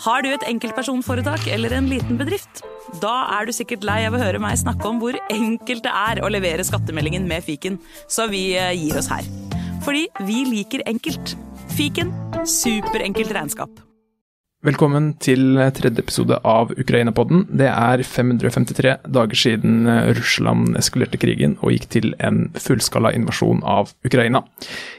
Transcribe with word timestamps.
Har 0.00 0.22
du 0.24 0.30
et 0.32 0.44
enkeltpersonforetak 0.48 1.42
eller 1.52 1.74
en 1.76 1.88
liten 1.90 2.16
bedrift? 2.16 2.62
Da 3.02 3.12
er 3.36 3.44
du 3.44 3.52
sikkert 3.52 3.82
lei 3.84 3.98
av 4.08 4.14
å 4.16 4.20
høre 4.22 4.40
meg 4.40 4.56
snakke 4.56 4.88
om 4.88 4.96
hvor 5.02 5.18
enkelt 5.28 5.84
det 5.84 5.92
er 5.92 6.22
å 6.24 6.30
levere 6.32 6.64
skattemeldingen 6.64 7.26
med 7.28 7.44
fiken, 7.44 7.76
så 8.08 8.24
vi 8.32 8.54
eh, 8.56 8.72
gir 8.72 8.96
oss 8.96 9.10
her. 9.12 9.28
Fordi 9.84 10.06
vi 10.24 10.38
liker 10.48 10.86
enkelt. 10.88 11.34
Fiken 11.76 12.14
superenkelt 12.48 13.36
regnskap. 13.36 13.84
Velkommen 14.64 15.12
til 15.20 15.60
tredje 15.76 16.00
episode 16.00 16.40
av 16.48 16.72
Ukraina-podden. 16.80 17.44
Det 17.60 17.68
er 17.68 18.00
553 18.00 18.96
dager 19.04 19.44
siden 19.44 19.84
Russland 20.16 20.80
eskalerte 20.80 21.20
krigen 21.20 21.58
og 21.60 21.76
gikk 21.76 21.88
til 21.92 22.12
en 22.24 22.46
fullskala 22.56 23.12
invasjon 23.20 23.60
av 23.68 23.92
Ukraina. 24.00 24.46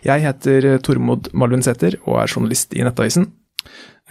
Jeg 0.05 0.29
heter 0.29 0.75
Tormod 0.85 1.33
Malundsæter 1.33 1.97
og 2.05 2.21
er 2.21 2.35
journalist 2.37 2.77
i 2.77 2.85
Nettavisen. 2.85 3.31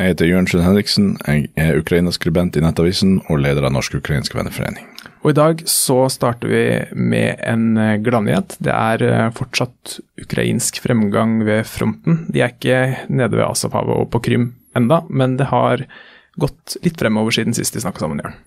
Jeg 0.00 0.14
heter 0.14 0.30
Jørnsen 0.30 0.62
Henriksen, 0.64 1.08
jeg 1.28 1.50
er 1.60 1.76
Ukraina-skribent 1.76 2.54
i 2.56 2.62
Nettavisen 2.64 3.18
og 3.28 3.42
leder 3.44 3.66
av 3.68 3.74
Norsk-ukrainsk 3.74 4.32
venneforening. 4.32 4.86
Og 5.20 5.34
I 5.34 5.36
dag 5.36 5.60
så 5.68 6.06
starter 6.08 6.48
vi 6.48 6.62
med 6.96 7.42
en 7.44 7.76
gladnyhet. 8.00 8.54
Det 8.64 8.72
er 8.72 9.28
fortsatt 9.36 9.98
ukrainsk 10.22 10.80
fremgang 10.80 11.42
ved 11.44 11.68
fronten. 11.68 12.22
De 12.32 12.40
er 12.40 12.54
ikke 12.54 13.10
nede 13.12 13.36
ved 13.36 13.44
Asafhavet 13.44 13.92
og 13.92 14.08
på 14.14 14.22
Krym 14.24 14.54
enda, 14.72 15.02
men 15.12 15.36
det 15.36 15.50
har 15.52 15.84
gått 16.40 16.78
litt 16.80 16.96
fremover 16.96 17.36
siden 17.36 17.52
sist 17.52 17.76
de 17.76 17.84
snakka 17.84 18.00
sammen, 18.00 18.24
Jørn. 18.24 18.40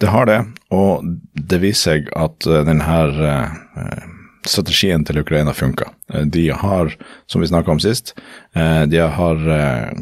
Det 0.00 0.08
har 0.14 0.32
det, 0.32 0.40
og 0.72 1.04
det 1.34 1.60
viser 1.60 2.00
seg 2.00 2.08
at 2.16 2.48
denne 2.70 2.88
strategien 4.48 5.04
til 5.04 5.20
Ukraina 5.20 5.52
funker. 5.56 5.90
De 6.32 6.46
har, 6.48 6.94
som 7.28 7.42
vi 7.42 7.48
snakka 7.50 7.74
om 7.74 7.80
sist, 7.82 8.14
de 8.54 9.00
har 9.18 9.42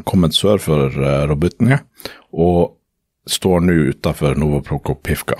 kommet 0.07 0.37
sør 0.37 0.61
for 0.63 0.95
Robutnia 1.27 1.81
og 2.31 2.77
står 3.29 3.59
nå 3.65 3.73
utafor 3.91 4.35
Novoprokopivka. 4.39 5.37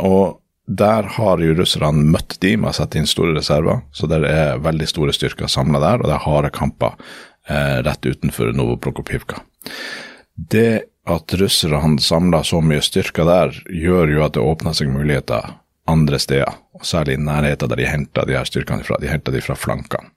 Og 0.00 0.40
der 0.66 1.08
har 1.16 1.42
jo 1.44 1.56
russerne 1.58 2.06
møtt 2.14 2.38
de 2.40 2.54
med 2.56 2.70
å 2.70 2.76
sette 2.78 2.98
inn 2.98 3.08
store 3.08 3.34
reserver, 3.36 3.82
så 3.92 4.08
det 4.08 4.22
er 4.28 4.62
veldig 4.64 4.88
store 4.88 5.12
styrker 5.12 5.50
samla 5.50 5.80
der, 5.82 6.00
og 6.00 6.08
det 6.08 6.16
er 6.16 6.24
harde 6.24 6.52
kamper 6.54 6.94
eh, 7.48 7.82
rett 7.84 8.06
utenfor 8.06 8.54
Novoprokopivka. 8.56 9.42
Det 10.34 10.86
at 11.04 11.34
russerne 11.36 12.00
samler 12.00 12.46
så 12.48 12.62
mye 12.64 12.80
styrker 12.84 13.28
der, 13.28 13.58
gjør 13.68 14.14
jo 14.14 14.24
at 14.24 14.38
det 14.38 14.44
åpner 14.44 14.76
seg 14.76 14.92
muligheter 14.92 15.52
andre 15.90 16.18
steder, 16.18 16.56
og 16.74 16.86
særlig 16.86 17.18
i 17.18 17.22
nærheten 17.22 17.70
der 17.70 17.80
de 17.80 17.88
henta 17.88 18.24
de 18.24 18.36
her 18.36 18.48
styrkene 18.48 18.84
fra. 18.86 18.96
De 19.00 19.10
henta 19.10 19.32
de 19.34 19.42
fra 19.44 19.56
flankene. 19.58 20.10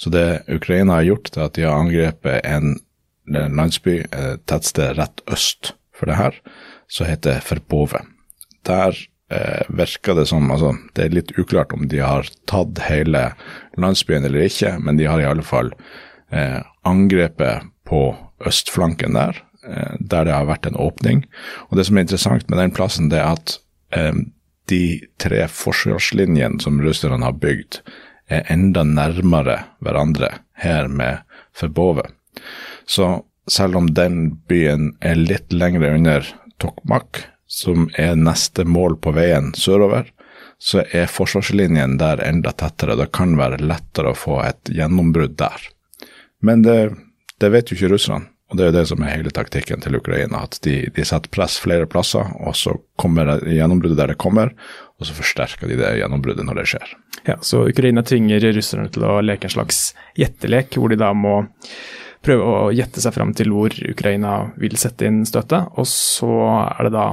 Så 0.00 0.10
det 0.10 0.42
Ukraina 0.48 1.00
har 1.00 1.08
gjort, 1.08 1.36
er 1.36 1.48
at 1.48 1.56
de 1.58 1.66
har 1.66 1.76
angrepet 1.76 2.40
en, 2.48 2.78
landsby, 3.30 4.00
et 4.00 4.46
tettsted 4.48 4.96
rett 4.98 5.20
øst 5.30 5.74
for 5.94 6.08
det 6.08 6.16
her, 6.16 6.38
som 6.88 7.06
heter 7.06 7.42
Ferpove. 7.44 8.00
Der 8.66 8.96
eh, 9.30 9.66
virker 9.68 10.16
det 10.16 10.26
som 10.28 10.50
altså, 10.50 10.72
Det 10.94 11.04
er 11.04 11.14
litt 11.14 11.34
uklart 11.38 11.72
om 11.76 11.86
de 11.88 12.00
har 12.00 12.28
tatt 12.50 12.80
hele 12.88 13.30
landsbyen 13.78 14.24
eller 14.24 14.48
ikke, 14.48 14.78
men 14.80 14.96
de 14.96 15.06
har 15.06 15.20
i 15.20 15.28
alle 15.28 15.44
fall 15.44 15.70
eh, 16.32 16.60
angrepet 16.88 17.68
på 17.86 18.02
østflanken 18.46 19.14
der, 19.14 19.42
eh, 19.68 19.96
der 20.00 20.24
det 20.24 20.34
har 20.34 20.48
vært 20.48 20.66
en 20.66 20.80
åpning. 20.80 21.26
Og 21.68 21.76
Det 21.76 21.86
som 21.86 21.98
er 21.98 22.08
interessant 22.08 22.48
med 22.48 22.58
den 22.58 22.72
plassen, 22.72 23.10
det 23.12 23.20
er 23.20 23.36
at 23.36 23.58
eh, 23.92 24.14
de 24.70 25.00
tre 25.20 25.44
forsvarslinjene 25.50 26.62
som 26.62 26.80
russerne 26.82 27.26
har 27.26 27.36
bygd, 27.42 27.80
er 28.30 28.46
enda 28.52 28.84
nærmere 28.86 29.58
hverandre 29.82 30.30
her 30.62 30.88
med 30.88 31.26
Forbove. 31.56 32.06
Så 32.86 33.24
selv 33.50 33.76
om 33.80 33.90
den 33.94 34.22
byen 34.48 34.94
er 35.00 35.18
litt 35.18 35.52
lengre 35.52 35.92
under 35.96 36.26
Tokmak, 36.62 37.24
som 37.50 37.88
er 37.98 38.14
neste 38.14 38.64
mål 38.64 38.96
på 39.02 39.12
veien 39.16 39.50
sørover, 39.58 40.06
så 40.60 40.84
er 40.92 41.10
forsvarslinjen 41.10 41.96
der 41.98 42.20
enda 42.22 42.52
tettere. 42.52 42.94
Det 43.00 43.10
kan 43.16 43.34
være 43.38 43.62
lettere 43.64 44.12
å 44.12 44.18
få 44.18 44.42
et 44.44 44.70
gjennombrudd 44.70 45.38
der. 45.40 45.64
Men 46.44 46.62
det, 46.62 46.92
det 47.40 47.50
vet 47.50 47.72
jo 47.72 47.78
ikke 47.78 47.94
russerne. 47.94 48.28
Og 48.50 48.58
Det 48.58 48.64
er 48.64 48.70
jo 48.72 48.76
det 48.80 48.86
som 48.90 49.02
er 49.04 49.14
hele 49.14 49.30
taktikken 49.30 49.82
til 49.82 49.96
Ukraina, 50.00 50.42
at 50.42 50.58
de, 50.66 50.74
de 50.90 51.04
setter 51.06 51.30
press 51.30 51.60
flere 51.62 51.86
plasser, 51.86 52.32
og 52.42 52.56
så 52.58 52.74
kommer 52.98 53.36
gjennombruddet 53.46 54.00
der 54.00 54.12
det 54.12 54.18
kommer, 54.18 54.50
og 54.98 55.06
så 55.06 55.14
forsterker 55.14 55.70
de 55.70 55.78
det 55.78 55.92
gjennombruddet 56.00 56.46
når 56.48 56.58
det 56.58 56.66
skjer. 56.72 56.92
Ja, 57.28 57.36
Så 57.46 57.62
Ukraina 57.68 58.02
tvinger 58.02 58.42
russerne 58.56 58.90
til 58.90 59.06
å 59.06 59.20
leke 59.22 59.46
en 59.46 59.54
slags 59.54 59.92
gjettelek, 60.18 60.74
hvor 60.74 60.90
de 60.90 60.98
da 60.98 61.12
må 61.14 61.44
prøve 62.26 62.44
å 62.44 62.70
gjette 62.74 63.00
seg 63.00 63.14
fram 63.14 63.30
til 63.38 63.52
hvor 63.54 63.72
Ukraina 63.88 64.50
vil 64.60 64.74
sette 64.80 65.06
inn 65.08 65.22
støtet, 65.28 65.70
og 65.78 65.86
så 65.88 66.34
er 66.66 66.88
det 66.88 66.94
da 66.96 67.08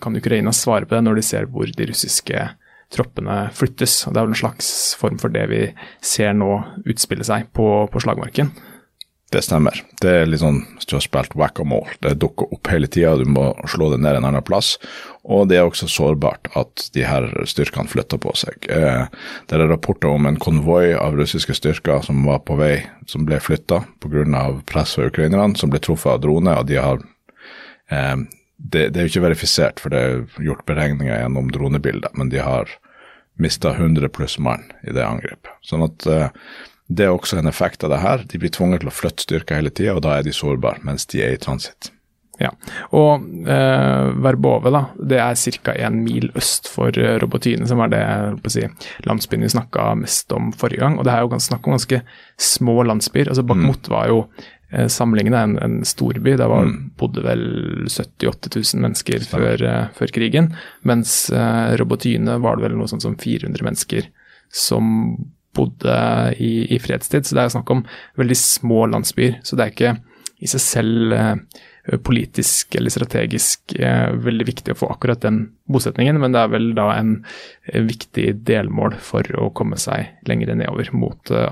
kan 0.00 0.16
Ukraina 0.16 0.52
svare 0.52 0.86
på 0.88 0.94
det 0.94 1.02
når 1.04 1.20
de 1.20 1.22
ser 1.26 1.48
hvor 1.50 1.68
de 1.68 1.86
russiske 1.90 2.48
troppene 2.90 3.36
flyttes. 3.54 4.06
og 4.06 4.14
Det 4.14 4.20
er 4.20 4.26
vel 4.26 4.34
en 4.34 4.42
slags 4.42 4.70
form 4.98 5.18
for 5.20 5.32
det 5.34 5.46
vi 5.50 5.60
ser 6.02 6.34
nå 6.34 6.50
utspille 6.84 7.26
seg 7.26 7.50
på, 7.54 7.66
på 7.92 8.02
slagmarken. 8.02 8.50
Det 9.30 9.44
stemmer. 9.46 9.76
Det 10.02 10.10
er 10.10 10.26
litt 10.26 10.42
sånn 10.42 10.64
som 10.80 10.88
du 10.90 10.96
har 10.96 11.04
spilt 11.04 11.36
whack-a-mole. 11.38 11.92
Det 12.02 12.16
dukker 12.18 12.50
opp 12.50 12.66
hele 12.72 12.88
tida, 12.90 13.12
du 13.14 13.28
må 13.30 13.52
slå 13.70 13.92
det 13.92 14.00
ned 14.02 14.18
en 14.18 14.26
annen 14.26 14.42
plass. 14.42 14.72
Og 15.22 15.46
det 15.46 15.60
er 15.60 15.68
også 15.68 15.86
sårbart 15.86 16.50
at 16.58 16.88
de 16.96 17.04
her 17.06 17.28
styrkene 17.46 17.86
flytter 17.92 18.18
på 18.18 18.32
seg. 18.34 18.66
Eh, 18.66 19.06
det 19.46 19.54
er 19.54 19.70
rapporter 19.70 20.10
om 20.10 20.26
en 20.26 20.40
konvoi 20.42 20.96
av 20.98 21.14
russiske 21.14 21.54
styrker 21.54 22.02
som 22.08 22.24
var 22.26 22.42
på 22.42 22.58
vei, 22.58 22.72
som 23.06 23.22
ble 23.28 23.38
flytta 23.38 23.84
pga. 24.02 24.42
press 24.66 24.96
fra 24.98 25.06
ukrainerne, 25.06 25.54
som 25.54 25.70
ble 25.70 25.78
truffet 25.78 26.16
av 26.16 26.20
drone. 26.26 26.56
og 26.58 26.66
de 26.66 26.82
har 26.82 26.98
eh, 27.90 28.16
det, 28.60 28.88
det, 28.90 28.98
er 28.98 29.06
jo 29.06 29.12
ikke 29.14 29.28
verifisert, 29.28 29.78
for 29.80 29.94
det 29.94 30.00
er 30.00 30.42
gjort 30.42 30.66
beregninger 30.66 31.14
gjennom 31.14 31.52
dronebilder, 31.54 32.10
men 32.14 32.34
de 32.34 32.42
har 32.42 32.66
mista 33.40 33.72
100 33.72 34.08
pluss 34.08 34.38
mann 34.38 34.66
i 34.82 34.92
det 34.92 35.06
angrepet. 35.06 35.54
Sånn 35.64 35.86
at 35.86 36.04
uh, 36.10 36.28
det 36.90 37.06
er 37.06 37.14
også 37.14 37.38
en 37.38 37.46
effekt 37.46 37.84
av 37.86 37.92
det 37.94 38.02
her. 38.02 38.26
De 38.26 38.38
blir 38.42 38.50
tvunget 38.50 38.82
til 38.82 38.90
å 38.90 38.94
flytte 38.94 39.22
styrker 39.22 39.60
hele 39.60 39.70
tida, 39.70 39.94
og 39.94 40.02
da 40.06 40.18
er 40.18 40.26
de 40.26 40.34
sårbare 40.34 40.82
mens 40.86 41.06
de 41.10 41.22
er 41.22 41.36
i 41.36 41.40
transitt. 41.40 41.92
Ja, 42.40 42.48
og 42.96 43.26
eh, 43.52 44.06
Verbove 44.24 44.70
da, 44.72 44.80
det 44.96 45.18
er 45.20 45.58
ca. 45.60 45.74
en 45.76 45.98
mil 46.06 46.30
øst 46.40 46.70
for 46.72 46.96
Robotyne, 47.20 47.68
som 47.68 47.82
var 47.82 47.90
det 47.92 48.00
si, 48.48 48.64
landsbyen 49.04 49.44
vi 49.44 49.50
snakka 49.52 49.90
mest 50.00 50.32
om 50.32 50.48
forrige 50.56 50.80
gang. 50.80 50.96
og 50.98 51.04
Det 51.04 51.12
er 51.12 51.20
jo 51.26 51.40
snakk 51.44 51.68
om 51.68 51.76
ganske 51.76 52.00
små 52.40 52.80
landsbyer. 52.88 53.28
altså 53.28 53.44
Bakhmut 53.44 53.90
mm. 53.90 53.92
var 53.92 54.08
jo 54.08 54.22
eh, 54.72 54.88
sammenlignet 54.88 55.36
en, 55.36 55.58
en 55.60 55.76
storby. 55.84 56.38
Der 56.40 56.48
var, 56.48 56.64
mm. 56.64 56.78
bodde 56.96 57.26
vel 57.28 57.44
70 57.92 58.24
000-80 58.24 58.56
000 58.56 58.86
mennesker 58.86 59.28
før, 59.28 59.66
uh, 59.66 59.82
før, 59.98 60.14
krigen. 60.16 60.54
Mens 60.82 61.28
uh, 61.34 61.76
Robotyne 61.76 62.40
var 62.40 62.56
det 62.56 62.70
vel 62.70 62.80
noe 62.80 62.88
sånt 62.88 63.04
som 63.04 63.20
400 63.20 63.68
mennesker 63.68 64.08
som 64.48 65.20
bodde 65.56 65.96
i, 66.38 66.52
i 66.74 66.78
fredstid. 66.82 67.26
Så 67.26 67.36
det 67.36 67.44
er 67.44 67.54
snakk 67.56 67.72
om 67.72 67.84
veldig 68.20 68.38
små 68.38 68.84
landsbyer. 68.92 69.40
Så 69.46 69.58
det 69.58 69.66
er 69.66 69.74
ikke 69.74 69.96
i 70.40 70.48
seg 70.48 70.62
selv 70.64 71.16
uh, 71.16 71.34
politisk 72.04 72.74
eller 72.74 72.90
strategisk 72.90 73.72
eh, 73.78 74.12
veldig 74.12 74.46
viktig 74.46 74.74
å 74.74 74.78
få 74.78 74.90
akkurat 74.92 75.22
den 75.24 75.40
bosetningen, 75.70 76.18
men 76.20 76.34
det 76.34 76.42
er 76.42 76.52
vel 76.52 76.68
da 76.76 76.86
en 76.94 77.12
eh, 77.64 77.80
viktig 77.86 78.26
delmål 78.46 78.98
for 79.02 79.26
å 79.40 79.48
komme 79.56 79.78
seg 79.80 80.10
lenger 80.28 80.54
nedover 80.54 80.92
mot 80.92 81.32
eh, 81.32 81.48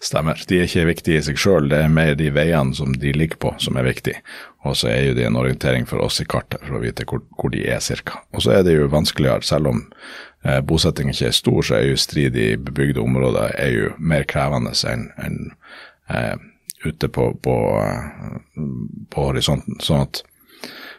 Stemmer. 0.00 0.40
De 0.48 0.60
er 0.60 0.68
ikke 0.68 0.86
viktige 0.88 1.20
i 1.20 1.26
seg 1.26 1.40
sjøl, 1.40 1.68
det 1.72 1.82
er 1.82 1.92
mer 1.92 2.14
de 2.18 2.30
veiene 2.34 2.76
som 2.76 2.94
de 2.94 3.14
ligger 3.16 3.40
på 3.42 3.54
som 3.58 3.76
er 3.80 3.88
viktige. 3.88 4.22
Og 4.64 4.78
så 4.80 4.92
er 4.92 5.10
jo 5.10 5.16
det 5.18 5.26
en 5.28 5.40
orientering 5.40 5.88
for 5.88 6.00
oss 6.00 6.22
i 6.22 6.28
kartet 6.28 6.62
for 6.64 6.78
å 6.78 6.84
vite 6.84 7.04
hvor, 7.08 7.24
hvor 7.36 7.52
de 7.52 7.66
er 7.68 7.82
cirka. 7.84 8.22
Og 8.32 8.46
så 8.46 8.54
er 8.54 8.64
det 8.64 8.78
jo 8.78 8.88
vanskeligere, 8.92 9.44
selv 9.44 9.72
om 9.74 9.82
eh, 10.44 10.60
bosetting 10.60 11.10
ikke 11.12 11.30
er 11.30 11.36
stor, 11.36 11.62
så 11.62 11.78
er 11.78 11.88
jo 11.88 12.00
strid 12.00 12.36
i 12.36 12.54
bebygde 12.60 13.02
områder 13.02 13.56
er 13.58 13.72
jo 13.72 13.94
mer 13.98 14.26
krevende 14.28 14.74
enn 14.90 15.08
en, 15.24 15.40
eh, 16.08 16.36
ute 16.84 17.08
på, 17.08 17.30
på, 17.40 17.56
på 19.10 19.26
horisonten. 19.30 19.78
Sånn 19.80 20.04
at 20.04 20.22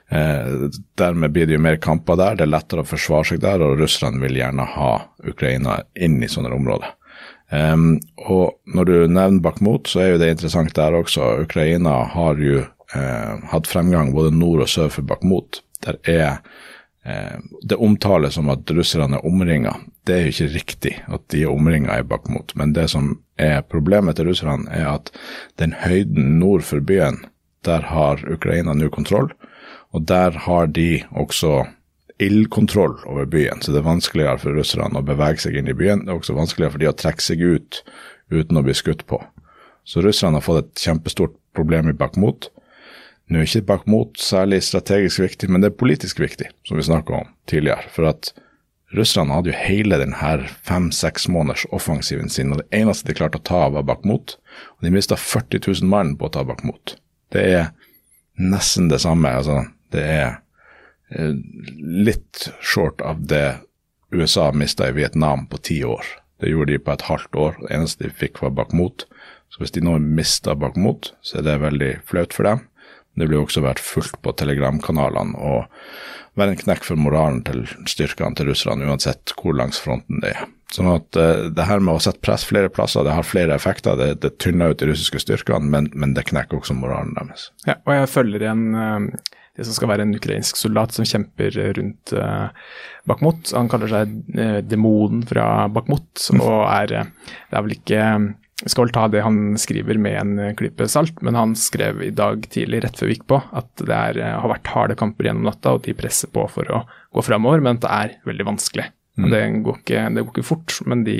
eh, 0.09 0.69
dermed 0.97 1.33
blir 1.33 1.47
det 1.47 1.59
jo 1.59 1.65
mer 1.65 1.77
kamper 1.81 2.17
der, 2.17 2.37
det 2.39 2.47
er 2.47 2.53
lettere 2.55 2.85
å 2.85 2.89
forsvare 2.89 3.29
seg 3.31 3.43
der, 3.45 3.61
og 3.61 3.79
russerne 3.81 4.21
vil 4.23 4.39
gjerne 4.39 4.65
ha 4.75 4.93
Ukraina 5.29 5.83
inn 5.93 6.17
i 6.23 6.31
sånne 6.31 6.53
områder. 6.57 6.95
Um, 7.53 7.99
og 8.25 8.57
når 8.65 8.87
du 8.89 8.95
nevner 9.05 9.43
Bakhmut, 9.45 9.87
så 9.87 10.01
er 10.01 10.07
jo 10.09 10.21
det 10.21 10.31
interessant 10.33 10.73
der 10.75 10.97
også. 10.97 11.43
Ukraina 11.45 11.99
har 12.15 12.41
jo 12.41 12.63
eh, 12.65 13.33
hatt 13.51 13.69
fremgang 13.69 14.13
både 14.15 14.33
nord 14.35 14.65
og 14.65 14.71
sør 14.71 14.89
for 14.97 15.05
Bakhmut. 15.07 15.61
Der 15.85 15.99
er 16.09 16.25
eh, 16.25 16.39
Det 17.05 17.77
omtales 17.77 18.33
som 18.33 18.47
at 18.49 18.71
russerne 18.73 19.19
er 19.19 19.25
omringa. 19.29 19.75
Det 20.09 20.15
er 20.15 20.23
jo 20.23 20.31
ikke 20.33 20.53
riktig 20.55 20.93
at 21.05 21.27
de 21.29 21.43
er 21.45 21.53
omringa 21.53 21.99
i 22.01 22.05
Bakhmut, 22.07 22.55
men 22.57 22.73
det 22.73 22.87
som 22.95 23.11
er 23.37 23.61
problemet 23.61 24.17
til 24.17 24.31
russerne, 24.31 24.65
er 24.73 24.87
at 24.95 25.11
den 25.61 25.75
høyden 25.83 26.39
nord 26.39 26.65
for 26.65 26.81
byen, 26.81 27.21
der 27.65 27.85
har 27.91 28.23
Ukraina 28.25 28.73
nå 28.73 28.89
kontroll. 28.89 29.29
Og 29.93 30.07
der 30.09 30.33
har 30.47 30.67
de 30.67 31.03
også 31.11 31.67
ildkontroll 32.19 32.97
over 33.05 33.25
byen, 33.25 33.61
så 33.61 33.71
det 33.71 33.81
er 33.81 33.89
vanskeligere 33.89 34.41
for 34.41 34.57
russerne 34.57 34.99
å 34.99 35.05
bevege 35.05 35.45
seg 35.45 35.57
inn 35.59 35.69
i 35.69 35.77
byen. 35.77 36.05
Det 36.05 36.13
er 36.13 36.19
også 36.19 36.35
vanskeligere 36.37 36.73
for 36.73 36.83
de 36.83 36.89
å 36.91 36.97
trekke 36.97 37.23
seg 37.23 37.43
ut 37.43 37.81
uten 38.33 38.59
å 38.59 38.63
bli 38.65 38.75
skutt 38.75 39.05
på. 39.09 39.19
Så 39.85 40.01
russerne 40.01 40.39
har 40.39 40.45
fått 40.45 40.63
et 40.63 40.85
kjempestort 40.87 41.35
problem 41.55 41.91
i 41.91 41.97
Bakhmut. 41.97 42.49
Nå 43.25 43.41
er 43.41 43.47
ikke 43.47 43.65
Bakhmut 43.71 44.19
særlig 44.21 44.61
strategisk 44.67 45.23
viktig, 45.23 45.49
men 45.49 45.63
det 45.63 45.71
er 45.71 45.79
politisk 45.79 46.19
viktig, 46.21 46.51
som 46.67 46.77
vi 46.77 46.85
snakka 46.85 47.21
om 47.23 47.31
tidligere. 47.49 47.87
For 47.93 48.05
at 48.11 48.29
russerne 48.95 49.33
hadde 49.33 49.49
jo 49.49 49.57
hele 49.57 49.97
denne 49.97 50.49
fem-seks 50.67 51.25
måneders 51.33 51.65
offensiven 51.73 52.29
sin, 52.29 52.53
og 52.53 52.61
det 52.61 52.67
eneste 52.77 53.09
de 53.09 53.17
klarte 53.17 53.41
å 53.41 53.47
ta, 53.47 53.63
var 53.73 53.87
Bakhmut. 53.87 54.37
Og 54.77 54.85
de 54.85 54.93
mista 54.93 55.17
40 55.17 55.65
000 55.65 55.89
mann 55.89 56.13
på 56.19 56.29
å 56.29 56.35
ta 56.35 56.45
Bakhmut. 56.45 56.97
Det 57.33 57.45
er 57.57 57.71
nesten 58.37 58.91
det 58.91 59.01
samme. 59.01 59.31
altså 59.41 59.63
Det 59.91 60.03
er 60.03 60.37
eh, 61.09 61.33
litt 61.81 62.49
short 62.61 63.01
av 63.01 63.25
det 63.25 63.57
USA 64.13 64.51
mista 64.53 64.89
i 64.89 64.95
Vietnam 64.95 65.47
på 65.49 65.57
ti 65.57 65.81
år. 65.83 66.05
Det 66.41 66.51
gjorde 66.51 66.75
de 66.75 66.83
på 66.83 66.93
et 66.93 67.07
halvt 67.09 67.35
år. 67.41 67.57
Det 67.63 67.73
eneste 67.73 68.05
de 68.05 68.13
fikk, 68.13 68.41
var 68.43 68.53
Bakhmut. 68.53 69.07
Så 69.49 69.63
hvis 69.63 69.73
de 69.73 69.81
nå 69.81 69.97
mister 70.03 70.57
Bakhmut, 70.59 71.13
så 71.25 71.39
er 71.39 71.47
det 71.47 71.61
veldig 71.63 71.91
flaut 72.05 72.35
for 72.35 72.47
dem. 72.47 72.65
Det 73.15 73.27
blir 73.29 73.41
også 73.41 73.63
vært 73.63 73.83
fullt 73.83 74.19
på 74.23 74.33
telegramkanalene 74.39 75.39
og 75.39 75.65
være 76.35 76.55
en 76.55 76.59
knekk 76.59 76.83
for 76.83 76.99
moralen 76.99 77.41
til 77.47 77.63
styrkene 77.87 78.35
til 78.35 78.49
russerne, 78.51 78.87
uansett 78.89 79.31
hvor 79.39 79.55
langs 79.55 79.79
fronten 79.81 80.19
det 80.23 80.33
er. 80.35 80.49
Sånn 80.75 80.89
at 80.91 81.15
uh, 81.19 81.47
det 81.55 81.67
her 81.69 81.83
med 81.83 81.95
å 81.95 82.03
sette 82.03 82.23
press 82.25 82.43
flere 82.47 82.71
plasser, 82.73 83.05
det 83.07 83.13
har 83.15 83.27
flere 83.27 83.55
effekter. 83.55 83.95
Det, 83.99 84.09
det 84.25 84.33
tynner 84.43 84.73
ut 84.73 84.81
de 84.81 84.89
russiske 84.89 85.21
styrkene, 85.23 85.69
men, 85.71 85.87
men, 85.95 86.15
det 86.17 86.25
knekker 86.27 86.59
også 86.59 86.75
moralen 86.75 87.15
deres. 87.15 87.49
Ja, 87.69 87.77
og 87.85 87.93
jeg 87.95 88.11
følger 88.11 88.43
igjen 88.43 88.65
uh, 88.75 89.35
det 89.55 89.67
som 89.67 89.77
skal 89.77 89.93
være 89.93 90.03
en 90.03 90.17
ukrainsk 90.17 90.59
soldat 90.59 90.97
som 90.97 91.07
kjemper 91.07 91.55
rundt 91.77 92.15
uh, 92.17 92.49
Bakhmut. 93.07 93.53
Han 93.55 93.71
kaller 93.71 93.93
seg 93.93 94.17
demonen 94.67 95.23
fra 95.29 95.69
Bakhmut, 95.71 96.27
og 96.41 96.65
er 96.65 96.97
Det 96.97 97.55
er 97.55 97.63
vel 97.63 97.77
ikke 97.77 98.01
skal 98.63 98.85
vel 98.85 98.93
ta 98.95 99.07
det 99.11 99.23
han 99.25 99.57
skriver 99.59 99.97
med 99.99 100.15
en 100.15 100.55
klype 100.55 100.87
salt, 100.87 101.17
men 101.25 101.35
han 101.35 101.55
skrev 101.59 101.99
i 102.05 102.11
dag 102.15 102.45
tidlig, 102.51 102.85
rett 102.85 102.99
før 102.99 103.09
vi 103.09 103.17
gikk 103.17 103.25
på, 103.27 103.39
at 103.51 103.83
det 103.83 103.95
er, 103.95 104.19
har 104.39 104.47
vært 104.47 104.71
harde 104.71 104.95
kamper 104.99 105.27
gjennom 105.27 105.49
natta, 105.49 105.75
og 105.75 105.83
de 105.83 105.95
presser 105.97 106.31
på 106.31 106.45
for 106.53 106.71
å 106.71 106.85
gå 106.87 107.25
framover, 107.25 107.63
men 107.63 107.75
at 107.75 107.83
det 107.83 107.91
er 107.95 108.15
veldig 108.31 108.47
vanskelig. 108.53 108.87
Mm. 109.19 109.27
Det, 109.31 109.41
går 109.65 109.79
ikke, 109.81 110.05
det, 110.07 110.23
går 110.23 110.33
ikke, 110.33 110.47
fort, 110.47 110.77
men, 110.87 111.03
de, 111.07 111.17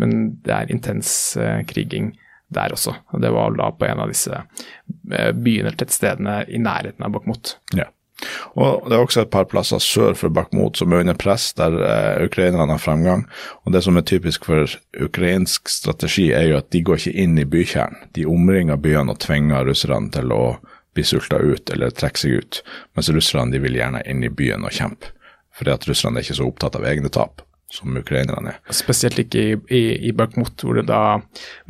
men 0.00 0.16
det 0.44 0.56
er 0.56 0.72
intens 0.72 1.10
uh, 1.40 1.60
kriging 1.68 2.14
der 2.54 2.72
også. 2.76 2.96
Og 3.12 3.22
Det 3.24 3.32
var 3.32 3.56
da 3.60 3.70
på 3.76 3.88
en 3.88 4.00
av 4.04 4.12
disse 4.12 4.40
uh, 4.40 5.30
byene 5.32 5.68
eller 5.68 5.78
tettstedene 5.80 6.38
i 6.48 6.60
nærheten 6.64 7.04
av 7.04 7.12
Bakhmut. 7.12 7.58
Ja. 7.76 7.90
Og 8.54 8.88
Det 8.88 8.94
er 8.94 9.02
også 9.02 9.24
et 9.24 9.30
par 9.30 9.48
plasser 9.50 9.82
sør 9.82 10.14
for 10.14 10.30
Bakhmut 10.30 10.78
som 10.78 10.92
er 10.92 11.02
under 11.02 11.16
press, 11.18 11.52
der 11.58 11.74
eh, 11.74 12.24
ukrainerne 12.26 12.76
har 12.76 12.82
fremgang. 12.82 13.24
Og 13.64 13.72
Det 13.72 13.82
som 13.84 13.96
er 13.96 14.06
typisk 14.06 14.44
for 14.44 14.70
ukrainsk 15.02 15.68
strategi, 15.68 16.30
er 16.32 16.48
jo 16.48 16.60
at 16.60 16.70
de 16.70 16.82
går 16.82 17.00
ikke 17.00 17.24
inn 17.24 17.38
i 17.38 17.44
bykjernen. 17.44 18.10
De 18.14 18.26
omringer 18.26 18.76
byene 18.76 19.16
og 19.16 19.20
tvinger 19.24 19.66
russerne 19.66 20.12
til 20.14 20.32
å 20.32 20.58
bli 20.94 21.02
sulta 21.02 21.40
ut 21.42 21.70
eller 21.74 21.90
trekke 21.90 22.20
seg 22.20 22.38
ut, 22.38 22.62
mens 22.94 23.10
russerne 23.10 23.50
de 23.50 23.58
vil 23.58 23.74
gjerne 23.80 24.04
inn 24.06 24.22
i 24.22 24.30
byen 24.30 24.64
og 24.64 24.76
kjempe. 24.76 25.10
Fordi 25.54 25.74
at 25.74 25.88
russerne 25.88 26.18
er 26.18 26.26
ikke 26.26 26.38
så 26.38 26.46
opptatt 26.46 26.78
av 26.78 26.86
egne 26.86 27.10
tap 27.10 27.42
som 27.74 27.96
ukrainerne 27.98 28.54
er. 28.54 28.60
Spesielt 28.74 29.18
ikke 29.20 29.42
i, 29.42 29.56
i, 29.74 29.82
i 30.10 30.12
Bakhmut, 30.16 30.62
hvor 30.62 30.78
det 30.78 30.86
da 30.90 31.18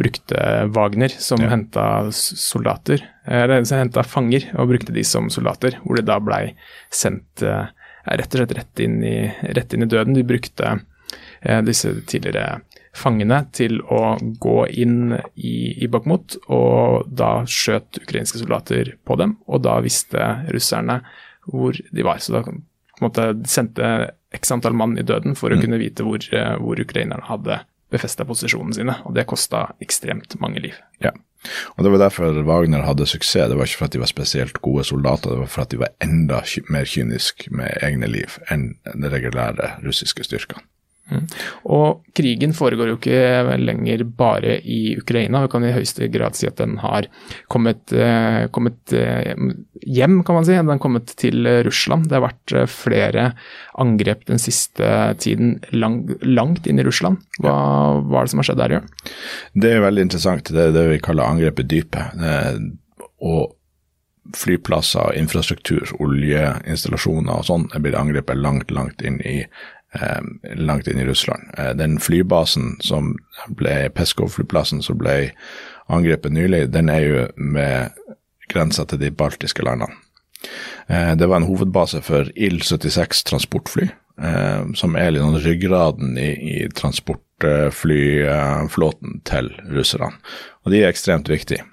brukte 0.00 0.38
Wagner 0.74 1.14
som 1.22 1.42
ja. 1.42 1.50
henta 1.52 1.86
soldater, 2.14 3.06
eller 3.24 3.64
som 3.64 3.80
henta 3.80 4.04
fanger 4.06 4.50
og 4.58 4.74
brukte 4.74 4.94
de 4.94 5.04
som 5.08 5.30
soldater, 5.32 5.78
hvor 5.84 5.98
det 5.98 6.06
da 6.10 6.20
blei 6.22 6.42
sendt 6.92 7.44
eh, 7.44 7.72
rett 8.04 8.36
og 8.36 8.42
slett 8.42 8.56
rett 8.58 8.84
inn 8.84 9.00
i, 9.06 9.16
rett 9.56 9.74
inn 9.74 9.86
i 9.86 9.90
døden. 9.90 10.16
De 10.16 10.26
brukte 10.28 10.76
eh, 10.76 11.60
disse 11.64 11.94
tidligere 12.10 12.60
fangene 12.94 13.40
til 13.54 13.80
å 13.90 14.16
gå 14.40 14.58
inn 14.70 15.16
i, 15.34 15.56
i 15.82 15.88
Bakhmut, 15.90 16.38
og 16.46 17.08
da 17.10 17.42
skjøt 17.48 18.04
ukrainske 18.04 18.38
soldater 18.42 18.94
på 19.04 19.16
dem, 19.18 19.38
og 19.50 19.64
da 19.66 19.80
visste 19.84 20.28
russerne 20.54 21.00
hvor 21.50 21.74
de 21.74 22.06
var. 22.06 22.22
Så 22.22 22.36
da 22.36 22.44
på 22.46 22.54
en 22.54 23.08
måte 23.08 23.26
sendte 23.50 23.88
x 24.34 24.52
antall 24.54 24.76
mann 24.76 24.98
i 24.98 25.06
døden 25.06 25.38
for 25.38 25.52
å 25.52 25.58
mm. 25.58 25.62
kunne 25.64 25.80
vite 25.82 26.06
hvor, 26.06 26.24
eh, 26.34 26.56
hvor 26.60 26.80
ukrainerne 26.80 27.28
hadde 27.28 27.62
befesta 27.94 28.26
posisjonene 28.26 28.74
sine, 28.74 28.96
og 29.06 29.14
det 29.14 29.26
kosta 29.30 29.68
ekstremt 29.84 30.36
mange 30.42 30.62
liv. 30.64 30.78
Ja. 31.04 31.14
Og 31.76 31.84
Det 31.84 31.90
var 31.92 32.00
derfor 32.06 32.42
Wagner 32.42 32.86
hadde 32.86 33.06
suksess. 33.06 33.48
Det 33.50 33.56
var 33.56 33.68
ikke 33.68 33.82
for 33.82 33.90
at 33.90 33.92
de 33.92 34.00
var 34.00 34.10
spesielt 34.10 34.60
gode 34.64 34.84
soldater, 34.88 35.30
det 35.30 35.42
var 35.44 35.50
for 35.52 35.66
at 35.66 35.70
de 35.74 35.80
var 35.82 35.92
enda 36.02 36.40
mer 36.72 36.88
kyniske 36.88 37.52
med 37.52 37.84
egne 37.84 38.08
liv 38.08 38.38
enn 38.50 38.74
de 38.94 39.10
regulære 39.12 39.74
russiske 39.84 40.24
styrkene. 40.24 40.64
Mm. 41.12 41.24
Og 41.68 42.04
krigen 42.16 42.54
foregår 42.56 42.88
jo 42.88 42.96
ikke 42.96 43.56
lenger 43.60 44.04
bare 44.16 44.56
i 44.60 44.96
Ukraina. 44.96 45.42
Vi 45.44 45.50
kan 45.52 45.66
i 45.66 45.72
høyeste 45.74 46.08
grad 46.12 46.36
si 46.38 46.48
at 46.48 46.56
den 46.60 46.78
har 46.80 47.08
kommet, 47.52 47.92
eh, 47.92 48.46
kommet, 48.54 48.92
eh, 48.92 49.34
hjem, 49.84 50.22
kan 50.24 50.38
man 50.38 50.46
si. 50.46 50.52
Den 50.52 50.72
har 50.72 50.78
kommet 50.78 51.12
til 51.20 51.44
Russland. 51.66 52.08
Det 52.08 52.16
har 52.18 52.24
vært 52.28 52.54
eh, 52.56 52.70
flere 52.70 53.26
angrep 53.78 54.24
den 54.30 54.40
siste 54.40 55.16
tiden 55.18 55.58
lang, 55.72 56.06
langt 56.22 56.66
inn 56.66 56.80
i 56.80 56.86
Russland. 56.86 57.20
Hva, 57.40 58.00
hva, 58.00 58.22
er 58.22 58.24
det 58.24 58.32
som 58.32 58.40
har 58.40 58.48
skjedd 58.48 58.62
der, 58.62 58.78
Jørn? 58.78 58.88
Det 59.54 59.74
er 59.74 59.84
veldig 59.84 60.08
interessant. 60.08 60.54
Det 60.54 60.70
er 60.70 60.72
det 60.72 60.88
vi 60.88 61.04
kaller 61.04 61.28
angrepet 61.28 61.68
dype. 61.68 62.08
Og 63.20 63.52
flyplasser, 64.34 65.12
infrastruktur, 65.20 65.90
oljeinstallasjoner 66.00 67.34
og 67.34 67.44
sånn 67.44 67.66
er 67.74 67.82
blitt 67.84 67.98
angrepet 67.98 68.40
langt, 68.40 68.72
langt 68.72 69.04
inn 69.04 69.20
i 69.20 69.42
langt 70.56 70.88
inn 70.88 70.98
i 70.98 71.06
Russland. 71.06 71.42
Eh, 71.58 71.76
den 71.76 72.00
flybasen 72.00 72.76
som 72.80 73.18
ble 73.48 73.90
Peskov-flyplassen 73.94 74.82
som 74.82 74.98
ble 74.98 75.30
angrepet 75.92 76.32
nylig, 76.32 76.72
den 76.72 76.88
er 76.88 77.00
jo 77.00 77.28
med 77.36 77.90
grensa 78.50 78.84
til 78.88 78.98
de 79.02 79.10
baltiske 79.14 79.62
landene. 79.64 79.92
Eh, 80.88 81.16
det 81.16 81.26
var 81.28 81.36
en 81.40 81.48
hovedbase 81.48 82.02
for 82.04 82.24
IL-76 82.34 83.24
transportfly, 83.30 83.86
som 84.78 84.94
er 84.94 85.18
sånn 85.18 85.42
ryggraden 85.42 86.14
i, 86.22 86.30
i 86.54 86.70
transportflyflåten 86.70 89.10
til 89.26 89.50
russerne. 89.74 90.14
Og 90.62 90.70
de 90.70 90.78
er 90.84 90.92
ekstremt 90.92 91.26
viktige. 91.26 91.66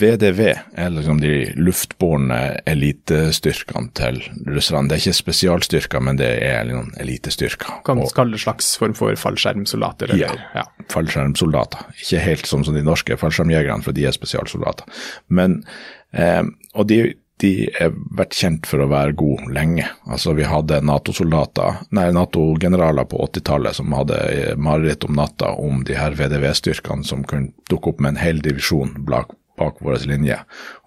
VDV 0.00 0.40
er 0.74 0.92
liksom 0.92 1.20
de 1.22 1.32
luftbårne 1.56 2.38
elitestyrkene 2.70 3.92
til 3.96 4.20
russerne. 4.48 4.88
Det 4.90 4.96
er 4.96 5.02
ikke 5.02 5.20
spesialstyrker, 5.20 6.04
men 6.04 6.18
det 6.20 6.30
er 6.44 6.64
liksom 6.68 6.92
elitestyrker. 7.02 7.80
Kan 7.86 8.00
man 8.00 8.12
kalle 8.16 8.36
det 8.36 8.44
slags 8.44 8.74
form 8.80 8.96
for 8.98 9.16
fallskjermsoldater? 9.18 10.14
Eller? 10.14 10.38
Ja, 10.54 10.62
ja, 10.62 10.86
fallskjermsoldater. 10.92 11.90
Ikke 12.00 12.22
helt 12.24 12.50
som, 12.50 12.64
som 12.66 12.76
de 12.76 12.84
norske 12.86 13.18
fallskjermjegerne, 13.20 13.84
for 13.86 13.96
de 13.96 14.08
er 14.08 14.16
spesialsoldater. 14.16 14.88
Men, 15.28 15.60
eh, 16.16 16.42
og 16.74 16.88
de, 16.90 17.00
de 17.42 17.52
er 17.82 17.94
vært 18.14 18.36
kjent 18.38 18.66
for 18.70 18.82
å 18.82 18.90
være 18.90 19.16
gode 19.18 19.52
lenge. 19.54 19.86
Altså 20.08 20.34
Vi 20.38 20.48
hadde 20.48 20.82
Nato-soldater, 20.86 21.80
nei 21.94 22.08
Nato-generaler 22.14 23.08
på 23.10 23.20
80-tallet 23.28 23.78
som 23.78 23.94
hadde 23.96 24.18
mareritt 24.56 25.06
om 25.08 25.16
natta 25.18 25.54
om 25.60 25.82
de 25.86 25.98
her 25.98 26.16
VDV-styrkene 26.18 27.06
som 27.06 27.24
kunne 27.28 27.52
dukke 27.70 27.92
opp 27.92 28.04
med 28.04 28.14
en 28.14 28.22
hel 28.24 28.44
divisjon 28.44 29.00
bak 29.08 29.34
bak 29.60 29.80
vår 29.84 30.06
linje, 30.10 30.38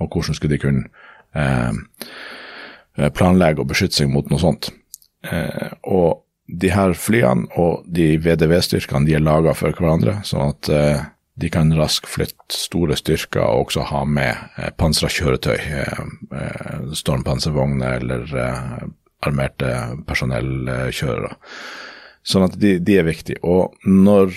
og 0.01 0.13
hvordan 0.13 0.37
skulle 0.37 0.55
de 0.55 0.61
kunne 0.61 0.87
eh, 1.37 1.73
eh, 2.97 3.11
planlegge 3.13 3.63
og 3.63 3.69
beskytte 3.71 4.01
seg 4.01 4.11
mot 4.11 4.29
noe 4.31 4.41
sånt. 4.41 4.71
Eh, 5.27 5.69
og 5.83 6.23
de 6.47 6.71
her 6.71 6.95
flyene 6.95 7.49
og 7.59 7.83
de 7.91 8.15
VDV-styrkene 8.23 9.07
de 9.07 9.17
er 9.17 9.23
laga 9.23 9.53
for 9.57 9.75
hverandre, 9.75 10.21
sånn 10.27 10.53
at 10.53 10.71
eh, 10.71 11.05
de 11.37 11.49
kan 11.53 11.69
raskt 11.77 12.07
flytte 12.09 12.55
store 12.55 12.97
styrker 12.97 13.43
og 13.43 13.67
også 13.67 13.87
ha 13.91 14.03
med 14.09 14.33
eh, 14.57 14.71
pansra 14.79 15.09
kjøretøy, 15.11 15.57
eh, 15.57 16.05
eh, 16.39 16.87
stormpanservogner 16.97 17.99
eller 17.99 18.37
armerte 19.25 19.73
personellkjørere. 20.07 21.35
Sånn 22.27 22.45
at 22.47 22.57
de, 22.59 22.75
de, 22.83 22.97
er 22.99 23.07
viktige. 23.07 23.39
Og 23.47 23.75
når 23.87 24.33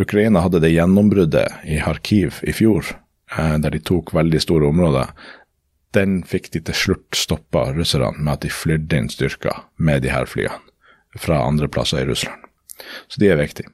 Ukraina 0.00 0.44
hadde 0.44 0.60
det 0.62 0.70
gjennombruddet 0.74 1.66
i 1.66 1.80
Kharkiv 1.82 2.38
i 2.46 2.54
fjor, 2.54 2.86
Eh, 2.86 3.05
der 3.34 3.74
de 3.74 3.80
tok 3.82 4.12
veldig 4.14 4.38
store 4.44 4.68
områder, 4.70 5.10
den 5.96 6.20
fikk 6.26 6.50
de 6.54 6.60
til 6.68 6.76
slutt 6.76 7.16
stoppa 7.18 7.70
russerne 7.76 8.12
med 8.18 8.32
at 8.36 8.44
de 8.44 8.52
flydde 8.52 9.00
inn 9.00 9.08
styrker 9.12 9.64
med 9.78 10.04
de 10.04 10.12
her 10.12 10.28
flyene 10.30 10.62
fra 11.16 11.40
andre 11.46 11.68
plasser 11.72 12.02
i 12.02 12.08
Russland. 12.08 12.44
Så 13.08 13.20
de 13.22 13.30
er 13.32 13.40
viktige. 13.40 13.70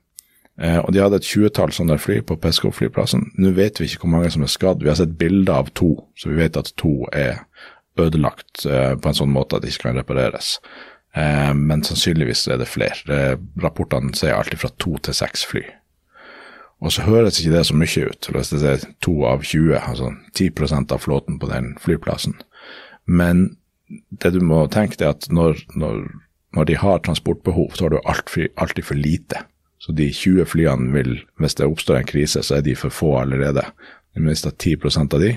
Eh, 0.61 0.78
og 0.78 0.92
de 0.94 1.00
hadde 1.02 1.18
et 1.18 1.26
tjuetall 1.26 1.73
sånne 1.75 1.97
fly 1.99 2.21
på 2.26 2.37
Peskov-flyplassen. 2.38 3.32
Nå 3.40 3.54
vet 3.56 3.80
vi 3.80 3.88
ikke 3.88 4.04
hvor 4.04 4.14
mange 4.14 4.30
som 4.30 4.44
er 4.47 4.52
skadd. 4.52 4.85
Vi 4.85 4.90
har 4.92 4.99
sett 5.00 5.16
bilder 5.18 5.64
av 5.64 5.73
to, 5.78 5.94
så 6.14 6.30
vi 6.30 6.38
vet 6.38 6.59
at 6.61 6.71
to 6.78 6.92
er 7.11 7.42
ødelagt 8.00 8.66
eh, 8.68 8.94
på 8.94 9.11
en 9.11 9.18
sånn 9.18 9.32
måte 9.32 9.59
at 9.59 9.64
de 9.64 9.73
ikke 9.73 9.88
kan 9.88 9.99
repareres. 10.00 10.56
Men 11.12 11.82
sannsynligvis 11.85 12.47
er 12.49 12.56
det 12.56 12.71
flere. 12.73 13.35
Rapportene 13.61 14.14
sier 14.16 14.32
alltid 14.32 14.62
fra 14.62 14.71
to 14.80 14.94
til 15.04 15.12
seks 15.12 15.42
fly. 15.44 15.61
Og 16.82 16.90
så 16.90 17.04
høres 17.06 17.38
ikke 17.38 17.54
det 17.54 17.66
så 17.68 17.76
mye 17.78 18.08
ut, 18.10 18.28
hvis 18.34 18.50
det 18.50 18.62
er 18.66 18.86
to 19.04 19.20
av 19.28 19.44
20, 19.46 19.76
altså 19.78 20.10
10% 20.34 20.94
av 20.94 21.02
flåten 21.04 21.38
på 21.38 21.50
den 21.50 21.76
flyplassen. 21.82 22.34
Men 23.06 23.52
det 24.10 24.32
du 24.34 24.40
må 24.42 24.64
tenke 24.72 24.98
er 24.98 25.12
at 25.14 25.28
når, 25.30 25.62
når, 25.78 26.02
når 26.56 26.68
de 26.68 26.78
har 26.80 27.02
transportbehov, 27.06 27.76
så 27.76 27.86
har 27.86 27.94
du 27.94 28.00
alltid, 28.02 28.50
alltid 28.56 28.88
for 28.88 28.98
lite. 28.98 29.44
Så 29.82 29.94
de 29.98 30.08
20 30.14 30.46
flyene 30.50 30.90
vil, 30.94 31.16
hvis 31.42 31.56
det 31.58 31.66
oppstår 31.66 32.00
en 32.00 32.10
krise, 32.10 32.42
så 32.42 32.58
er 32.58 32.66
de 32.66 32.74
for 32.78 32.94
få 32.94 33.14
allerede. 33.22 33.64
De 34.14 34.22
mister 34.22 34.50
10% 34.50 35.14
av 35.14 35.22
de. 35.22 35.32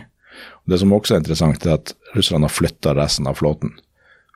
Og 0.66 0.74
det 0.74 0.82
som 0.82 0.94
også 0.94 1.16
er 1.16 1.24
interessant, 1.24 1.66
er 1.66 1.78
at 1.78 1.94
russerne 2.18 2.46
har 2.46 2.54
flytta 2.54 2.94
resten 2.98 3.30
av 3.30 3.38
flåten. 3.40 3.74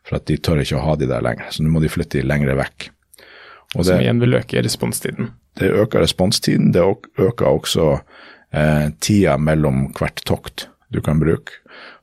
For 0.05 0.17
at 0.17 0.29
de 0.29 0.37
tør 0.41 0.61
ikke 0.61 0.79
å 0.79 0.85
ha 0.85 0.95
de 0.97 1.09
der 1.09 1.25
lenger, 1.25 1.49
så 1.53 1.65
nå 1.65 1.73
må 1.73 1.81
de 1.83 1.91
flytte 1.91 2.21
de 2.21 2.25
lengre 2.25 2.55
vekk. 2.57 2.89
Og 3.77 3.85
som 3.85 4.01
igjen 4.01 4.21
vil 4.23 4.39
øke 4.39 4.63
responstiden? 4.65 5.33
Det 5.59 5.71
øker 5.71 6.03
responstiden. 6.05 6.71
Det 6.71 6.83
øker 7.19 7.45
også 7.45 7.99
eh, 8.53 8.89
tida 9.01 9.37
mellom 9.37 9.89
hvert 9.97 10.21
tokt 10.25 10.69
du 10.89 11.01
kan 11.05 11.19
bruke. 11.21 11.59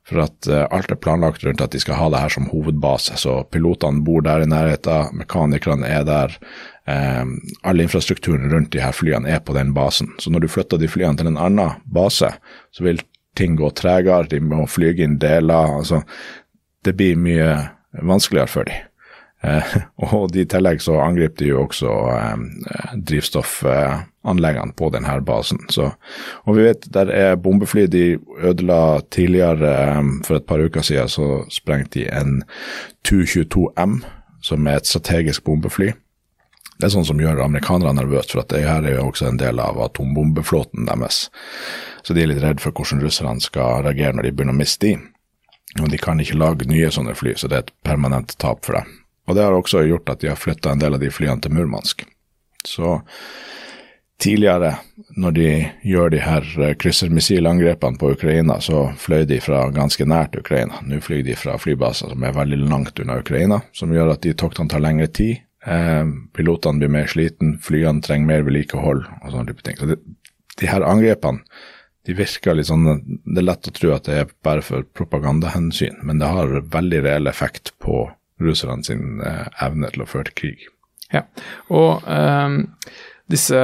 For 0.06 0.22
at 0.22 0.46
eh, 0.46 0.66
alt 0.70 0.92
er 0.92 1.00
planlagt 1.02 1.44
rundt 1.44 1.64
at 1.64 1.74
de 1.74 1.80
skal 1.82 1.98
ha 1.98 2.08
det 2.12 2.22
her 2.22 2.34
som 2.36 2.48
hovedbase. 2.52 3.18
Så 3.18 3.40
pilotene 3.50 4.04
bor 4.06 4.22
der 4.22 4.44
i 4.44 4.50
nærheten, 4.50 5.16
mekanikerne 5.18 5.88
er 5.88 6.06
der. 6.06 6.36
Eh, 6.86 7.24
all 7.66 7.82
infrastrukturen 7.82 8.50
rundt 8.52 8.72
de 8.74 8.82
her 8.84 8.94
flyene 8.94 9.30
er 9.30 9.42
på 9.42 9.56
den 9.56 9.74
basen. 9.74 10.12
Så 10.22 10.30
når 10.30 10.44
du 10.44 10.52
flytter 10.52 10.78
de 10.78 10.90
flyene 10.90 11.18
til 11.18 11.32
en 11.32 11.40
annen 11.40 11.80
base, 11.90 12.30
så 12.70 12.86
vil 12.86 13.02
ting 13.36 13.56
gå 13.58 13.70
tregere, 13.76 14.28
de 14.30 14.40
må 14.40 14.64
flyge 14.70 15.04
inn 15.04 15.18
deler. 15.20 15.78
altså 15.80 16.02
Det 16.84 16.94
blir 16.96 17.18
mye 17.18 17.50
vanskeligere 18.02 18.52
for 18.52 18.68
dem. 18.70 18.86
Eh, 19.44 19.76
og 20.06 20.36
i 20.36 20.46
tillegg 20.48 20.80
så 20.82 20.98
angriper 21.02 21.42
de 21.42 21.50
jo 21.50 21.62
også 21.66 21.92
eh, 22.14 22.94
drivstoffanleggene 23.10 24.76
på 24.78 24.90
denne 24.94 25.18
basen. 25.26 25.62
Så, 25.72 25.90
og 26.44 26.58
vi 26.58 26.66
vet 26.68 26.88
der 26.94 27.12
er 27.12 27.36
bombefly 27.40 27.86
de 27.92 28.06
ødela 28.38 29.00
tidligere, 29.10 29.74
eh, 29.90 30.02
for 30.26 30.40
et 30.40 30.48
par 30.48 30.62
uker 30.62 30.86
siden, 30.86 31.12
så 31.12 31.44
sprengte 31.52 32.00
de 32.00 32.08
en 32.12 32.42
Tu-22M, 33.06 34.02
som 34.42 34.66
er 34.66 34.80
et 34.80 34.88
strategisk 34.88 35.44
bombefly. 35.44 35.92
Det 36.76 36.90
er 36.90 36.92
sånn 36.92 37.06
som 37.08 37.20
gjør 37.20 37.40
amerikanerne 37.40 37.96
nervøse, 37.96 38.34
for 38.34 38.42
at 38.42 38.50
det 38.52 38.66
her 38.66 38.84
er 38.84 38.98
jo 38.98 39.06
også 39.08 39.30
en 39.30 39.38
del 39.40 39.62
av 39.64 39.78
atombombeflåten 39.80 40.84
deres. 40.84 41.30
Så 42.04 42.12
de 42.12 42.22
er 42.22 42.28
litt 42.28 42.42
redd 42.44 42.60
for 42.60 42.76
hvordan 42.76 43.00
russerne 43.00 43.40
skal 43.40 43.80
reagere 43.86 44.18
når 44.18 44.28
de 44.28 44.32
begynner 44.36 44.52
å 44.52 44.60
miste 44.60 44.84
de. 44.84 44.98
Og 45.80 45.88
de 45.92 46.00
kan 46.00 46.20
ikke 46.20 46.36
lage 46.36 46.68
nye 46.68 46.92
sånne 46.92 47.16
fly, 47.16 47.32
så 47.40 47.48
det 47.48 47.56
er 47.56 47.64
et 47.64 47.74
permanent 47.84 48.36
tap 48.42 48.60
for 48.68 48.76
dem. 48.76 48.92
Og 49.26 49.36
det 49.36 49.44
har 49.44 49.54
også 49.56 49.82
gjort 49.86 50.10
at 50.12 50.22
de 50.22 50.30
har 50.30 50.38
flytta 50.38 50.72
en 50.72 50.82
del 50.82 50.96
av 50.96 51.02
de 51.02 51.10
flyene 51.10 51.42
til 51.42 51.54
Murmansk. 51.54 52.04
Så 52.66 52.98
tidligere, 54.22 54.76
når 55.16 55.34
de 55.36 55.48
gjør 55.84 56.12
de 56.14 56.20
her 56.24 56.46
eh, 56.62 56.74
kryssermissilangrepene 56.80 58.00
på 58.00 58.12
Ukraina, 58.16 58.60
så 58.64 58.86
fløy 58.98 59.26
de 59.28 59.40
fra 59.44 59.66
ganske 59.74 60.06
nært 60.08 60.38
Ukraina. 60.40 60.80
Nå 60.86 61.00
flyr 61.04 61.24
de 61.26 61.36
fra 61.38 61.58
flybaser 61.60 62.14
som 62.14 62.24
er 62.24 62.36
veldig 62.36 62.62
langt 62.64 63.02
unna 63.02 63.18
Ukraina, 63.20 63.60
som 63.76 63.92
gjør 63.92 64.14
at 64.14 64.24
de 64.24 64.34
toktene 64.38 64.72
tar 64.72 64.84
lengre 64.84 65.10
tid. 65.10 65.42
Eh, 65.66 66.04
pilotene 66.36 66.82
blir 66.82 66.94
mer 66.94 67.10
sliten, 67.10 67.56
flyene 67.62 68.04
trenger 68.04 68.30
mer 68.30 68.46
vedlikehold 68.46 69.04
og 69.06 69.32
sånne 69.32 69.50
type 69.52 69.66
ting. 69.66 69.80
Så 69.80 69.90
det, 69.90 70.00
de 70.60 70.70
her 70.70 70.86
angrepene 70.86 71.44
de 72.06 72.14
virker 72.14 72.54
litt 72.54 72.68
sånn 72.68 72.84
Det 72.86 73.40
er 73.40 73.48
lett 73.48 73.66
å 73.66 73.72
tro 73.74 73.90
at 73.96 74.06
det 74.06 74.18
er 74.20 74.28
bare 74.46 74.62
for 74.62 74.86
propagandahensyn, 74.94 75.98
men 76.06 76.22
det 76.22 76.30
har 76.30 76.60
veldig 76.70 77.02
reell 77.02 77.26
effekt 77.26 77.74
på 77.82 78.04
russerne 78.42 78.84
sin 78.86 79.20
eh, 79.24 79.46
evne 79.64 79.92
til 79.92 80.04
å 80.04 80.08
føre 80.10 80.30
til 80.30 80.40
krig. 80.40 80.66
Ja, 81.14 81.22
og 81.70 82.02
um, 82.10 82.64
disse 83.30 83.58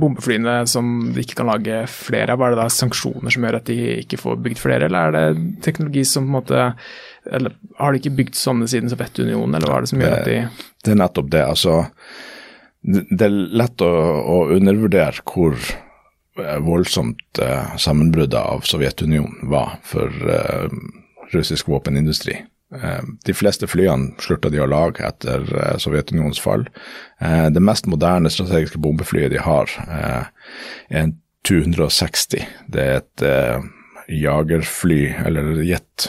bombeflyene 0.00 0.64
som 0.70 0.90
de 1.14 1.22
ikke 1.22 1.38
kan 1.38 1.50
lage 1.50 1.84
flere 1.90 2.34
av, 2.34 2.42
er 2.42 2.54
det 2.54 2.60
da 2.62 2.68
sanksjoner 2.72 3.34
som 3.34 3.46
gjør 3.46 3.58
at 3.60 3.68
de 3.70 3.78
ikke 4.00 4.18
får 4.18 4.40
bygd 4.42 4.62
flere, 4.62 4.88
eller 4.88 5.10
er 5.10 5.14
det 5.14 5.58
teknologi 5.66 6.02
som 6.08 6.26
på 6.26 6.32
en 6.32 6.38
måte 6.38 6.64
eller 7.24 7.54
Har 7.78 7.92
de 7.92 8.02
ikke 8.02 8.16
bygd 8.18 8.36
sånne 8.36 8.66
siden 8.68 8.90
Sovjetunionen, 8.92 9.54
eller 9.56 9.70
hva 9.70 9.78
er 9.78 9.86
det 9.86 9.90
som 9.94 10.02
gjør 10.02 10.16
at 10.18 10.26
de 10.28 10.40
Det 10.84 10.92
er 10.92 10.98
nettopp 11.00 11.30
det. 11.32 11.44
altså 11.44 11.76
Det 12.84 13.24
er 13.24 13.38
lett 13.62 13.84
å, 13.86 13.92
å 14.34 14.36
undervurdere 14.52 15.24
hvor 15.24 15.56
eh, 15.56 16.58
voldsomt 16.66 17.40
eh, 17.40 17.78
sammenbruddet 17.80 18.36
av 18.40 18.66
Sovjetunionen 18.68 19.48
var 19.48 19.78
for 19.88 20.12
eh, 20.12 20.68
russisk 21.32 21.72
våpenindustri. 21.72 22.36
Eh, 22.82 23.02
de 23.24 23.34
fleste 23.34 23.66
flyene 23.70 24.14
slutta 24.22 24.50
de 24.50 24.62
å 24.62 24.68
lage 24.70 25.04
etter 25.06 25.44
eh, 25.44 25.76
Sovjetunionens 25.78 26.40
fall. 26.42 26.66
Eh, 27.20 27.46
det 27.54 27.62
mest 27.62 27.86
moderne 27.90 28.32
strategiske 28.32 28.80
bombeflyet 28.82 29.34
de 29.34 29.42
har, 29.44 29.70
er 29.86 30.30
en 31.04 31.16
Tu-160. 31.44 32.44
Det 32.72 32.82
er 32.82 33.02
et 33.02 33.24
jagerfly, 34.08 35.00
eller 35.26 35.58
jet 35.64 36.06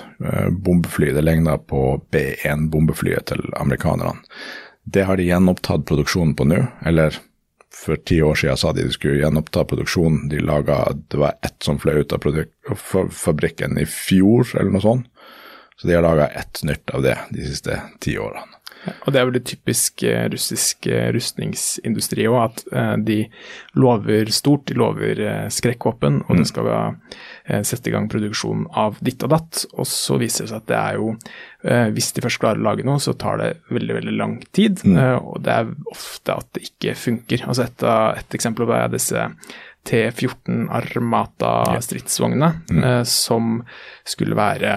bombefly. 0.64 1.10
Det 1.12 1.24
ligner 1.26 1.60
på 1.60 1.82
B1-bombeflyet 2.16 3.28
til 3.34 3.44
amerikanerne. 3.60 4.24
Det 4.88 5.04
har 5.10 5.20
de 5.20 5.28
gjenopptatt 5.28 5.84
produksjonen 5.90 6.36
på 6.40 6.48
nå, 6.48 6.62
eller 6.88 7.20
for 7.76 8.00
ti 8.08 8.22
år 8.24 8.40
siden 8.40 8.62
sa 8.62 8.72
de 8.72 8.86
de 8.88 8.96
skulle 8.96 9.20
gjenoppta 9.20 9.66
produksjonen. 9.68 10.30
De 10.32 10.40
laga, 10.40 10.86
Det 11.10 11.20
var 11.20 11.36
ett 11.44 11.60
som 11.64 11.80
fløy 11.80 12.00
ut 12.06 12.14
av 12.14 12.24
fabrikken 13.12 13.78
i 13.78 13.86
fjor, 13.86 14.48
eller 14.56 14.72
noe 14.72 14.86
sånt. 14.86 15.12
Så 15.76 15.88
de 15.88 15.96
har 15.98 16.06
laga 16.06 16.28
ett 16.28 16.64
nytt 16.64 16.90
av 16.96 17.04
det 17.04 17.18
de 17.30 17.48
siste 17.48 17.82
ti 18.00 18.18
årene. 18.20 18.56
Og 19.06 19.14
det 19.14 19.20
er 19.20 19.28
veldig 19.28 19.42
typisk 19.48 20.04
eh, 20.06 20.26
russisk 20.32 20.88
eh, 20.90 21.08
rustningsindustri 21.16 22.28
òg, 22.30 22.38
at 22.44 22.64
eh, 22.70 22.94
de 23.08 23.18
lover 23.82 24.30
stort, 24.34 24.66
de 24.70 24.78
lover 24.78 25.22
skrekkvåpen, 25.54 26.22
og 26.26 26.32
mm. 26.32 26.42
det 26.42 26.48
skal 26.52 26.72
sette 27.68 27.92
i 27.92 27.94
gang 27.94 28.08
produksjon 28.10 28.64
av 28.74 28.98
ditt 29.06 29.22
og 29.26 29.34
datt. 29.36 29.66
Og 29.76 29.86
så 29.90 30.18
viser 30.22 30.46
det 30.46 30.52
seg 30.54 30.64
at 30.64 30.70
det 30.72 30.80
er 30.80 30.96
jo 30.98 31.12
Hvis 31.94 32.12
de 32.14 32.22
først 32.22 32.40
klarer 32.42 32.62
å 32.62 32.66
lage 32.66 32.86
noe, 32.86 33.02
så 33.02 33.14
tar 33.18 33.40
det 33.42 33.48
veldig, 33.74 33.94
veldig 34.00 34.16
lang 34.18 34.36
tid. 34.54 34.82
Mm. 34.86 34.98
Og 35.18 35.40
det 35.46 35.54
er 35.54 35.70
ofte 35.90 36.36
at 36.36 36.50
det 36.58 36.68
ikke 36.72 36.96
funker. 36.98 37.46
Altså 37.46 37.66
et, 37.66 37.86
et 38.22 38.38
eksempel 38.38 38.70
er 38.74 38.90
disse 38.94 39.28
T14 39.86 40.68
Armata-stridsvognene, 40.74 42.52
mm. 42.70 42.86
som 43.10 43.60
skulle 44.06 44.38
være 44.38 44.76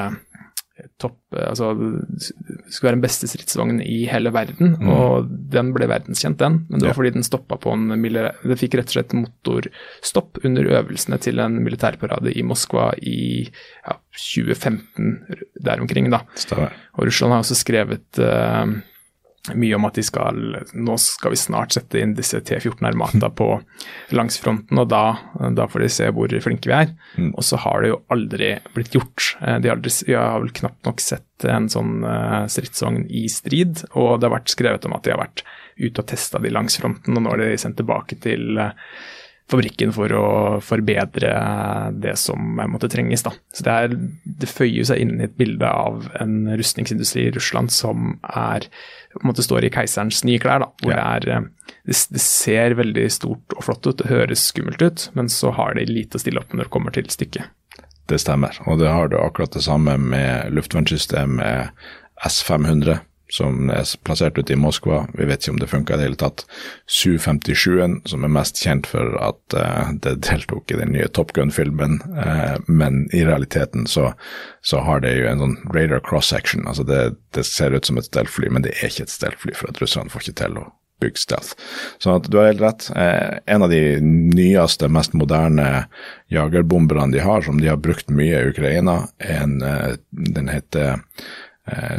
topp 1.00 1.16
Altså 1.38 1.70
skulle 1.76 2.88
være 2.88 2.96
den 2.96 3.04
beste 3.04 3.28
stridsvognen 3.28 3.80
i 3.84 3.98
hele 4.08 4.32
verden, 4.34 4.76
mm. 4.80 4.90
og 4.92 5.28
den 5.52 5.72
ble 5.74 5.88
verdenskjent, 5.90 6.38
den. 6.40 6.60
Men 6.68 6.80
det 6.80 6.88
var 6.88 6.94
ja. 6.94 6.98
fordi 7.00 7.14
den 7.18 7.26
stoppa 7.26 7.58
på 7.60 7.74
en 7.74 7.90
Det 7.92 8.58
fikk 8.60 8.78
rett 8.78 8.90
og 8.92 8.96
slett 8.96 9.16
motorstopp 9.16 10.40
under 10.48 10.70
øvelsene 10.78 11.18
til 11.22 11.42
en 11.44 11.60
militærparade 11.64 12.32
i 12.32 12.44
Moskva 12.46 12.90
i 13.02 13.44
ja, 13.48 13.98
2015, 14.16 15.12
der 15.64 15.82
omkring, 15.84 16.10
da. 16.12 16.22
Stemmer. 16.38 16.76
Og 16.96 17.08
Russland 17.08 17.34
har 17.34 17.44
også 17.44 17.58
skrevet 17.58 18.22
uh, 18.22 18.78
mye 19.54 19.76
om 19.78 19.86
at 19.88 19.98
de 19.98 20.04
skal 20.06 20.38
Nå 20.74 20.96
skal 21.00 21.32
vi 21.32 21.38
snart 21.40 21.76
sette 21.76 22.00
inn 22.00 22.16
disse 22.18 22.40
T-14 22.42 22.84
Armata 22.88 23.30
på 23.30 23.48
langsfronten, 24.16 24.78
og 24.80 24.88
da, 24.90 25.02
da, 25.54 25.68
får 25.70 25.84
de 25.84 25.90
se 25.92 26.08
hvor 26.14 26.32
flinke 26.42 26.70
vi 26.70 26.76
er. 26.76 26.92
Mm. 27.16 27.30
Og 27.34 27.46
så 27.46 27.60
har 27.62 27.82
det 27.82 27.92
jo 27.92 28.00
aldri 28.12 28.50
blitt 28.74 28.96
gjort. 28.96 29.30
De 29.38 29.68
de, 29.68 29.72
aldri, 29.72 29.92
de 30.06 30.16
har 30.16 30.40
vel 30.40 30.52
knapt 30.54 30.88
nok 30.88 31.02
sett 31.02 31.46
en 31.48 31.68
sånn 31.70 32.02
uh, 32.04 32.46
stridsvogn 32.50 33.06
i 33.14 33.26
strid, 33.32 33.84
og 33.94 34.18
det 34.18 34.28
har 34.28 34.36
vært 34.38 34.54
skrevet 34.54 34.88
om 34.88 34.96
at 34.96 35.04
de 35.04 35.14
har 35.14 35.22
vært 35.22 35.44
ute 35.78 36.02
og 36.02 36.08
testa 36.10 36.40
de 36.42 36.52
langs 36.52 36.78
fronten, 36.80 37.14
og 37.14 37.24
nå 37.24 37.36
er 37.36 37.44
de 37.44 37.60
sendt 37.60 37.78
tilbake 37.80 38.18
til 38.24 38.58
uh, 38.58 38.72
fabrikken 39.48 39.92
for 39.96 40.12
å 40.12 40.28
forbedre 40.64 41.30
det 41.96 42.14
som 42.20 42.60
måtte 42.68 42.90
trenges. 42.92 43.24
Da. 43.24 43.32
Så 43.54 43.64
det, 43.64 43.74
er, 43.74 43.94
det 44.42 44.50
føyer 44.50 44.88
seg 44.90 45.02
inn 45.02 45.16
i 45.18 45.26
et 45.28 45.36
bilde 45.40 45.68
av 45.68 46.08
en 46.20 46.42
rustningsindustri 46.58 47.28
i 47.28 47.34
Russland 47.34 47.72
som 47.72 48.18
er, 48.28 48.68
måte 49.24 49.44
står 49.44 49.68
i 49.68 49.72
keiserens 49.72 50.20
nye 50.28 50.40
klær. 50.42 50.66
Da, 50.66 50.70
hvor 50.84 50.94
ja. 50.94 51.00
det, 51.24 51.32
er, 51.32 51.48
det, 51.88 51.94
det, 52.12 52.24
ser 52.24 52.76
veldig 52.78 53.06
stort 53.14 53.56
og 53.56 53.64
flott 53.70 53.88
ut, 53.88 53.96
det 54.02 54.12
høres 54.12 54.44
skummelt 54.52 54.84
ut, 54.84 55.08
men 55.16 55.32
så 55.32 55.54
har 55.56 55.78
de 55.78 55.88
lite 55.88 56.20
å 56.20 56.24
stille 56.24 56.44
opp 56.44 56.52
når 56.52 56.66
det 56.66 56.74
kommer 56.76 56.94
til 56.94 57.08
stykket. 57.12 57.48
Det 58.08 58.20
stemmer, 58.20 58.56
og 58.64 58.80
det 58.80 58.88
har 58.88 59.10
du 59.12 59.18
akkurat 59.20 59.52
det 59.52 59.64
samme 59.66 59.98
med 60.00 60.54
luftvernsystemet 60.56 61.72
S500 62.24 63.02
som 63.32 63.68
er 63.72 63.84
plassert 64.06 64.38
ute 64.38 64.54
i 64.54 64.58
Moskva. 64.58 65.02
Vi 65.14 65.26
vet 65.28 65.42
ikke 65.42 65.54
om 65.54 65.60
det 65.60 65.70
funka 65.70 65.94
i 65.94 66.00
det 66.00 66.06
hele 66.06 66.20
tatt. 66.20 66.44
Su-57-en, 66.88 67.98
som 68.08 68.24
er 68.24 68.32
mest 68.32 68.60
kjent 68.64 68.88
for 68.88 69.16
at 69.20 69.56
uh, 69.56 69.92
det 70.04 70.16
deltok 70.24 70.72
i 70.72 70.80
den 70.80 70.94
nye 70.96 71.10
Top 71.12 71.34
Gun-filmen, 71.36 72.00
uh, 72.16 72.56
men 72.66 73.04
i 73.16 73.24
realiteten 73.28 73.86
så, 73.90 74.10
så, 74.64 74.80
har 74.86 75.04
det 75.04 75.14
jo 75.18 75.28
en 75.28 75.44
sånn 75.44 75.56
radar 75.74 76.02
cross-section. 76.04 76.64
Altså 76.70 76.86
det, 76.88 77.02
det, 77.36 77.44
ser 77.48 77.76
ut 77.76 77.88
som 77.88 78.00
et 78.00 78.08
stealth-fly, 78.08 78.50
men 78.52 78.64
det 78.64 78.74
er 78.78 78.88
ikke 78.88 79.08
et 79.08 79.14
stealth-fly, 79.14 79.56
for 79.58 79.72
at 79.72 79.80
russerne 79.82 80.12
får 80.12 80.24
ikke 80.24 80.40
til 80.42 80.60
å 80.62 80.68
bygge 80.98 81.20
stealth. 81.20 81.66
Så 82.02 82.16
at 82.16 82.26
du 82.26 82.38
har 82.40 82.48
helt 82.48 82.64
rett. 82.64 82.86
Uh, 82.96 83.36
en 83.44 83.66
av 83.66 83.74
de 83.74 83.82
nyeste, 84.02 84.88
mest 84.88 85.12
moderne 85.12 85.84
jagerbomberne 86.32 87.12
de 87.12 87.20
har, 87.22 87.44
som 87.44 87.60
de 87.60 87.68
har 87.68 87.82
brukt 87.82 88.08
mye 88.08 88.40
i 88.40 88.54
Ukraina, 88.54 89.02
en, 89.20 89.60
den 90.10 90.48
heter 90.48 91.04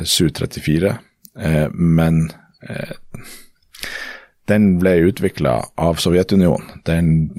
Su-34 0.10 0.90
Eh, 0.90 1.09
men 1.72 2.32
eh, 2.68 2.96
den 4.50 4.80
ble 4.82 4.96
utvikla 5.10 5.60
av 5.78 6.00
Sovjetunionen. 6.02 6.82
Den 6.86 7.30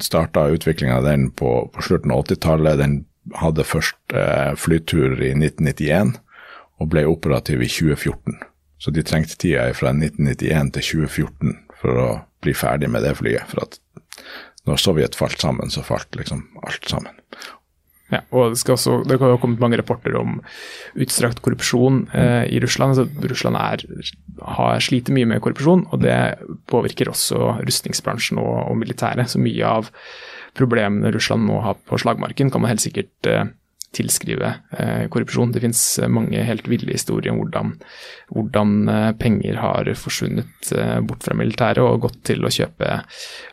starta 0.00 0.46
utviklinga 0.54 0.96
av 0.96 1.04
den 1.08 1.30
på, 1.30 1.70
på 1.74 1.82
slutten 1.82 2.14
av 2.14 2.24
80-tallet. 2.24 2.78
Den 2.78 2.94
hadde 3.34 3.66
først 3.66 4.14
eh, 4.14 4.52
flytur 4.58 5.18
i 5.18 5.32
1991 5.34 6.14
og 6.80 6.92
ble 6.92 7.04
operativ 7.10 7.64
i 7.64 7.68
2014. 7.68 8.38
Så 8.80 8.94
de 8.94 9.04
trengte 9.04 9.36
tida 9.36 9.66
fra 9.76 9.92
1991 9.92 10.72
til 10.76 10.86
2014 11.04 11.58
for 11.82 12.00
å 12.00 12.08
bli 12.44 12.54
ferdig 12.56 12.88
med 12.92 13.04
det 13.04 13.16
flyet. 13.18 13.50
For 13.50 13.66
at 13.66 13.76
når 14.68 14.80
Sovjet 14.80 15.18
falt 15.18 15.42
sammen, 15.42 15.72
så 15.72 15.84
falt 15.84 16.16
liksom 16.16 16.46
alt 16.64 16.88
sammen. 16.88 17.18
Ja, 18.10 18.24
og 18.34 18.56
det, 18.56 18.64
også, 18.74 19.00
det 19.06 19.20
har 19.20 19.38
kommet 19.38 19.62
mange 19.62 19.78
rapporter 19.78 20.16
om 20.18 20.40
utstrakt 20.98 21.38
korrupsjon 21.44 22.02
eh, 22.16 22.48
i 22.50 22.58
Russland. 22.62 22.96
Altså, 22.96 23.28
Russland 23.30 23.58
er, 23.60 23.84
har, 24.56 24.82
sliter 24.82 25.14
mye 25.14 25.28
med 25.30 25.42
korrupsjon, 25.44 25.86
og 25.94 26.02
det 26.02 26.16
påvirker 26.70 27.12
også 27.12 27.60
rustningsbransjen 27.62 28.40
og, 28.42 28.54
og 28.66 28.80
militæret. 28.80 29.30
Så 29.30 29.42
mye 29.42 29.62
av 29.78 29.92
problemene 30.58 31.12
Russland 31.14 31.46
nå 31.46 31.60
har 31.62 31.78
på 31.86 32.00
slagmarken, 32.02 32.50
kan 32.50 32.64
man 32.64 32.74
helt 32.74 32.82
sikkert 32.82 33.30
eh, 33.30 33.46
tilskrive 33.96 34.54
eh, 34.78 35.08
korrupsjon. 35.08 35.52
Det 35.52 35.62
finnes 35.64 35.82
mange 36.08 36.42
helt 36.46 36.68
ville 36.70 36.94
historier 36.94 37.32
om 37.32 37.40
hvordan, 37.42 37.72
hvordan 38.30 38.76
eh, 38.88 39.10
penger 39.18 39.58
har 39.62 39.90
forsvunnet 39.98 40.72
eh, 40.76 40.98
bort 41.06 41.26
fra 41.26 41.36
militæret 41.38 41.82
og 41.82 42.06
gått 42.06 42.20
til 42.30 42.46
å 42.46 42.52
kjøpe 42.54 43.00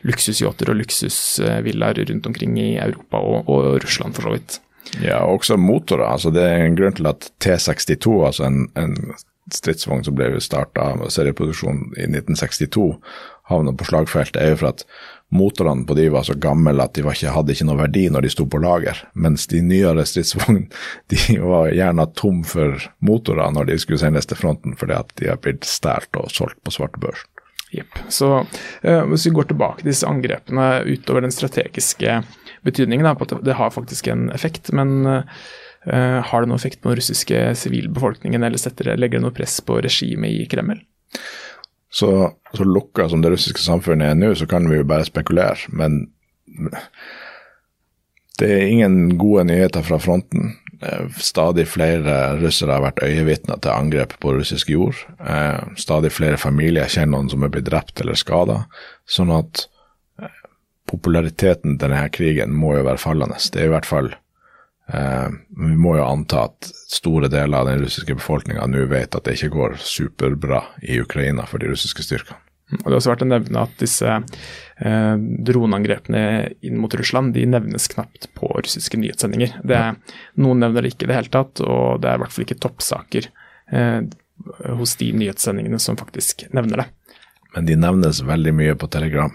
luksusyachter 0.06 0.70
og 0.72 0.80
luksusvillaer 0.82 2.04
rundt 2.12 2.30
omkring 2.30 2.58
i 2.60 2.70
Europa 2.78 3.22
og, 3.22 3.50
og, 3.50 3.70
Russland, 3.82 4.16
for 4.18 4.28
så 4.28 4.36
vidt. 4.36 4.60
Ja, 5.02 5.24
og 5.26 5.42
også 5.42 5.58
motorer. 5.60 6.06
altså 6.08 6.30
Det 6.32 6.44
er 6.44 6.64
en 6.64 6.78
grunn 6.78 6.94
til 6.96 7.10
at 7.10 7.30
T62, 7.44 8.14
altså 8.30 8.46
en, 8.48 8.68
en 8.78 8.94
stridsvogn 9.52 10.04
som 10.04 10.16
ble 10.16 10.30
starta 10.44 10.92
med 10.98 11.12
serieproduksjon 11.12 11.82
i 11.96 12.06
1962, 12.08 12.88
havna 13.48 13.72
på 13.76 13.86
slagfeltet, 13.88 14.40
er 14.42 14.52
jo 14.52 14.60
for 14.62 14.72
at 14.74 14.84
motorene 15.34 15.84
på 15.86 15.94
de 15.94 16.08
var 16.08 16.24
så 16.24 16.34
gamle 16.40 16.72
at 16.82 16.96
de 16.96 17.04
ikke, 17.04 17.32
hadde 17.34 17.52
ikke 17.52 17.66
noe 17.68 17.80
verdi 17.82 18.06
når 18.12 18.24
de 18.24 18.32
sto 18.32 18.46
på 18.48 18.60
lager. 18.62 19.00
Mens 19.12 19.46
de 19.50 19.60
nyere 19.64 20.06
stridsvognene 20.08 20.68
de 21.12 21.40
var 21.42 21.72
gjerne 21.74 22.08
tom 22.18 22.44
for 22.48 22.88
motorer 23.04 23.52
når 23.54 23.72
de 23.72 23.80
skulle 23.82 24.00
sendes 24.00 24.28
til 24.28 24.40
fronten, 24.40 24.76
fordi 24.78 24.96
at 24.96 25.12
de 25.20 25.32
har 25.32 25.40
blitt 25.42 25.68
stjålet 25.68 26.22
og 26.22 26.32
solgt 26.32 26.62
på 26.64 26.74
svartebørsen. 26.78 27.32
Jepp. 27.68 27.98
Så 28.08 28.30
eh, 28.80 29.02
hvis 29.10 29.26
vi 29.28 29.34
går 29.36 29.50
tilbake 29.50 29.82
til 29.82 29.90
disse 29.90 30.08
angrepene 30.08 30.86
utover 30.88 31.20
den 31.20 31.34
strategiske 31.34 32.22
betydningen, 32.64 33.04
da, 33.04 33.12
på 33.12 33.26
at 33.28 33.34
det 33.44 33.58
har 33.58 33.74
faktisk 33.74 34.08
en 34.08 34.30
effekt, 34.32 34.70
men 34.72 35.04
eh, 35.04 36.20
har 36.24 36.40
det 36.40 36.48
noen 36.48 36.56
effekt 36.56 36.80
på 36.80 36.88
den 36.88 36.96
russiske 37.02 37.42
sivilbefolkningen, 37.60 38.40
eller 38.40 38.60
setter, 38.60 38.94
legger 38.96 39.20
det 39.20 39.26
noe 39.26 39.36
press 39.36 39.58
på 39.60 39.82
regimet 39.84 40.32
i 40.32 40.48
Kreml? 40.48 40.80
Så, 41.90 42.10
så 42.52 42.64
lukka 42.64 43.08
som 43.08 43.22
det 43.24 43.32
russiske 43.32 43.62
samfunnet 43.62 44.12
er 44.12 44.18
nå, 44.18 44.34
så 44.36 44.46
kan 44.48 44.68
vi 44.68 44.80
jo 44.80 44.88
bare 44.88 45.08
spekulere. 45.08 45.56
Men 45.72 46.02
det 48.38 48.48
er 48.54 48.66
ingen 48.68 49.16
gode 49.18 49.46
nyheter 49.48 49.82
fra 49.86 49.98
fronten. 49.98 50.52
Eh, 50.82 51.08
stadig 51.18 51.66
flere 51.68 52.36
russere 52.38 52.76
har 52.76 52.84
vært 52.84 53.02
øyevitner 53.02 53.58
til 53.58 53.74
angrep 53.74 54.14
på 54.22 54.36
russisk 54.36 54.70
jord. 54.70 55.00
Eh, 55.18 55.64
stadig 55.80 56.12
flere 56.14 56.38
familier 56.38 56.86
kjenner 56.92 57.16
noen 57.16 57.32
som 57.32 57.42
er 57.42 57.50
blitt 57.54 57.66
drept 57.66 58.00
eller 58.00 58.18
skada. 58.18 58.60
Sånn 59.08 59.32
at 59.34 59.64
eh, 60.22 60.38
populariteten 60.86 61.74
til 61.74 61.82
denne 61.88 62.06
krigen 62.14 62.54
må 62.54 62.76
jo 62.76 62.86
være 62.86 63.02
fallende. 63.02 63.40
Det 63.40 63.64
er 63.64 63.72
i 63.72 63.74
hvert 63.74 63.90
fall 63.90 64.12
Eh, 64.88 65.28
vi 65.50 65.76
må 65.76 65.96
jo 65.98 66.04
anta 66.06 66.46
at 66.48 66.68
store 66.88 67.28
deler 67.28 67.60
av 67.60 67.68
den 67.68 67.82
russiske 67.84 68.16
befolkninga 68.16 68.66
nå 68.70 68.86
vet 68.88 69.16
at 69.16 69.26
det 69.26 69.36
ikke 69.36 69.52
går 69.56 69.80
superbra 69.84 70.62
i 70.80 71.00
Ukraina 71.02 71.44
for 71.48 71.60
de 71.60 71.68
russiske 71.72 72.06
styrkene. 72.06 72.40
Og 72.68 72.84
Det 72.84 72.90
har 72.90 72.98
også 72.98 73.10
vært 73.14 73.24
å 73.24 73.28
nevne 73.30 73.60
at 73.64 73.76
disse 73.80 74.14
eh, 74.14 75.14
droneangrepene 75.48 76.22
inn 76.68 76.80
mot 76.80 76.92
Russland 77.00 77.32
de 77.36 77.46
nevnes 77.48 77.88
knapt 77.88 78.28
på 78.36 78.50
russiske 78.58 79.00
nyhetssendinger. 79.00 79.60
Det, 79.64 79.80
noen 80.40 80.64
nevner 80.64 80.84
det 80.84 80.92
ikke 80.92 81.08
i 81.08 81.12
det 81.12 81.16
hele 81.16 81.32
tatt, 81.32 81.64
og 81.64 82.02
det 82.04 82.10
er 82.10 82.20
i 82.20 82.24
hvert 82.24 82.34
fall 82.34 82.44
ikke 82.44 82.60
toppsaker 82.66 83.30
eh, 83.72 84.02
hos 84.78 84.96
de 85.00 85.10
nyhetssendingene 85.16 85.80
som 85.80 85.96
faktisk 86.00 86.44
nevner 86.52 86.84
det 86.84 86.88
men 87.56 87.68
de 87.68 87.76
nevnes 87.80 88.20
veldig 88.26 88.52
mye 88.54 88.74
på 88.78 88.88
Telegram. 88.92 89.32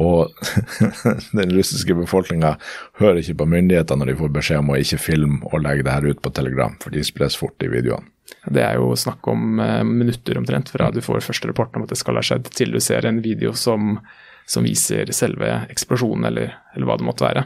Og 0.00 0.30
den 1.38 1.52
russiske 1.56 1.96
befolkninga 1.98 2.54
hører 3.00 3.20
ikke 3.20 3.40
på 3.42 3.48
myndighetene 3.50 4.02
når 4.02 4.12
de 4.12 4.18
får 4.20 4.32
beskjed 4.36 4.62
om 4.62 4.72
å 4.72 4.78
ikke 4.80 5.00
filme 5.02 5.40
og 5.50 5.64
legge 5.64 5.86
det 5.86 5.96
her 5.96 6.08
ut 6.12 6.22
på 6.22 6.32
Telegram, 6.36 6.76
for 6.82 6.94
de 6.94 7.04
spres 7.06 7.38
fort 7.40 7.66
i 7.66 7.70
videoene. 7.72 8.06
Det 8.46 8.62
er 8.62 8.78
jo 8.78 8.94
snakk 8.96 9.26
om 9.28 9.58
uh, 9.60 9.82
minutter 9.84 10.38
omtrent 10.38 10.70
fra 10.72 10.88
du 10.94 11.00
får 11.04 11.24
første 11.26 11.50
rapport 11.50 11.74
om 11.76 11.84
at 11.84 11.92
det 11.92 11.98
skal 12.00 12.16
ha 12.16 12.24
skjedd, 12.24 12.46
til 12.54 12.72
du 12.72 12.80
ser 12.80 13.06
en 13.08 13.18
video 13.24 13.52
som, 13.58 13.96
som 14.48 14.64
viser 14.64 15.10
selve 15.16 15.50
eksplosjonen, 15.72 16.28
eller, 16.30 16.54
eller, 16.74 16.86
hva 16.88 16.96
det 17.00 17.08
måtte 17.08 17.26
være. 17.26 17.44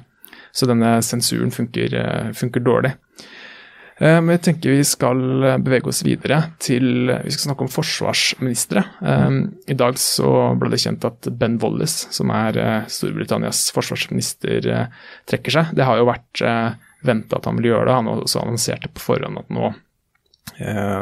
Så 0.54 0.68
denne 0.70 0.98
sensuren 1.02 1.50
funker, 1.54 1.96
uh, 1.98 2.30
funker 2.36 2.62
dårlig. 2.62 2.94
Eh, 4.02 4.18
men 4.18 4.34
jeg 4.34 4.42
tenker 4.48 4.74
vi 4.74 4.86
skal 4.86 5.20
eh, 5.46 5.60
bevege 5.62 5.90
oss 5.92 6.02
videre 6.06 6.40
til 6.62 7.06
Vi 7.06 7.30
skal 7.30 7.50
snakke 7.50 7.66
om 7.66 7.70
forsvarsministre. 7.70 8.82
Eh, 9.06 9.38
I 9.70 9.78
dag 9.78 10.00
så 10.02 10.30
ble 10.58 10.72
det 10.74 10.82
kjent 10.82 11.06
at 11.06 11.30
Ben 11.38 11.60
Wallis, 11.62 12.00
som 12.14 12.32
er 12.34 12.58
Storbritannias 12.90 13.68
forsvarsminister, 13.74 14.88
trekker 15.30 15.58
seg. 15.58 15.72
Det 15.78 15.86
har 15.86 16.00
jo 16.00 16.10
vært 16.10 16.44
venta 17.04 17.38
at 17.38 17.46
han 17.48 17.58
ville 17.58 17.74
gjøre 17.74 17.88
det. 17.90 17.98
Han 18.00 18.12
også 18.16 18.42
annonserte 18.42 18.90
på 18.92 19.10
forhånd 19.12 19.42
at 19.42 19.52
nå 19.52 19.72
Eh, 19.72 19.93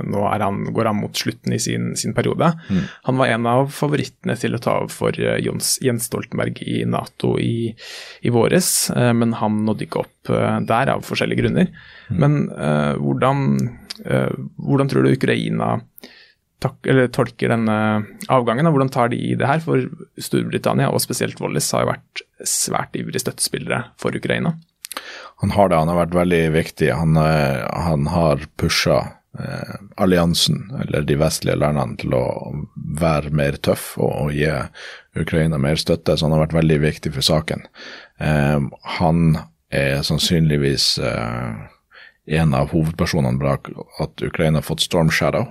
nå 0.04 0.22
han, 0.28 0.64
går 0.72 0.88
han 0.88 0.96
mot 0.96 1.16
slutten 1.16 1.52
i 1.52 1.58
sin, 1.60 1.96
sin 1.96 2.14
periode. 2.14 2.52
Mm. 2.70 2.82
Han 3.02 3.18
var 3.18 3.26
en 3.26 3.48
av 3.50 3.68
favorittene 3.74 4.36
til 4.38 4.56
å 4.56 4.60
ta 4.62 4.78
over 4.80 4.92
for 4.92 5.18
eh, 5.20 5.40
Jens, 5.44 5.74
Jens 5.84 6.08
Stoltenberg 6.08 6.62
i 6.64 6.82
Nato 6.88 7.34
i, 7.42 7.72
i 8.22 8.32
våres, 8.32 8.90
eh, 8.94 9.12
men 9.16 9.34
han 9.40 9.62
nådde 9.66 9.86
ikke 9.86 10.04
opp 10.04 10.32
der 10.68 10.92
av 10.92 11.04
forskjellige 11.04 11.42
grunner. 11.42 11.70
Mm. 12.06 12.18
Men 12.22 12.34
uh, 12.54 12.94
hvordan, 13.00 13.40
uh, 14.06 14.34
hvordan, 14.54 14.90
tror 14.90 15.02
du 15.02 15.16
Ukraina 15.16 15.72
tak, 16.62 16.86
tolker 17.10 17.50
denne 17.50 17.78
avgangen, 18.30 18.68
og 18.68 18.76
hvordan 18.76 18.92
tar 18.94 19.10
de 19.10 19.18
det 19.38 19.48
her? 19.48 19.62
For 19.64 19.88
Storbritannia, 20.22 20.92
og 20.92 21.02
spesielt 21.02 21.42
Wallis, 21.42 21.72
har 21.74 21.82
jo 21.82 21.90
vært 21.90 22.22
svært 22.46 22.94
ivrige 23.00 23.24
støttespillere 23.24 23.88
for 23.98 24.14
Ukraina. 24.14 24.54
Han 25.42 25.56
har 25.56 25.72
det, 25.72 25.80
han 25.82 25.90
har 25.90 25.98
vært 26.04 26.14
veldig 26.20 26.42
viktig. 26.54 26.92
Han, 26.94 27.18
han 27.18 28.06
har 28.12 28.46
pusha 28.60 29.00
eh, 29.38 29.74
alliansen, 29.96 30.72
eller 30.82 31.02
de 31.02 31.16
vestlige 31.20 31.56
landene, 31.56 31.96
til 32.00 32.14
å 32.16 32.24
være 33.00 33.32
mer 33.34 33.58
tøff 33.64 33.94
og, 33.98 34.12
og, 34.26 34.34
gi 34.36 34.50
Ukraina 35.18 35.58
mer 35.60 35.80
støtte. 35.80 36.16
Så 36.16 36.26
han 36.26 36.36
har 36.36 36.46
vært 36.46 36.58
veldig 36.58 36.80
viktig 36.84 37.14
for 37.16 37.26
saken. 37.26 37.66
Eh, 38.20 38.60
han 38.98 39.24
er 39.72 40.02
sannsynligvis 40.06 40.98
eh, 40.98 41.62
en 42.38 42.54
av 42.54 42.70
hovedpersonene 42.72 43.40
bak 43.40 43.72
at 44.02 44.22
Ukraina 44.22 44.60
har 44.60 44.68
fått 44.68 44.84
Storm 44.84 45.10
Shadow, 45.10 45.48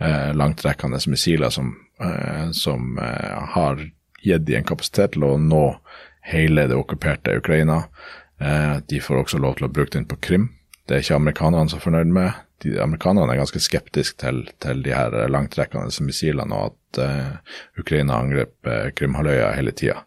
eh, 0.00 0.32
langtrekkende 0.34 1.00
missiler 1.06 1.52
som, 1.54 1.76
som 2.54 2.98
har 2.98 3.80
gitt 4.22 4.44
dem 4.46 4.60
en 4.60 4.66
kapasitet 4.66 5.16
til 5.16 5.24
å 5.26 5.32
nå 5.42 5.62
hele 6.30 6.68
det 6.70 6.76
okkuperte 6.78 7.34
Ukraina. 7.40 7.88
de 8.86 9.00
får 9.02 9.16
også 9.18 9.38
lov 9.42 9.56
til 9.58 9.66
å 9.66 9.72
bruke 9.74 9.96
den 9.96 10.06
på 10.06 10.16
Krim. 10.22 10.44
Det 10.86 10.94
er 10.94 11.02
ikke 11.02 11.16
amerikanerne 11.16 11.70
så 11.72 11.80
fornøyd 11.82 12.12
med 12.14 12.30
de 12.64 12.74
amerikanerne 12.82 13.32
er 13.32 13.40
ganske 13.42 13.62
skeptiske 13.62 14.18
til, 14.22 14.42
til, 14.62 14.82
de 14.84 14.94
her 14.94 15.14
langtrekkende 15.30 16.04
missilene, 16.04 16.54
og 16.54 16.72
at 16.72 17.00
uh, 17.04 17.80
Ukraina 17.80 18.18
angrep 18.18 18.54
uh, 18.66 18.90
Krimhalvøya 18.98 19.52
hele 19.56 19.74
tida. 19.76 20.02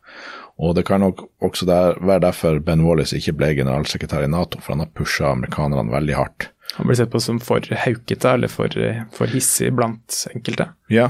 Og 0.61 0.75
det 0.77 0.85
kan 0.85 1.01
nok 1.01 1.23
også 1.41 1.65
der, 1.65 1.97
være 2.05 2.25
derfor 2.27 2.59
Ben 2.59 2.83
Wallis 2.85 3.15
ikke 3.17 3.33
ble 3.39 3.53
generalsekretær 3.57 4.27
i 4.27 4.29
Nato, 4.29 4.59
for 4.61 4.75
han 4.75 4.83
har 4.83 4.91
pusha 4.93 5.31
amerikanerne 5.31 5.93
veldig 5.93 6.17
hardt. 6.19 6.51
Han 6.77 6.87
blir 6.87 6.99
sett 6.99 7.11
på 7.11 7.19
som 7.19 7.39
for 7.43 7.65
haukete 7.83 8.35
eller 8.35 8.51
for, 8.51 8.75
for 9.15 9.31
hissig 9.31 9.71
blant 9.75 10.21
enkelte? 10.35 10.69
Ja, 10.91 11.09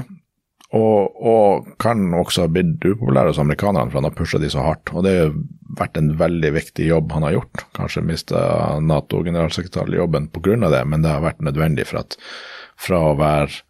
og, 0.72 1.16
og, 1.20 1.66
kan 1.82 2.14
også 2.16 2.46
ha 2.46 2.50
blitt 2.52 2.80
upopulær 2.80 3.28
hos 3.28 3.40
amerikanerne, 3.42 3.90
for 3.90 4.00
han 4.00 4.08
har 4.08 4.14
pusha 4.16 4.38
de 4.40 4.48
så 4.52 4.62
hardt. 4.64 4.92
Og 4.96 5.04
det 5.04 5.12
har 5.18 5.34
vært 5.76 5.98
en 6.00 6.14
veldig 6.20 6.52
viktig 6.54 6.86
jobb 6.88 7.12
han 7.12 7.26
har 7.26 7.34
gjort. 7.36 7.66
Kanskje 7.76 8.04
mista 8.08 8.44
Nato-generalsekretærjobben 8.80 10.30
pga. 10.32 10.56
det, 10.72 10.84
men 10.88 11.04
det 11.04 11.12
har 11.12 11.26
vært 11.26 11.44
nødvendig 11.44 11.86
for 11.90 12.00
at 12.00 12.16
fra 12.80 13.02
å 13.10 13.18
være 13.20 13.60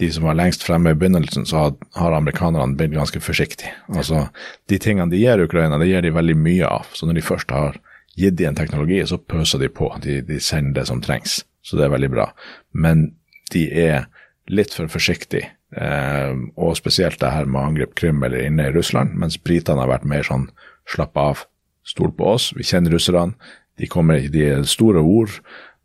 de 0.00 0.08
som 0.10 0.24
var 0.24 0.38
lengst 0.38 0.64
fremme 0.64 0.90
i 0.90 0.96
begynnelsen, 0.96 1.44
så 1.46 1.76
har, 1.94 2.16
amerikanerne 2.16 2.74
blitt 2.74 2.96
ganske 2.96 3.20
forsiktige. 3.20 3.74
Altså, 3.92 4.28
De 4.66 4.78
tingene 4.78 5.10
de 5.12 5.20
gir 5.20 5.44
Ukraina, 5.44 5.78
det 5.78 5.90
gir 5.90 6.02
de 6.02 6.10
veldig 6.16 6.36
mye 6.40 6.66
av. 6.66 6.88
Så 6.96 7.06
når 7.06 7.20
de 7.20 7.26
først 7.26 7.50
har 7.52 7.78
gitt 8.16 8.38
dem 8.40 8.50
en 8.50 8.58
teknologi, 8.58 9.04
så 9.06 9.20
pøser 9.20 9.60
de 9.60 9.68
på. 9.68 9.92
De, 10.02 10.18
de 10.24 10.40
sender 10.40 10.80
det 10.80 10.88
som 10.88 11.04
trengs. 11.04 11.44
Så 11.62 11.76
det 11.76 11.86
er 11.86 11.94
veldig 11.94 12.10
bra. 12.10 12.30
Men 12.72 13.10
de 13.52 13.68
er 13.70 14.08
litt 14.48 14.72
for 14.74 14.88
forsiktige 14.90 15.52
og 15.70 16.72
spesielt 16.74 17.20
det 17.20 17.30
her 17.30 17.46
med 17.46 17.60
å 17.60 17.68
angripe 17.68 17.94
Krim 17.94 18.24
eller 18.26 18.42
inne 18.42 18.64
i 18.66 18.72
Russland, 18.74 19.12
mens 19.14 19.36
britene 19.38 19.84
har 19.84 19.92
vært 19.92 20.08
mer 20.08 20.26
sånn 20.26 20.48
slapp 20.90 21.18
av, 21.20 21.44
stol 21.86 22.10
på 22.16 22.26
oss, 22.32 22.50
vi 22.56 22.66
kjenner 22.66 22.90
russerne, 22.94 23.36
de 23.78 23.88
kommer 23.90 24.18
ikke, 24.18 24.32
de 24.34 24.46
er 24.48 24.64
store 24.68 25.00
ord, 25.00 25.36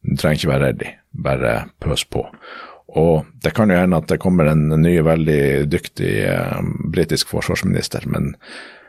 du 0.06 0.16
trenger 0.18 0.42
ikke 0.42 0.52
være 0.52 0.70
redd, 0.70 0.84
bare 1.26 1.54
pøs 1.82 2.04
på. 2.10 2.26
Og 2.96 3.30
det 3.44 3.54
kan 3.58 3.72
jo 3.72 3.78
hende 3.80 3.98
at 4.02 4.10
det 4.12 4.22
kommer 4.22 4.50
en 4.52 4.68
ny, 4.82 4.98
veldig 5.04 5.66
dyktig 5.72 6.12
eh, 6.28 6.60
britisk 6.94 7.32
forsvarsminister, 7.34 8.06
men 8.12 8.34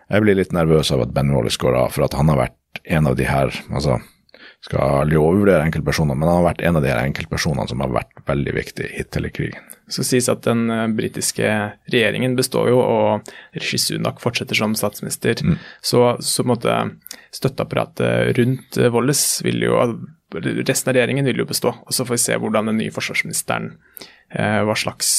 jeg 0.07 0.23
blir 0.23 0.39
litt 0.39 0.53
nervøs 0.55 0.93
av 0.95 1.07
at 1.07 1.15
Ben 1.15 1.33
Wallace 1.35 1.61
går 1.61 1.79
av, 1.79 1.95
for 1.95 2.07
at 2.07 2.15
han 2.19 2.31
har 2.31 2.45
vært 2.45 2.83
en 2.85 3.09
av 3.11 3.17
de 3.19 3.27
her 3.27 3.55
altså 3.71 3.99
skal 4.67 5.01
aldri 5.03 5.19
overvurdere 5.21 5.65
enkeltpersoner, 5.67 6.19
men 6.19 6.29
han 6.29 6.41
har 6.41 6.49
vært 6.51 6.63
en 6.67 6.79
av 6.79 6.85
de 6.85 6.91
her 6.91 7.03
enkeltpersonene 7.05 7.71
som 7.71 7.83
har 7.85 7.93
vært 7.95 8.23
veldig 8.29 8.55
viktig 8.57 8.93
hittil 8.97 9.29
i 9.29 9.33
krigen. 9.35 9.76
Det 9.87 9.95
skal 9.95 10.09
sies 10.09 10.29
at 10.33 10.43
Den 10.47 10.67
uh, 10.71 10.87
britiske 10.91 11.47
regjeringen 11.93 12.37
består 12.39 12.73
jo, 12.73 12.81
og 12.83 13.31
Rishi 13.57 13.79
Sunak 13.79 14.21
fortsetter 14.23 14.59
som 14.59 14.75
statsminister. 14.79 15.39
Mm. 15.45 15.59
Så, 15.81 16.03
så 16.21 16.47
måtte 16.47 16.75
støtteapparatet 17.35 18.37
rundt 18.39 18.79
Wallace 18.91 19.45
vil 19.47 19.63
jo 19.69 19.79
Resten 20.41 20.91
av 20.91 20.97
regjeringen 20.97 21.27
vil 21.29 21.43
jo 21.43 21.49
bestå. 21.49 21.73
og 21.73 21.95
Så 21.95 22.05
får 22.05 22.17
vi 22.17 22.25
se 22.27 22.39
hvordan 22.41 22.71
den 22.71 22.79
nye 22.81 22.95
forsvarsministeren 22.95 23.73
uh, 24.37 24.63
hva 24.67 24.77
slags 24.79 25.11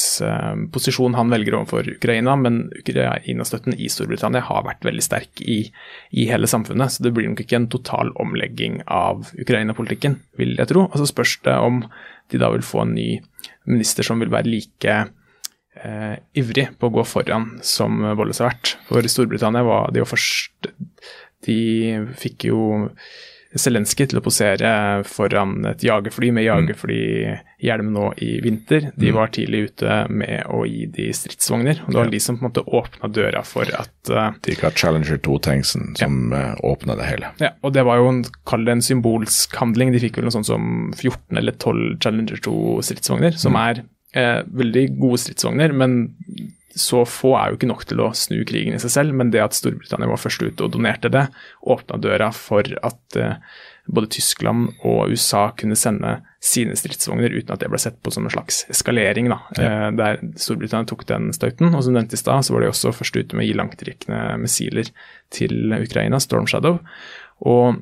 posisjon 0.74 1.18
han 1.18 1.32
velger 1.34 1.58
overfor 1.58 1.88
Ukraina. 1.94 2.36
Men 2.40 2.68
Ukraina-støtten 2.80 3.78
i 3.78 3.90
Storbritannia 3.92 4.46
har 4.48 4.66
vært 4.68 4.88
veldig 4.88 5.06
sterk 5.06 5.42
i, 5.42 5.60
i, 6.12 6.28
hele 6.32 6.50
samfunnet. 6.50 6.94
Så 6.94 7.06
det 7.06 7.14
blir 7.16 7.30
nok 7.30 7.44
ikke 7.46 7.62
en 7.62 7.70
total 7.74 8.14
omlegging 8.22 8.82
av 8.86 9.30
Ukraina-politikken, 9.38 10.20
vil 10.40 10.58
jeg 10.60 10.72
tro. 10.74 10.88
Og 10.90 11.00
så 11.02 11.10
spørs 11.10 11.38
det 11.48 11.58
om 11.58 11.84
de 12.32 12.42
da 12.42 12.52
vil 12.54 12.66
få 12.66 12.84
en 12.84 12.98
ny 12.98 13.10
minister 13.68 14.06
som 14.06 14.20
vil 14.22 14.32
være 14.34 14.50
like 14.50 14.96
eh, 15.84 16.16
ivrig 16.38 16.68
på 16.80 16.90
å 16.90 16.96
gå 16.98 17.06
foran 17.08 17.58
som 17.66 18.02
Bolles 18.20 18.42
har 18.42 18.52
vært. 18.52 18.76
For 18.90 19.12
Storbritannia 19.12 19.66
var 19.68 19.92
de 19.94 20.04
jo 20.04 20.10
først 20.10 20.72
De 21.46 21.60
fikk 22.18 22.48
jo 22.50 22.60
Zelenskyj 23.56 24.10
til 24.12 24.20
å 24.20 24.24
posere 24.26 24.70
foran 25.08 25.62
et 25.70 25.84
jagerfly 25.86 26.30
med 26.36 26.46
jagerflyhjelm 26.48 27.92
nå 27.96 28.10
i 28.24 28.38
vinter. 28.44 28.90
De 29.00 29.12
mm. 29.12 29.16
var 29.16 29.32
tidlig 29.36 29.62
ute 29.70 30.00
med 30.12 30.50
å 30.52 30.64
gi 30.68 30.88
de 30.94 31.08
stridsvogner. 31.16 31.80
og 31.86 31.94
Det 31.94 32.00
var 32.02 32.12
de 32.12 32.22
som 32.24 32.38
på 32.38 32.44
en 32.44 32.50
måte 32.50 32.66
åpna 32.68 33.12
døra 33.14 33.44
for 33.48 33.72
at 33.80 34.12
uh, 34.12 34.36
De 34.44 34.58
ga 34.60 34.72
Challenger 34.76 35.22
2-tanksen 35.24 35.96
som 36.00 36.20
ja. 36.36 36.44
uh, 36.58 36.66
åpna 36.68 36.98
det 37.00 37.08
hele. 37.08 37.32
Ja, 37.44 37.54
og 37.64 37.76
det 37.78 37.88
var 37.88 38.02
jo 38.02 38.12
en, 38.12 38.24
kall 38.50 38.68
det 38.68 38.78
en 38.78 38.86
symbolsk 38.86 39.56
handling. 39.62 39.96
De 39.96 40.04
fikk 40.04 40.20
vel 40.20 40.28
noe 40.28 40.36
sånt 40.36 40.50
som 40.50 40.92
14 40.98 41.40
eller 41.40 41.56
12 41.56 41.98
Challenger 42.04 42.44
2-stridsvogner, 42.50 43.40
som 43.40 43.56
mm. 43.56 43.64
er 43.64 43.84
uh, 44.20 44.42
veldig 44.64 44.88
gode 45.00 45.24
stridsvogner. 45.24 45.76
men 45.78 46.02
så 46.78 47.04
få 47.10 47.34
er 47.38 47.50
jo 47.50 47.58
ikke 47.58 47.70
nok 47.70 47.84
til 47.90 48.02
å 48.04 48.12
snu 48.16 48.42
krigen 48.48 48.76
i 48.78 48.82
seg 48.82 48.94
selv, 48.94 49.18
men 49.18 49.32
det 49.34 49.42
at 49.44 49.58
Storbritannia 49.58 50.10
var 50.12 50.22
først 50.22 50.44
ute 50.44 50.66
og 50.66 50.74
donerte 50.76 51.12
det, 51.14 51.26
åpna 51.66 52.00
døra 52.02 52.30
for 52.36 52.68
at 52.86 53.18
uh, 53.20 53.36
både 53.88 54.12
Tyskland 54.18 54.72
og 54.86 55.14
USA 55.14 55.48
kunne 55.58 55.78
sende 55.80 56.18
sine 56.44 56.76
stridsvogner 56.78 57.34
uten 57.34 57.54
at 57.56 57.64
det 57.64 57.72
ble 57.72 57.80
sett 57.82 57.98
på 58.04 58.14
som 58.14 58.28
en 58.28 58.34
slags 58.34 58.64
eskalering. 58.74 59.32
da, 59.34 59.40
ja. 59.58 59.74
uh, 59.88 59.90
Der 59.98 60.22
Storbritannia 60.40 60.90
tok 60.90 61.06
den 61.10 61.32
støyten. 61.36 61.74
Og 61.74 61.86
som 61.86 61.98
nevnt 61.98 62.16
i 62.16 62.22
stad, 62.22 62.46
så 62.46 62.56
var 62.56 62.64
de 62.64 62.72
også 62.72 62.96
først 62.96 63.18
ute 63.18 63.38
med 63.38 63.48
å 63.48 63.50
gi 63.50 63.58
langtrekkende 63.58 64.24
missiler 64.44 64.92
til 65.34 65.78
Ukraina, 65.82 66.22
Storm 66.24 66.50
Shadow. 66.50 66.82
Og 67.48 67.82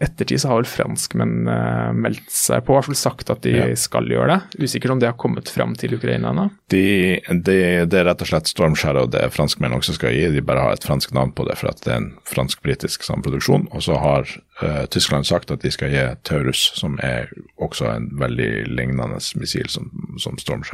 ettertid 0.00 0.40
så 0.42 0.50
har 0.50 0.60
vel 0.60 0.68
franskmenn 0.68 1.48
uh, 1.48 1.90
meldt 1.96 2.26
seg 2.32 2.64
på, 2.66 2.74
i 2.74 2.76
hvert 2.76 2.88
fall 2.90 2.98
sagt 2.98 3.30
at 3.32 3.42
de 3.46 3.54
ja. 3.54 3.68
skal 3.78 4.10
gjøre 4.10 4.34
det. 4.34 4.64
Usikkert 4.66 4.94
om 4.96 5.02
det 5.02 5.08
har 5.08 5.18
kommet 5.20 5.50
fram 5.52 5.76
til 5.78 5.94
Ukraina 5.96 6.32
ennå? 6.34 6.48
De, 6.72 6.82
de, 7.30 7.56
det 7.86 8.00
er 8.00 8.08
rett 8.10 8.24
og 8.24 8.30
slett 8.32 8.50
Storm 8.50 8.76
Shadow 8.78 9.08
det 9.10 9.22
franskmenn 9.34 9.76
også 9.76 9.96
skal 9.96 10.14
gi. 10.16 10.26
De 10.34 10.44
bare 10.44 10.66
har 10.66 10.76
et 10.76 10.86
fransk 10.86 11.14
navn 11.16 11.32
på 11.36 11.46
det 11.48 11.56
for 11.60 11.72
at 11.72 11.82
det 11.86 11.94
er 11.94 12.02
en 12.02 12.12
fransk-britisk 12.28 13.06
samproduksjon. 13.06 13.68
Og 13.70 13.86
så 13.86 13.98
har 14.02 14.28
uh, 14.62 14.84
Tyskland 14.90 15.26
sagt 15.26 15.50
at 15.50 15.62
de 15.62 15.70
skal 15.72 15.92
gi 15.92 16.02
Taurus, 16.26 16.62
som 16.78 16.98
er 17.04 17.30
også 17.62 17.88
en 17.90 18.08
veldig 18.20 18.50
lignende 18.70 19.20
missil 19.40 19.68
som, 19.72 19.90
som 20.20 20.38
Storm. 20.38 20.64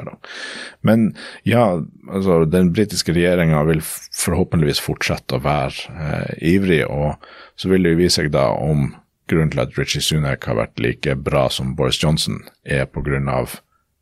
Men 0.87 1.09
ja, 1.47 1.81
altså 2.11 2.45
den 2.51 2.73
britiske 2.75 3.15
regjeringa 3.17 3.63
vil 3.69 3.83
forhåpentligvis 3.85 4.83
fortsette 4.83 5.39
å 5.39 5.45
være 5.45 5.97
uh, 5.97 6.33
ivrig. 6.41 6.85
og 6.87 7.17
så 7.57 7.71
vil 7.71 7.87
det 7.87 7.95
jo 7.95 8.01
vise 8.03 8.21
seg 8.21 8.33
da 8.35 8.51
om 8.53 8.91
grunnen 9.31 9.51
til 9.51 9.63
at 9.65 9.79
Richie 9.79 10.03
Sunak 10.05 10.45
har 10.47 10.59
vært 10.59 10.81
like 10.83 11.17
bra 11.19 11.47
som 11.51 11.75
Boris 11.77 12.03
Johnson, 12.03 12.43
er 12.65 12.87
pga. 12.87 13.47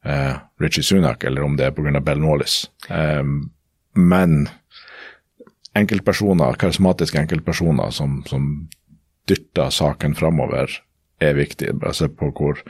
Uh, 0.04 0.36
Richie 0.60 0.84
Sunak, 0.84 1.24
eller 1.24 1.44
om 1.44 1.56
det 1.56 1.70
er 1.70 1.76
pga. 1.76 2.00
Bell 2.00 2.24
Wallis. 2.24 2.64
Um, 2.90 3.50
men 3.94 4.48
enkeltpersoner, 5.74 6.58
karismatiske 6.58 7.18
enkeltpersoner 7.18 7.90
som, 7.90 8.22
som 8.26 8.68
dytter 9.30 9.72
saken 9.74 10.16
framover, 10.18 10.70
er 11.22 11.36
viktig. 11.38 11.70
Bare 11.80 11.94
se 11.96 12.08
på 12.10 12.30
hvor 12.34 12.60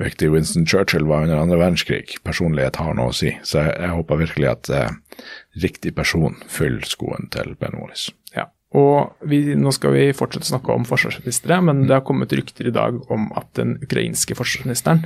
viktig 0.00 0.30
Winston 0.32 0.66
Churchill 0.66 1.06
var 1.08 1.26
under 1.26 1.42
andre 1.42 1.58
verdenskrig. 1.60 2.16
Personlighet 2.26 2.80
har 2.80 2.96
noe 2.96 3.12
å 3.12 3.16
si. 3.16 3.34
Så 3.46 3.60
jeg, 3.60 3.76
jeg 3.76 3.96
håper 3.98 4.22
virkelig 4.22 4.48
at 4.50 4.72
eh, 4.74 5.20
riktig 5.62 5.94
person 5.98 6.38
fyller 6.50 6.88
skoen 6.88 7.30
til 7.34 7.54
Ben 7.60 7.76
Wallis. 7.78 8.08
Ja. 8.36 8.48
Og 8.76 9.26
vi, 9.26 9.42
Nå 9.58 9.72
skal 9.74 9.96
vi 9.96 10.04
fortsette 10.16 10.46
å 10.46 10.52
snakke 10.54 10.74
om 10.74 10.86
forsvarsministre, 10.88 11.58
men 11.66 11.84
det 11.88 11.96
har 11.98 12.06
kommet 12.06 12.32
rykter 12.34 12.70
i 12.70 12.74
dag 12.74 13.00
om 13.10 13.28
at 13.38 13.50
den 13.58 13.76
ukrainske 13.82 14.36
forsvarsministeren, 14.38 15.04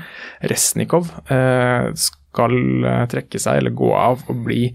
Resnikov, 0.52 1.14
eh, 1.32 1.90
skal 1.96 2.23
eh, 2.42 3.04
trekke 3.10 3.40
seg 3.40 3.60
eller 3.60 3.74
gå 3.76 3.90
av 3.96 4.24
og 4.30 4.42
bli 4.46 4.68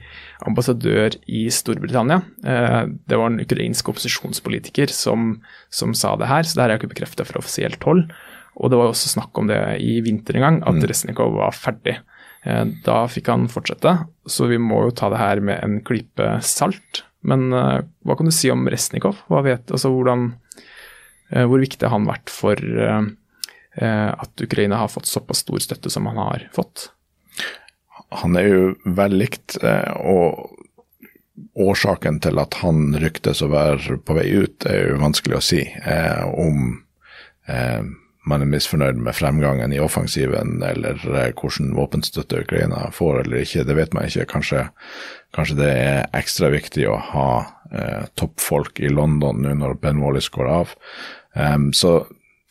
ambassadør 0.47 1.17
i 1.27 1.47
Storbritannia. 1.53 2.21
Eh, 2.43 2.81
det 3.09 3.19
var 3.19 3.31
en 3.31 3.41
ukrainsk 3.43 3.91
opposisjonspolitiker 3.91 4.91
som, 4.93 5.39
som 5.69 5.95
sa 5.97 6.15
det 6.19 6.29
her, 6.29 6.43
så 6.43 6.55
det 6.55 6.65
her 6.65 6.75
er 6.75 6.81
ikke 6.81 6.93
bekreftet 6.93 7.29
fra 7.29 7.41
offisielt 7.41 7.83
hold. 7.87 8.07
Og 8.59 8.71
det 8.71 8.79
var 8.79 8.91
også 8.91 9.11
snakk 9.13 9.37
om 9.39 9.49
det 9.49 9.59
i 9.83 9.99
vinter 10.05 10.39
en 10.39 10.45
gang, 10.45 10.61
at 10.63 10.79
mm. 10.79 10.87
Resnikov 10.91 11.35
var 11.37 11.55
ferdig. 11.55 11.99
Eh, 12.47 12.65
da 12.85 13.03
fikk 13.11 13.31
han 13.31 13.49
fortsette, 13.51 13.95
så 14.27 14.49
vi 14.51 14.59
må 14.61 14.85
jo 14.87 14.95
ta 14.95 15.11
det 15.13 15.21
her 15.21 15.43
med 15.43 15.63
en 15.63 15.79
klype 15.85 16.37
salt. 16.45 17.05
Men 17.19 17.49
hva 17.51 18.15
kan 18.15 18.29
du 18.29 18.31
si 18.31 18.47
om 18.47 18.63
Resnikov? 18.71 19.17
Hva 19.27 19.41
vet, 19.43 19.73
altså 19.75 19.89
hvordan, 19.91 20.29
hvor 21.35 21.59
viktig 21.59 21.83
har 21.83 21.91
han 21.91 22.05
vært 22.07 22.31
for 22.31 22.55
at 23.75 24.43
Ukraina 24.45 24.79
har 24.79 24.87
fått 24.87 25.09
såpass 25.11 25.41
stor 25.43 25.59
støtte 25.59 25.91
som 25.91 26.07
han 26.07 26.15
har 26.15 26.45
fått? 26.55 26.85
Han 28.23 28.37
er 28.39 28.47
jo 28.47 28.61
vel 28.97 29.17
likt, 29.19 29.59
og 29.61 30.55
årsaken 31.59 32.17
til 32.23 32.41
at 32.41 32.57
han 32.63 32.95
ryktes 32.99 33.43
å 33.45 33.51
være 33.51 33.99
på 34.01 34.15
vei 34.17 34.27
ut, 34.33 34.65
er 34.65 34.93
jo 34.93 35.01
vanskelig 35.03 35.37
å 35.37 35.43
si. 35.45 35.61
om 36.33 36.79
man 38.29 38.43
er 38.43 38.49
misfornøyd 38.49 38.97
med 39.01 39.15
fremgangen 39.17 39.73
i 39.73 39.79
offensiven, 39.81 40.57
eller 40.65 40.99
hvordan 41.37 41.71
våpenstøtte 41.77 42.43
Ukraina 42.43 42.89
får 42.93 43.23
eller 43.23 43.45
ikke, 43.45 43.63
det 43.65 43.77
vet 43.77 43.93
man 43.95 44.09
ikke. 44.09 44.27
Kanskje 44.33 44.65
kanskje 45.35 45.59
det 45.59 45.69
er 45.69 46.07
ekstra 46.17 46.49
viktig 46.53 46.87
å 46.89 46.97
ha 47.11 47.29
eh, 47.71 48.05
toppfolk 48.19 48.81
i 48.81 48.91
London 48.91 49.43
nå 49.43 49.55
når 49.59 49.77
Ben 49.83 50.01
Wallis 50.01 50.29
går 50.33 50.49
av. 50.49 50.75
Så 51.77 51.91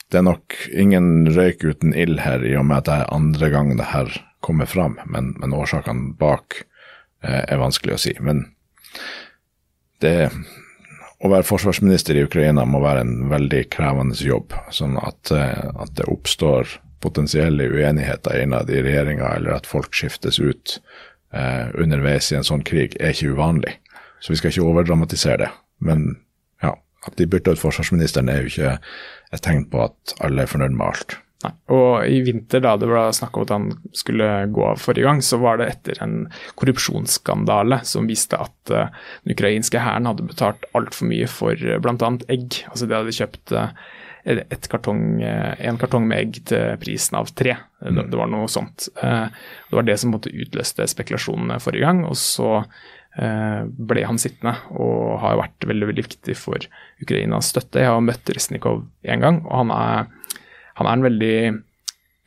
det 0.08 0.20
er 0.20 0.24
nok 0.24 0.54
ingen 0.70 1.26
røyk 1.34 1.64
uten 1.66 1.92
ild 1.92 2.22
her, 2.22 2.44
i 2.46 2.54
og 2.56 2.68
med 2.68 2.78
at 2.78 2.86
det 2.88 2.98
er 3.00 3.14
andre 3.16 3.50
gang 3.52 3.72
det 3.76 3.88
her 3.90 4.12
kommer 4.44 4.66
fram. 4.66 4.98
Men, 5.06 5.34
men 5.40 5.56
årsakene 5.56 6.14
bak 6.18 6.62
eh, 7.22 7.42
er 7.42 7.60
vanskelig 7.60 7.96
å 7.96 8.02
si. 8.02 8.14
Men 8.24 8.46
det 10.02 10.30
å 11.18 11.30
være 11.32 11.46
forsvarsminister 11.46 12.14
i 12.14 12.22
Ukraina 12.28 12.62
må 12.68 12.80
være 12.82 13.02
en 13.02 13.14
veldig 13.32 13.64
krevende 13.74 14.18
jobb. 14.22 14.54
Sånn 14.74 14.98
at, 15.02 15.32
eh, 15.34 15.66
at 15.74 15.94
det 15.98 16.06
oppstår 16.10 16.78
potensielle 17.02 17.68
uenigheter 17.70 18.42
innad 18.42 18.70
i 18.70 18.82
regjeringa, 18.82 19.34
eller 19.36 19.58
at 19.58 19.66
folk 19.70 19.94
skiftes 19.94 20.38
ut 20.38 20.78
eh, 21.34 21.70
underveis 21.74 22.30
i 22.32 22.38
en 22.38 22.46
sånn 22.46 22.64
krig, 22.66 22.96
er 23.00 23.14
ikke 23.14 23.34
uvanlig. 23.34 23.76
Så 24.22 24.32
vi 24.32 24.40
skal 24.40 24.54
ikke 24.54 24.66
overdramatisere 24.70 25.42
det. 25.44 25.52
Men 25.82 26.08
ja, 26.62 26.74
at 27.06 27.18
de 27.18 27.26
bytta 27.30 27.54
ut 27.54 27.62
forsvarsministeren 27.62 28.30
er 28.30 28.42
jo 28.42 28.52
ikke 28.52 28.76
et 29.34 29.44
tegn 29.44 29.66
på 29.70 29.84
at 29.86 30.18
alle 30.24 30.44
er 30.44 30.50
fornøyd 30.50 30.74
med 30.74 30.86
alt. 30.86 31.18
Nei. 31.44 31.52
Og 31.70 31.92
i 32.10 32.18
vinter, 32.26 32.58
da 32.64 32.72
det 32.74 32.88
ble 32.90 33.04
snakk 33.14 33.36
om 33.38 33.44
at 33.44 33.52
han 33.54 33.68
skulle 33.94 34.26
gå 34.50 34.64
av 34.72 34.80
forrige 34.82 35.06
gang, 35.06 35.20
så 35.22 35.38
var 35.38 35.60
det 35.60 35.68
etter 35.70 36.00
en 36.02 36.16
korrupsjonsskandale 36.58 37.78
som 37.86 38.08
viste 38.10 38.40
at 38.42 38.72
uh, 38.74 38.90
den 39.22 39.36
ukrainske 39.36 39.78
hæren 39.78 40.08
hadde 40.10 40.26
betalt 40.26 40.66
altfor 40.74 41.06
mye 41.12 41.28
for 41.30 41.54
uh, 41.54 41.76
eh, 41.76 41.78
bl.a. 41.84 42.10
egg. 42.34 42.58
Altså 42.72 42.90
de 42.90 42.98
hadde 42.98 43.14
kjøpt 43.14 43.54
uh, 43.54 43.70
kartong, 44.66 45.04
eh, 45.22 45.54
en 45.70 45.78
kartong 45.78 46.10
med 46.10 46.24
egg 46.24 46.42
til 46.50 46.74
prisen 46.82 47.20
av 47.20 47.30
tre. 47.38 47.54
Det, 47.78 47.94
mm. 47.94 48.10
det 48.10 48.18
var 48.18 48.34
noe 48.34 48.50
sånt. 48.50 48.90
Det 48.98 49.78
var 49.78 49.86
det 49.86 49.94
som 50.02 50.10
måtte 50.12 50.34
utløste 50.34 50.90
spekulasjonene 50.90 51.60
forrige 51.62 51.86
gang. 51.86 52.02
Og 52.04 52.18
så 52.18 52.58
ble 53.18 54.02
han 54.04 54.18
sittende, 54.20 54.52
og 54.78 55.16
har 55.22 55.38
vært 55.40 55.64
veldig, 55.66 55.88
veldig 55.88 56.04
viktig 56.04 56.34
for 56.38 56.66
Ukrainas 57.02 57.48
støtte. 57.54 57.80
Jeg 57.80 57.90
har 57.90 58.04
møtt 58.04 58.30
Resnikov 58.30 58.84
én 59.06 59.24
gang, 59.24 59.40
og 59.46 59.54
han 59.62 59.72
er, 59.74 60.12
han 60.78 60.88
er, 60.88 60.98
en 60.98 61.06
veldig 61.08 61.38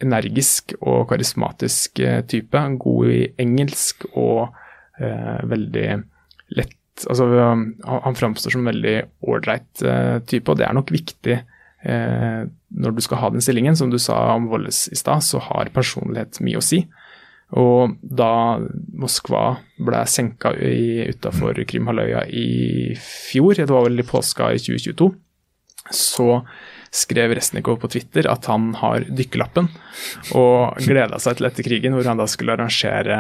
energisk 0.01 0.75
og 0.79 1.07
karismatisk 1.11 2.01
type. 2.31 2.63
God 2.83 3.11
i 3.13 3.21
engelsk 3.41 4.07
og 4.11 4.51
eh, 4.99 5.41
veldig 5.49 5.87
lett 6.57 6.77
Altså, 7.07 7.25
han, 7.31 8.17
framstår 8.19 8.53
som 8.53 8.61
en 8.61 8.69
veldig 8.69 8.95
ålreit 9.31 9.81
uh, 9.87 10.19
type, 10.27 10.51
og 10.51 10.59
det 10.59 10.67
er 10.67 10.75
nok 10.75 10.91
viktig 10.93 11.37
eh, 11.87 12.41
når 12.77 12.95
du 12.95 13.01
skal 13.01 13.21
ha 13.21 13.29
den 13.33 13.41
stillingen, 13.41 13.77
som 13.79 13.89
du 13.89 13.97
sa 13.97 14.17
om 14.35 14.49
Volles 14.51 14.83
i 14.91 14.99
stad, 14.99 15.23
så 15.25 15.41
har 15.41 15.71
personlighet 15.73 16.41
mye 16.45 16.59
å 16.59 16.65
si. 16.65 16.83
Og 17.57 17.97
da 18.01 18.59
Moskva 18.95 19.57
ble 19.81 20.03
senka 20.07 20.53
utafor 20.55 21.57
Krimhalvøya 21.67 22.23
i 22.29 22.93
fjor, 23.01 23.57
det 23.59 23.71
var 23.71 23.87
vel 23.87 24.03
i 24.03 24.07
påska 24.07 24.53
i 24.55 24.61
2022, 24.61 25.09
så 25.95 26.41
skrev 26.91 27.35
Resnikov 27.37 27.79
på 27.79 27.89
Twitter 27.93 28.27
at 28.27 28.47
han 28.51 28.73
har 28.81 29.05
dykkerlappen, 29.07 29.69
og 30.35 30.81
gleda 30.83 31.19
seg 31.23 31.39
til 31.39 31.47
etter 31.47 31.67
krigen, 31.67 31.95
hvor 31.95 32.09
han 32.09 32.19
da 32.19 32.27
skulle 32.27 32.57
arrangere 32.57 33.19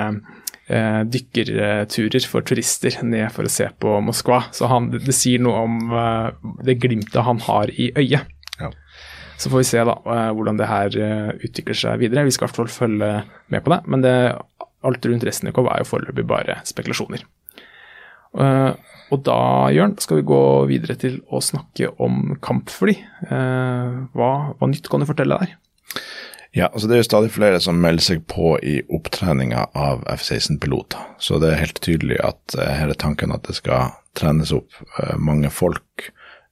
eh, 0.67 1.01
dykkerturer 1.07 2.27
for 2.27 2.43
turister 2.47 2.99
ned 3.07 3.29
for 3.35 3.47
å 3.47 3.53
se 3.53 3.69
på 3.79 3.95
Moskva. 4.03 4.43
Så 4.55 4.67
han, 4.71 4.91
det, 4.91 5.05
det, 5.07 5.15
sier 5.15 5.43
noe 5.43 5.63
om 5.67 5.95
eh, 5.95 6.51
det 6.67 6.79
glimtet 6.83 7.23
han 7.27 7.39
har 7.47 7.71
i 7.71 7.93
øyet. 7.95 8.27
Ja. 8.59 8.71
Så 9.41 9.49
får 9.49 9.63
vi 9.63 9.69
se 9.71 9.83
da 9.87 9.97
eh, 9.97 10.29
hvordan 10.35 10.59
det 10.59 10.69
her 10.69 11.01
eh, 11.07 11.29
utvikler 11.47 11.77
seg 11.77 12.03
videre. 12.03 12.27
Vi 12.27 12.35
skal 12.35 12.45
i 12.45 12.49
hvert 12.49 12.59
fall 12.59 12.73
følge 12.75 13.13
med 13.53 13.63
på 13.63 13.73
det. 13.73 13.79
Men 13.87 14.03
det, 14.05 14.15
alt 14.85 15.07
rundt 15.07 15.25
Resnikov 15.25 15.71
er 15.71 15.81
jo 15.81 15.93
foreløpig 15.95 16.27
bare 16.29 16.59
spekulasjoner. 16.67 17.23
Uh, 18.31 18.71
og 19.11 19.23
da, 19.27 19.37
Jørn, 19.75 19.97
skal 19.99 20.21
vi 20.21 20.27
gå 20.31 20.41
videre 20.69 20.95
til 20.99 21.19
å 21.27 21.41
snakke 21.43 21.89
om 22.01 22.37
kampfly. 22.43 22.95
Eh, 23.27 23.95
hva, 24.15 24.31
hva, 24.55 24.69
nytt 24.71 24.87
kan 24.91 25.03
du 25.03 25.07
fortelle 25.09 25.39
der? 25.41 25.57
Ja, 26.55 26.67
altså 26.67 26.87
Det 26.87 26.95
er 26.95 26.99
jo 26.99 27.07
stadig 27.07 27.31
flere 27.31 27.59
som 27.63 27.79
melder 27.79 28.03
seg 28.03 28.23
på 28.27 28.57
i 28.59 28.81
opptreninga 28.91 29.69
av 29.75 30.03
F-16-piloter. 30.15 31.13
Så 31.19 31.39
det 31.39 31.51
er 31.51 31.61
helt 31.61 31.79
tydelig 31.83 32.19
at 32.23 32.57
uh, 32.59 32.65
her 32.75 32.91
er 32.91 32.99
tanken 32.99 33.31
at 33.31 33.45
det 33.47 33.55
skal 33.59 33.93
trenes 34.19 34.51
opp 34.55 34.75
uh, 34.99 35.15
mange 35.15 35.51
folk 35.51 36.09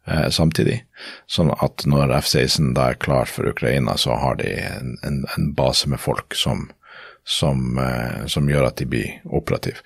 uh, 0.08 0.30
samtidig. 0.32 0.82
Sånn 1.28 1.52
at 1.52 1.84
når 1.84 2.16
F-16 2.22 2.72
da 2.80 2.94
er 2.94 3.00
klar 3.04 3.28
for 3.28 3.52
Ukraina, 3.52 3.98
så 4.00 4.16
har 4.20 4.40
de 4.40 4.54
en, 4.64 4.96
en, 5.04 5.24
en 5.36 5.52
base 5.56 5.92
med 5.92 6.00
folk 6.00 6.36
som, 6.36 6.70
som, 7.28 7.76
som 8.32 8.48
gjør 8.52 8.72
at 8.72 8.80
de 8.80 8.88
blir 8.88 9.18
operative. 9.28 9.84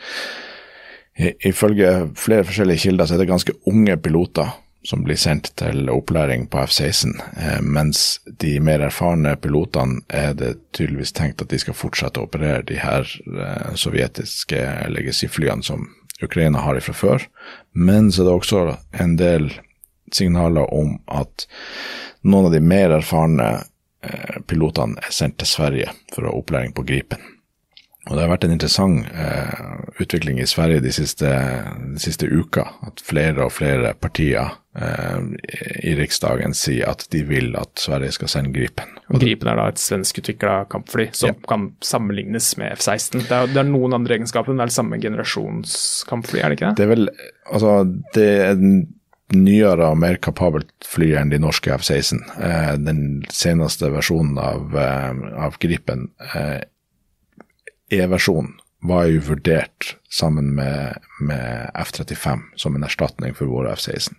Ifølge 1.19 1.89
flere 2.17 2.45
forskjellige 2.47 2.88
kilder 2.88 3.06
så 3.06 3.15
er 3.15 3.21
det 3.21 3.30
ganske 3.30 3.54
unge 3.69 3.97
piloter 4.02 4.56
som 4.84 5.04
blir 5.04 5.15
sendt 5.15 5.54
til 5.60 5.88
opplæring 5.89 6.47
på 6.52 6.60
F-16, 6.65 7.13
eh, 7.38 7.62
mens 7.62 8.19
de 8.26 8.58
mer 8.60 8.84
erfarne 8.84 9.36
pilotene 9.39 10.02
er 10.10 10.34
det 10.36 10.58
tydeligvis 10.76 11.15
tenkt 11.15 11.41
at 11.41 11.54
de 11.54 11.60
skal 11.62 11.78
fortsette 11.78 12.19
å 12.19 12.28
operere 12.28 12.65
de 12.67 12.80
her 12.82 13.08
eh, 13.08 13.76
sovjetiske 13.80 14.60
legacy-flyene 14.91 15.63
som 15.63 15.88
Ukraina 16.23 16.65
har 16.65 16.80
fra 16.84 16.95
før. 16.95 17.28
Men 17.71 18.12
så 18.12 18.23
er 18.23 18.28
det 18.28 18.36
også 18.36 18.63
en 19.06 19.15
del 19.19 19.52
signaler 20.13 20.67
om 20.73 20.97
at 21.08 21.47
noen 22.23 22.49
av 22.49 22.56
de 22.56 22.62
mer 22.63 22.97
erfarne 22.99 23.49
eh, 24.04 24.41
pilotene 24.47 24.99
er 24.99 25.15
sendt 25.15 25.39
til 25.39 25.49
Sverige 25.49 25.95
for 26.12 26.26
å 26.26 26.34
ha 26.34 26.43
opplæring 26.43 26.76
på 26.76 26.86
Gripen. 26.88 27.33
Og 28.10 28.18
det 28.18 28.26
har 28.26 28.32
vært 28.34 28.44
en 28.44 28.52
interessant 28.52 29.06
eh, 29.16 29.84
utvikling 30.04 30.42
i 30.44 30.48
Sverige 30.50 30.82
de 30.84 30.92
siste, 30.92 31.30
de 31.94 32.02
siste 32.04 32.28
uka. 32.28 32.66
At 32.84 33.00
flere 33.04 33.46
og 33.46 33.54
flere 33.56 33.94
partier 33.96 34.58
eh, 34.76 35.30
i 35.88 35.94
Riksdagen 35.96 36.56
sier 36.58 36.92
at 36.92 37.06
de 37.16 37.22
vil 37.30 37.54
at 37.60 37.80
Sverige 37.80 38.18
skal 38.18 38.32
sende 38.34 38.52
Gripen. 38.56 38.92
Og 39.08 39.24
Gripen 39.24 39.52
er 39.52 39.60
da 39.60 39.70
et 39.72 39.80
svenskutvikla 39.80 40.66
kampfly 40.74 41.08
som 41.16 41.32
ja. 41.32 41.38
kan 41.48 41.70
sammenlignes 41.84 42.50
med 42.60 42.76
F-16. 42.76 43.24
Det, 43.30 43.39
det, 43.54 43.62
er 43.63 43.72
noen 43.72 43.96
andre 43.96 44.18
egenskaper, 44.18 44.52
men 44.52 44.60
det 44.60 44.68
er 44.68 44.74
det 44.74 44.80
samme 44.82 45.00
generasjonskampfly, 45.06 46.42
er 46.42 46.52
det 46.52 46.60
ikke 46.60 46.74
det? 46.74 46.82
Det 46.82 46.88
er 46.88 46.92
vel, 46.92 47.10
altså, 47.48 47.78
det 48.18 48.28
er 48.50 48.60
nyere 49.34 49.88
og 49.89 49.98
mer 50.02 50.20
kapabelt 50.22 50.70
fly 50.86 51.13
enn 51.18 51.32
de 51.32 51.39
norske 51.42 51.72
F-16. 51.78 52.20
Eh, 52.36 52.76
den 52.84 53.24
seneste 53.32 53.89
versjonen 53.94 54.38
av, 54.42 54.76
eh, 54.78 55.24
av 55.48 55.58
Gripen 55.63 56.10
eh, 56.34 56.60
E-versjonen 57.93 58.58
var 58.84 59.08
jo 59.08 59.21
vurdert 59.29 59.93
sammen 60.12 60.53
med, 60.58 60.99
med 61.23 61.69
F-35 61.79 62.41
som 62.60 62.75
en 62.75 62.84
erstatning 62.84 63.36
for 63.38 63.51
våre 63.51 63.71
F-16. 63.77 64.17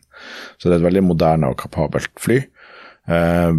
Så 0.57 0.69
det 0.69 0.77
er 0.77 0.81
et 0.81 0.87
veldig 0.87 1.05
moderne 1.05 1.51
og 1.53 1.59
kapabelt 1.61 2.13
fly. 2.21 2.41
Eh, 3.05 3.53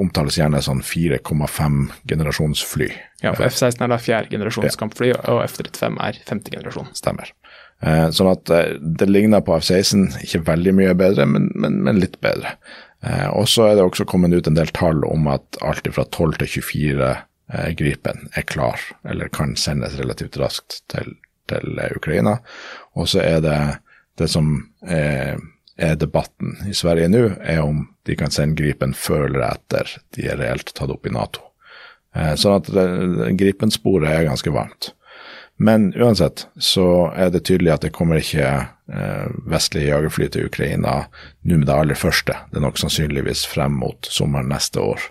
omtales 0.00 0.38
gjerne 0.40 0.62
sånn 0.64 0.80
4,5 0.84 1.82
generasjonsfly. 2.08 2.88
Ja, 3.22 3.34
for 3.34 3.46
F-16 3.48 3.84
er 3.84 3.92
da 3.92 4.00
fjerde 4.00 4.32
generasjons 4.32 4.78
kampfly, 4.80 5.12
og 5.20 5.42
F-35 5.44 6.00
er 6.08 6.20
femte 6.28 6.54
generasjon. 6.54 6.88
Stemmer. 6.96 7.34
Eh, 7.82 8.08
sånn 8.16 8.30
at 8.32 8.52
eh, 8.54 8.78
det 8.80 9.10
ligner 9.10 9.44
på 9.44 9.58
F-16, 9.58 10.22
ikke 10.24 10.46
veldig 10.48 10.74
mye 10.78 10.96
bedre, 10.98 11.28
men, 11.28 11.50
men, 11.52 11.82
men 11.84 12.00
litt 12.00 12.16
bedre. 12.24 12.56
Eh, 13.04 13.28
og 13.28 13.44
så 13.50 13.68
er 13.68 13.76
det 13.76 13.84
også 13.84 14.08
kommet 14.08 14.32
ut 14.32 14.48
en 14.48 14.56
del 14.56 14.72
tall 14.72 15.04
om 15.04 15.28
at 15.30 15.60
alt 15.60 15.92
fra 15.92 16.06
12 16.08 16.40
til 16.40 16.52
24 16.62 17.12
Eh, 17.12 17.28
Gripen 17.76 18.28
er 18.36 18.46
klar, 18.48 18.80
eller 19.04 19.28
kan 19.28 19.56
sendes 19.56 19.98
relativt 19.98 20.38
raskt 20.40 20.80
til, 20.92 21.16
til 21.50 21.78
eh, 21.78 21.96
Ukraina. 21.96 22.38
Og 22.96 23.08
så 23.12 23.22
er 23.24 23.42
det 23.44 23.58
det 24.20 24.28
som 24.30 24.54
er, 24.86 25.40
er, 25.76 25.96
debatten 26.00 26.58
i 26.68 26.74
Sverige 26.76 27.10
nå, 27.12 27.24
er 27.40 27.62
om 27.64 27.86
de 28.06 28.16
kan 28.18 28.32
sende 28.32 28.58
Gripen 28.60 28.94
før 28.96 29.26
eller 29.28 29.46
etter 29.50 29.96
de 30.16 30.28
er 30.28 30.40
reelt 30.40 30.74
tatt 30.74 30.92
opp 30.92 31.08
i 31.08 31.14
Nato. 31.14 31.44
Eh, 32.16 32.34
sånn 32.36 32.60
at 32.60 32.72
Gripen-sporet 33.40 34.10
er 34.10 34.28
ganske 34.28 34.52
varmt. 34.52 34.92
Men 35.62 35.92
uansett 35.94 36.46
så 36.58 37.12
er 37.14 37.30
det 37.30 37.44
tydelig 37.46 37.74
at 37.74 37.84
det 37.84 37.92
kommer 37.94 38.18
ikke 38.18 38.48
eh, 38.48 39.26
vestlige 39.46 39.92
jagerfly 39.92 40.28
til 40.32 40.48
Ukraina 40.48 40.94
nå 41.46 41.58
med 41.60 41.68
det 41.68 41.76
aller 41.76 41.98
første. 41.98 42.34
Det 42.50 42.58
er 42.58 42.64
nok 42.64 42.80
sannsynligvis 42.80 43.44
frem 43.46 43.76
mot 43.78 44.08
sommeren 44.10 44.50
neste 44.50 44.82
år 44.82 45.04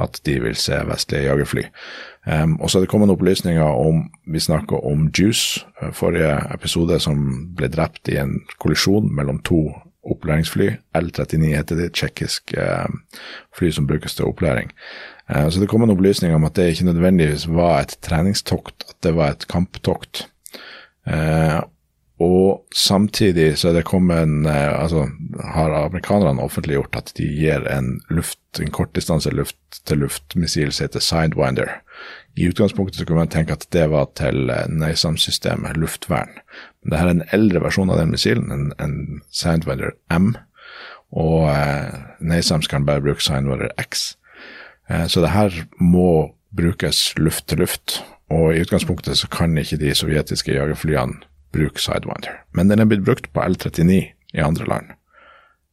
at 0.00 0.20
de 0.26 0.38
vil 0.40 0.56
se 0.56 0.78
vestlige 0.88 1.26
jagerfly. 1.26 1.62
Um, 2.26 2.60
og 2.60 2.70
så 2.70 2.78
er 2.78 2.84
det 2.84 2.90
kommet 2.90 3.10
opplysninger 3.10 3.62
om 3.62 4.04
Vi 4.26 4.40
snakka 4.40 4.78
om 4.86 5.08
Juice, 5.18 5.66
eh, 5.82 5.92
forrige 5.92 6.36
episode, 6.54 7.00
som 7.00 7.48
ble 7.56 7.68
drept 7.68 8.08
i 8.08 8.16
en 8.16 8.40
kollisjon 8.62 9.10
mellom 9.14 9.40
to 9.42 9.72
opplæringsfly. 10.06 10.68
L39 10.94 11.56
heter 11.56 11.76
det, 11.76 11.92
tsjekkisk 11.92 12.54
uh, 12.58 12.86
fly 13.58 13.70
som 13.70 13.86
brukes 13.86 14.14
til 14.14 14.24
opplæring. 14.24 14.70
Uh, 15.30 15.50
så 15.50 15.60
det 15.60 15.68
kom 15.68 15.82
en 15.82 15.90
opplysning 15.90 16.34
om 16.34 16.44
at 16.44 16.56
det 16.56 16.70
ikke 16.70 16.84
nødvendigvis 16.84 17.48
var 17.48 17.80
et 17.80 17.96
treningstokt, 18.02 18.84
at 18.88 18.96
det 19.02 19.16
var 19.16 19.30
et 19.30 19.48
kamptokt. 19.48 20.28
Uh, 21.06 21.62
og 22.22 22.66
samtidig 22.74 23.56
så 23.58 23.70
er 23.70 23.78
det 23.78 23.88
kommet 23.88 24.22
en 24.22 24.46
eh, 24.46 24.82
Altså 24.82 25.08
har 25.54 25.74
amerikanerne 25.74 26.42
offentliggjort 26.42 26.96
at 26.96 27.12
de 27.16 27.26
gir 27.26 27.64
en 27.72 27.96
luft, 28.10 28.38
en 28.60 28.70
kortdistanse 28.70 29.30
luft-til-luft-missil 29.30 30.72
som 30.72 30.84
heter 30.84 31.02
Sidewinder. 31.02 31.72
I 32.36 32.48
utgangspunktet 32.48 33.00
så 33.00 33.06
kunne 33.08 33.24
man 33.24 33.32
tenke 33.32 33.56
at 33.56 33.66
det 33.72 33.88
var 33.90 34.10
til 34.18 34.50
eh, 34.50 34.68
NASAM-systemet, 34.68 35.76
luftvern. 35.76 36.38
Men 36.82 36.92
det 36.92 37.00
her 37.00 37.10
er 37.10 37.16
en 37.16 37.28
eldre 37.32 37.64
versjon 37.64 37.90
av 37.90 37.98
den 37.98 38.14
missilen, 38.14 38.52
en, 38.52 38.70
en 38.78 39.22
Sidewinder 39.32 39.96
M. 40.12 40.34
Og 41.10 41.48
eh, 41.50 41.98
NASAMS 42.20 42.70
kan 42.70 42.86
bare 42.86 43.02
bruke 43.02 43.24
Sidewinder 43.24 43.72
X. 43.80 44.14
Eh, 44.90 45.06
så 45.08 45.24
det 45.24 45.34
her 45.34 45.64
må 45.80 46.36
brukes 46.54 47.12
luft 47.18 47.48
til 47.48 47.64
luft. 47.64 48.02
Og 48.32 48.54
i 48.54 48.62
utgangspunktet 48.62 49.18
så 49.18 49.28
kan 49.32 49.58
ikke 49.58 49.80
de 49.80 49.94
sovjetiske 49.96 50.54
jagerflyene 50.54 51.31
bruke 51.52 51.80
Sidewinder. 51.80 52.42
Men 52.56 52.70
den 52.70 52.82
er 52.82 52.88
blitt 52.90 53.04
brukt 53.06 53.30
på 53.32 53.44
L39 53.44 53.98
i 54.32 54.44
andre 54.44 54.68
land. 54.68 54.94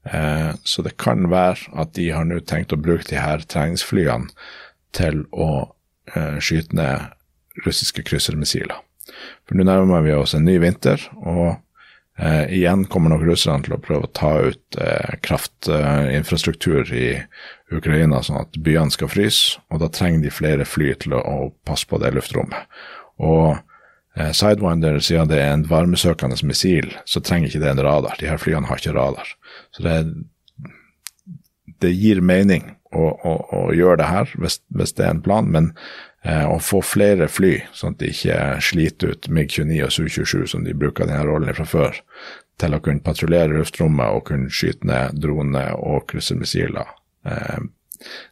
Eh, 0.06 0.52
så 0.64 0.84
det 0.86 0.98
kan 1.02 1.30
være 1.32 1.72
at 1.80 1.94
de 1.98 2.10
har 2.16 2.28
nå 2.28 2.42
tenkt 2.48 2.74
å 2.76 2.80
bruke 2.80 3.08
de 3.10 3.20
her 3.20 3.44
treningsflyene 3.48 4.32
til 4.96 5.26
å 5.32 5.70
eh, 6.14 6.38
skyte 6.42 6.76
ned 6.76 7.66
russiske 7.66 8.04
kryssermissiler. 8.08 8.80
For 9.48 9.58
nå 9.58 9.66
nærmer 9.68 10.06
vi 10.06 10.14
oss 10.16 10.36
en 10.38 10.46
ny 10.48 10.58
vinter, 10.62 11.02
og 11.20 11.60
eh, 12.20 12.46
igjen 12.56 12.86
kommer 12.92 13.14
nok 13.14 13.26
russerne 13.28 13.66
til 13.66 13.76
å 13.76 13.82
prøve 13.84 14.08
å 14.08 14.14
ta 14.16 14.34
ut 14.50 14.80
eh, 14.80 15.16
kraftinfrastruktur 15.26 16.94
i 16.96 17.08
Ukraina, 17.76 18.22
sånn 18.26 18.44
at 18.44 18.60
byene 18.64 18.94
skal 18.94 19.12
fryse, 19.12 19.60
og 19.70 19.84
da 19.84 19.92
trenger 19.94 20.24
de 20.26 20.34
flere 20.34 20.68
fly 20.68 20.94
til 21.04 21.18
å, 21.18 21.24
å 21.24 21.50
passe 21.68 21.90
på 21.90 22.00
det 22.02 22.14
luftrommet. 22.16 22.80
Og 23.20 23.58
Eh, 23.58 23.69
Sidewinder, 24.18 24.98
siden 25.00 25.30
det 25.30 25.38
er 25.40 25.54
en 25.54 25.68
varmesøkende 25.70 26.36
missil, 26.48 26.90
så 27.06 27.22
trenger 27.24 27.52
ikke 27.52 27.62
det 27.62 27.70
en 27.72 27.84
radar. 27.86 28.18
De 28.20 28.28
her 28.28 28.42
flyene 28.42 28.68
har 28.68 28.82
ikke 28.82 28.96
radar. 28.98 29.30
Så 29.76 29.86
det, 29.86 29.96
det 31.80 31.94
gir 31.94 32.22
mening 32.26 32.72
å, 32.92 33.06
å, 33.06 33.34
å, 33.54 33.62
gjøre 33.76 34.02
det 34.02 34.10
her, 34.10 34.34
hvis, 34.42 34.60
hvis, 34.76 34.96
det 34.98 35.06
er 35.06 35.14
en 35.14 35.24
plan. 35.24 35.48
Men 35.54 35.72
eh, 36.24 36.46
å 36.50 36.58
få 36.64 36.82
flere 36.86 37.30
fly, 37.32 37.56
sånn 37.76 37.96
at 37.96 38.04
de 38.04 38.12
ikke 38.12 38.42
sliter 38.66 39.14
ut 39.14 39.30
MiG-29 39.30 39.80
og 39.86 39.96
Su-27, 39.96 40.46
som 40.56 40.68
de 40.68 40.76
bruker 40.76 41.10
denne 41.10 41.24
rollen 41.30 41.56
fra 41.56 41.68
før, 41.70 42.04
til 42.60 42.76
å 42.76 42.82
kunne 42.84 43.06
patruljere 43.06 43.56
luftrommet 43.56 44.18
og 44.18 44.26
kunne 44.32 44.52
skyte 44.52 44.90
ned 44.90 45.22
droner 45.22 45.78
og 45.80 46.10
kryssermissiler, 46.12 46.92
eh, 47.30 47.60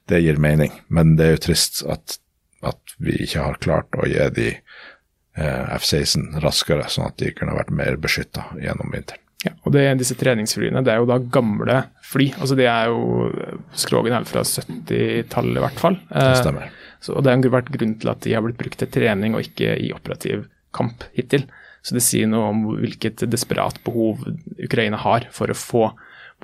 det 0.10 0.24
gir 0.24 0.42
mening. 0.42 0.74
Men 0.90 1.16
det 1.20 1.28
er 1.28 1.38
jo 1.38 1.46
trist 1.50 1.84
at, 1.92 2.20
at 2.66 2.98
vi 3.04 3.20
ikke 3.24 3.46
har 3.46 3.63
klart 3.63 4.00
å 4.00 4.08
gi 4.10 4.30
de 4.36 4.52
Eh, 4.52 4.97
F-16 5.38 6.39
raskere, 6.43 6.88
sånn 6.89 7.12
at 7.12 7.17
de 7.21 7.32
kunne 7.36 7.56
vært 7.58 7.73
mer 7.76 7.97
beskytta 8.02 8.50
gjennom 8.62 8.93
vinteren. 8.93 9.23
Ja, 9.45 9.52
og 9.67 9.73
det, 9.76 9.84
Disse 10.00 10.17
treningsflyene 10.17 10.82
det 10.82 10.95
er 10.95 11.04
jo 11.04 11.10
da 11.10 11.19
gamle 11.21 11.84
fly. 12.06 12.32
altså 12.39 12.58
de 12.58 12.65
er 12.65 12.89
jo, 12.89 13.30
Skrogen 13.78 14.15
er 14.17 14.26
fra 14.26 14.41
70-tallet 14.41 15.60
i 15.60 15.63
hvert 15.67 15.84
fall. 15.84 16.00
Det 16.10 16.23
eh, 16.23 16.39
stemmer. 16.41 16.73
Så, 16.97 17.13
og 17.13 17.23
Det 17.23 17.36
har 17.36 17.54
vært 17.54 17.71
grunn 17.76 17.93
til 18.02 18.12
at 18.12 18.23
de 18.26 18.34
har 18.34 18.43
blitt 18.45 18.60
brukt 18.60 18.82
til 18.82 18.91
trening 18.91 19.38
og 19.38 19.45
ikke 19.45 19.78
i 19.78 19.93
operativ 19.93 20.47
kamp 20.76 21.06
hittil. 21.15 21.45
Så 21.86 21.95
det 21.95 22.04
sier 22.04 22.28
noe 22.28 22.50
om 22.50 22.65
hvilket 22.82 23.23
desperat 23.30 23.78
behov 23.86 24.26
Ukraina 24.58 25.00
har 25.06 25.30
for 25.32 25.54
å 25.54 25.58
få 25.58 25.86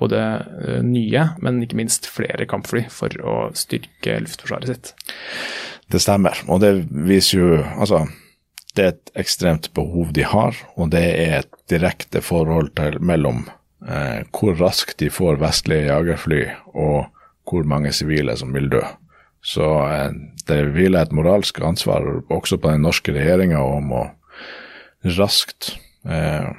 både 0.00 0.20
eh, 0.64 0.80
nye, 0.86 1.28
men 1.42 1.62
ikke 1.62 1.78
minst 1.78 2.06
flere 2.10 2.46
kampfly 2.50 2.86
for 2.90 3.14
å 3.22 3.36
styrke 3.58 4.20
luftforsvaret 4.24 4.70
sitt. 4.70 4.94
Det 5.90 6.00
stemmer, 6.02 6.38
og 6.48 6.62
det 6.62 6.72
viser 6.88 7.42
jo 7.42 7.48
Altså, 7.76 8.06
det 8.74 8.84
er 8.84 8.94
et 8.94 9.12
ekstremt 9.22 9.70
behov 9.74 10.12
de 10.14 10.24
har, 10.26 10.56
og 10.74 10.90
det 10.94 11.04
er 11.04 11.36
et 11.40 11.52
direkte 11.70 12.22
forhold 12.24 12.72
til, 12.78 12.98
mellom 13.00 13.44
eh, 13.86 14.26
hvor 14.34 14.56
raskt 14.58 14.98
de 15.02 15.10
får 15.14 15.38
vestlige 15.42 15.88
jagerfly 15.88 16.42
og 16.74 17.06
hvor 17.44 17.66
mange 17.68 17.92
sivile 17.92 18.36
som 18.36 18.54
vil 18.56 18.70
dø. 18.72 18.82
Så 19.44 19.68
eh, 19.86 20.10
det 20.48 20.60
hviler 20.74 21.06
et 21.06 21.14
moralsk 21.14 21.60
ansvar 21.62 22.06
også 22.32 22.58
på 22.58 22.74
den 22.74 22.86
norske 22.86 23.14
regjeringa 23.14 23.62
om 23.62 23.92
å 23.94 24.04
raskt 25.14 25.74
eh, 26.08 26.50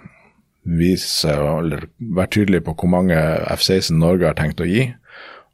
vise 0.66 1.34
eller 1.34 1.88
være 2.00 2.32
tydelig 2.38 2.64
på 2.66 2.76
hvor 2.80 2.92
mange 2.96 3.18
F-16 3.54 4.00
Norge 4.00 4.30
har 4.30 4.38
tenkt 4.38 4.64
å 4.64 4.70
gi. 4.70 4.88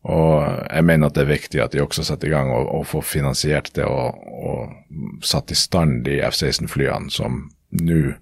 Og 0.01 0.41
jeg 0.41 0.85
mener 0.87 1.07
at 1.07 1.17
det 1.17 1.25
er 1.25 1.33
viktig 1.35 1.61
at 1.61 1.75
de 1.75 1.83
også 1.83 2.03
setter 2.07 2.29
i 2.29 2.33
gang 2.33 2.49
og, 2.49 2.65
og 2.73 2.87
får 2.89 3.03
finansiert 3.05 3.69
det 3.75 3.85
og, 3.85 4.17
og 4.17 5.25
satt 5.25 5.53
i 5.53 5.57
stand 5.57 6.01
de 6.07 6.17
F-16-flyene 6.25 7.13
som 7.13 7.43
nå 7.77 8.15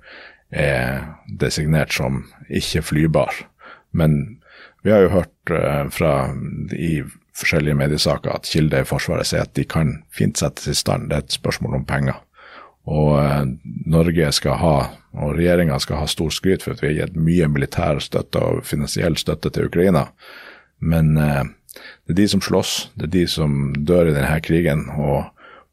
er 0.51 1.05
designert 1.39 1.93
som 1.95 2.25
ikke 2.49 2.83
flybar. 2.83 3.45
Men 3.95 4.41
vi 4.83 4.91
har 4.91 5.05
jo 5.05 5.13
hørt 5.13 5.51
uh, 5.53 5.87
fra 5.93 6.13
i 6.75 6.99
forskjellige 7.39 7.77
mediesaker 7.79 8.33
at 8.33 8.49
kilder 8.49 8.83
i 8.83 8.87
Forsvaret 8.87 9.29
sier 9.29 9.45
at 9.45 9.55
de 9.55 9.63
kan 9.67 10.01
fint 10.11 10.39
settes 10.39 10.67
i 10.67 10.75
stand. 10.75 11.07
Det 11.09 11.15
er 11.15 11.27
et 11.27 11.37
spørsmål 11.37 11.79
om 11.79 11.85
penger. 11.87 12.19
Og 12.89 13.13
uh, 13.19 13.45
Norge 13.87 14.31
skal 14.35 14.59
ha, 14.59 14.75
og 15.15 15.37
regjeringa 15.37 15.79
skal 15.79 16.03
ha 16.03 16.09
stor 16.11 16.33
skryt 16.33 16.65
for 16.65 16.75
at 16.75 16.83
vi 16.83 16.91
har 16.91 17.05
gitt 17.05 17.19
mye 17.19 17.47
militær 17.51 18.01
støtte 18.03 18.41
og 18.43 18.65
finansiell 18.67 19.15
støtte 19.19 19.53
til 19.53 19.69
Ukraina. 19.71 20.09
Men 20.79 21.15
uh, 21.19 21.43
det 22.07 22.15
er 22.15 22.21
de 22.21 22.27
som 22.35 22.43
slåss, 22.43 22.75
det 22.99 23.09
er 23.09 23.15
de 23.15 23.25
som 23.31 23.57
dør 23.73 24.11
i 24.11 24.15
denne 24.15 24.39
krigen, 24.45 24.87
og 24.97 25.29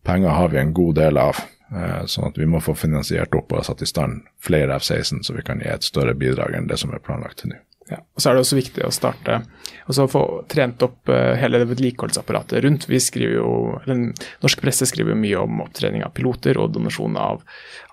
penger 0.07 0.37
har 0.37 0.53
vi 0.55 0.62
en 0.62 0.75
god 0.77 0.99
del 1.01 1.21
av. 1.21 1.42
Eh, 1.75 2.03
sånn 2.07 2.29
at 2.29 2.37
vi 2.38 2.47
må 2.47 2.61
få 2.62 2.77
finansiert 2.79 3.35
opp 3.35 3.57
og 3.57 3.64
satt 3.66 3.83
i 3.83 3.88
stand 3.90 4.23
flere 4.42 4.77
F-16, 4.79 5.25
så 5.27 5.35
vi 5.35 5.42
kan 5.47 5.59
gi 5.62 5.71
et 5.73 5.87
større 5.87 6.14
bidrag 6.14 6.55
enn 6.55 6.69
det 6.71 6.79
som 6.79 6.95
er 6.95 7.03
planlagt 7.03 7.42
til 7.42 7.55
nå. 7.55 7.62
Ja, 7.87 8.01
og 8.03 8.23
Så 8.23 8.29
er 8.29 8.35
det 8.35 8.42
også 8.42 8.59
viktig 8.59 8.83
å 8.83 8.95
starte 8.95 9.45
og 9.87 9.95
så 9.95 10.07
få 10.11 10.23
trent 10.51 10.83
opp 10.83 11.11
uh, 11.11 11.37
hele 11.38 11.62
vedlikeholdsapparatet 11.71 12.64
rundt. 12.64 12.88
Vi 12.90 12.99
skriver 13.03 13.37
jo, 13.38 13.51
den 13.87 14.09
Norsk 14.42 14.62
presse 14.62 14.88
skriver 14.90 15.14
jo 15.14 15.21
mye 15.21 15.42
om 15.45 15.61
opptrening 15.62 16.03
av 16.03 16.14
piloter 16.16 16.59
og 16.59 16.73
donasjon 16.75 17.19
av, 17.21 17.45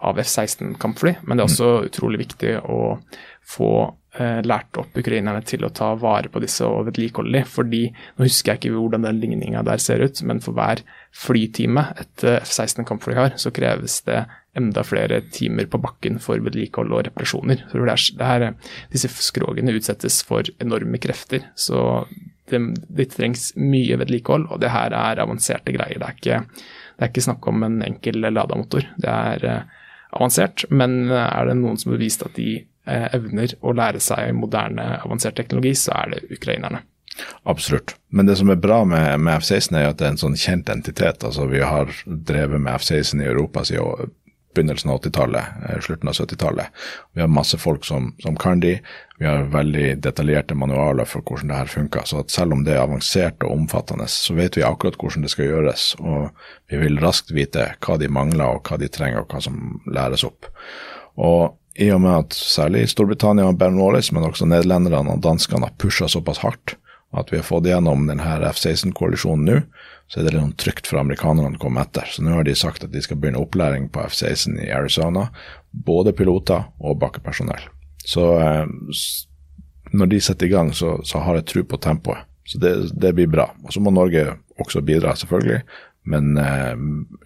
av 0.02 0.22
F-16 0.24 0.74
kampfly, 0.82 1.20
men 1.22 1.38
det 1.38 1.46
er 1.46 1.52
også 1.52 1.70
mm. 1.76 1.92
utrolig 1.92 2.24
viktig 2.24 2.56
å 2.66 2.80
få 3.46 3.70
lært 4.14 4.78
opp 4.78 4.94
ukrainerne 5.00 5.42
til 5.42 5.64
å 5.66 5.72
ta 5.74 5.88
vare 5.98 6.30
på 6.30 6.42
disse 6.44 6.68
og 6.70 6.86
vedlikeholde 6.92 7.34
dem. 7.40 7.48
fordi, 7.50 7.88
Nå 8.14 8.28
husker 8.28 8.54
jeg 8.54 8.62
ikke 8.62 8.76
hvordan 8.76 9.08
den 9.08 9.22
ligninga 9.24 9.64
der 9.66 9.82
ser 9.82 10.04
ut, 10.06 10.22
men 10.22 10.42
for 10.44 10.54
hver 10.54 10.84
flytime 11.14 11.86
et 12.02 12.26
uh, 12.26 12.40
F-16 12.42 12.86
kampfly 12.90 13.16
har, 13.18 13.36
så 13.42 13.54
kreves 13.54 14.02
det 14.08 14.24
enda 14.58 14.84
flere 14.86 15.22
timer 15.34 15.66
på 15.70 15.80
bakken 15.82 16.20
for 16.22 16.42
vedlikehold 16.42 16.94
og 16.94 17.06
reparasjoner. 17.08 17.64
Så 17.70 17.80
det 17.80 17.94
er, 17.94 18.06
det 18.20 18.30
er, 18.30 18.74
disse 18.94 19.10
skrogene 19.26 19.74
utsettes 19.74 20.22
for 20.26 20.50
enorme 20.62 21.02
krefter, 21.02 21.48
så 21.58 22.04
det, 22.52 22.60
det, 22.90 23.10
trengs 23.16 23.52
mye 23.58 23.98
vedlikehold, 24.02 24.50
og 24.52 24.62
det 24.62 24.74
her 24.74 24.94
er 24.98 25.22
avanserte 25.24 25.74
greier. 25.74 26.02
Det 26.02 26.10
er 26.10 26.20
ikke, 26.20 26.42
det 26.98 27.08
er 27.08 27.14
ikke 27.14 27.26
snakk 27.30 27.50
om 27.50 27.66
en 27.66 27.82
enkel 27.86 28.22
Lada-motor. 28.30 28.90
Det 29.02 29.10
er 29.10 29.48
uh, 29.50 29.82
avansert, 30.14 30.68
men 30.70 31.08
er 31.10 31.50
det 31.50 31.58
noen 31.62 31.82
som 31.82 31.96
har 31.96 32.02
vist 32.02 32.26
at 32.26 32.38
de 32.38 32.64
evner 32.86 33.54
å 33.62 33.74
lære 33.76 34.02
seg 34.04 34.34
moderne, 34.36 34.98
avansert 35.04 35.38
teknologi, 35.40 35.76
så 35.80 35.96
er 36.02 36.16
det 36.16 36.24
ukrainerne. 36.36 36.84
Absolutt. 37.44 37.96
Men 38.10 38.26
det 38.26 38.40
som 38.40 38.50
er 38.50 38.60
bra 38.60 38.82
med, 38.90 39.20
med 39.22 39.38
F-16, 39.38 39.78
er 39.78 39.92
at 39.92 40.00
det 40.00 40.08
er 40.08 40.16
en 40.16 40.24
sånn 40.24 40.40
kjent 40.40 40.72
entitet. 40.74 41.24
Altså, 41.24 41.46
vi 41.52 41.62
har 41.62 41.92
drevet 42.06 42.62
med 42.62 42.74
F-16 42.80 43.22
i 43.22 43.30
Europa 43.30 43.64
siden 43.70 44.14
begynnelsen 44.54 44.92
av 44.92 45.00
80-tallet, 45.00 45.46
eh, 45.70 45.80
slutten 45.82 46.10
av 46.10 46.14
70-tallet. 46.14 46.66
Vi 47.14 47.22
har 47.22 47.28
masse 47.28 47.58
folk 47.58 47.86
som, 47.86 48.16
som, 48.20 48.36
kan 48.38 48.60
de. 48.60 48.76
Vi 49.18 49.26
har 49.26 49.48
veldig 49.54 49.98
detaljerte 50.04 50.56
manualer 50.56 51.10
for 51.10 51.26
hvordan 51.26 51.50
det 51.50 51.58
her 51.58 51.72
funker. 51.72 52.06
Så 52.06 52.24
selv 52.30 52.54
om 52.54 52.64
det 52.66 52.76
er 52.76 52.84
avansert 52.84 53.44
og 53.44 53.56
omfattende, 53.56 54.08
så 54.08 54.36
vet 54.38 54.58
vi 54.58 54.66
akkurat 54.68 55.00
hvordan 55.00 55.26
det 55.26 55.34
skal 55.34 55.50
gjøres. 55.50 55.88
Og 56.02 56.30
vi 56.70 56.82
vil 56.84 57.02
raskt 57.02 57.34
vite 57.34 57.72
hva 57.82 57.98
de 57.98 58.12
mangler, 58.12 58.60
og 58.60 58.70
hva 58.70 58.78
de 58.82 58.92
trenger, 58.94 59.24
og 59.24 59.34
hva 59.34 59.42
som 59.42 59.82
læres 59.90 60.26
opp. 60.28 60.50
Og 61.18 61.58
i 61.76 61.90
og 61.94 62.04
med 62.04 62.14
at 62.14 62.38
særlig 62.38 62.86
Storbritannia 62.92 63.48
og 63.50 63.58
Bern 63.58 63.80
Wallace, 63.82 64.14
men 64.14 64.26
også 64.28 64.46
nederlenderne 64.50 65.16
og 65.16 65.24
danskene 65.26 65.68
har 65.68 65.78
pusha 65.82 66.10
såpass 66.12 66.44
hardt, 66.44 66.76
at 67.18 67.32
vi 67.34 67.40
har 67.40 67.46
fått 67.46 67.70
gjennom 67.70 68.08
denne 68.10 68.38
F-16-koalisjonen 68.50 69.50
nå, 69.50 69.60
så 70.10 70.20
er 70.20 70.26
det 70.26 70.34
litt 70.34 70.44
sånn 70.44 70.58
trygt 70.62 70.90
for 70.90 71.02
amerikanerne 71.02 71.58
å 71.58 71.62
komme 71.62 71.82
etter. 71.82 72.10
Så 72.10 72.26
nå 72.26 72.36
har 72.36 72.46
de 72.46 72.56
sagt 72.58 72.84
at 72.86 72.92
de 72.94 73.02
skal 73.02 73.18
begynne 73.22 73.42
opplæring 73.42 73.88
på 73.94 74.04
F-16 74.06 74.60
i 74.62 74.70
Arizona. 74.74 75.28
Både 75.72 76.14
piloter 76.14 76.68
og 76.82 77.00
bakkepersonell. 77.02 77.70
Så 78.06 78.28
eh, 78.42 78.66
når 79.94 80.12
de 80.12 80.22
setter 80.22 80.50
i 80.50 80.54
gang, 80.54 80.74
så, 80.76 80.98
så 81.08 81.24
har 81.24 81.40
jeg 81.40 81.48
tro 81.50 81.66
på 81.70 81.82
tempoet. 81.82 82.28
Så 82.46 82.60
det, 82.60 82.74
det, 83.00 83.14
blir 83.16 83.30
bra. 83.32 83.48
Og 83.64 83.74
så 83.74 83.82
må 83.82 83.94
Norge 83.94 84.26
også 84.62 84.84
bidra, 84.86 85.16
selvfølgelig. 85.18 85.64
Men 86.14 86.38
eh, 86.38 86.76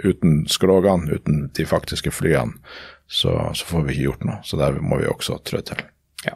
uten 0.06 0.44
skrogene, 0.52 1.18
uten 1.18 1.48
de 1.58 1.66
faktiske 1.68 2.14
flyene, 2.14 2.60
så, 3.08 3.34
så, 3.56 3.68
får 3.68 3.86
vi 3.88 3.96
ikke 3.96 4.08
gjort 4.10 4.26
noe. 4.28 4.40
Så 4.44 4.60
der 4.60 4.80
må 4.84 5.00
vi 5.02 5.10
også 5.10 5.40
trå 5.48 5.62
til. 5.66 5.84
Ja. 6.28 6.36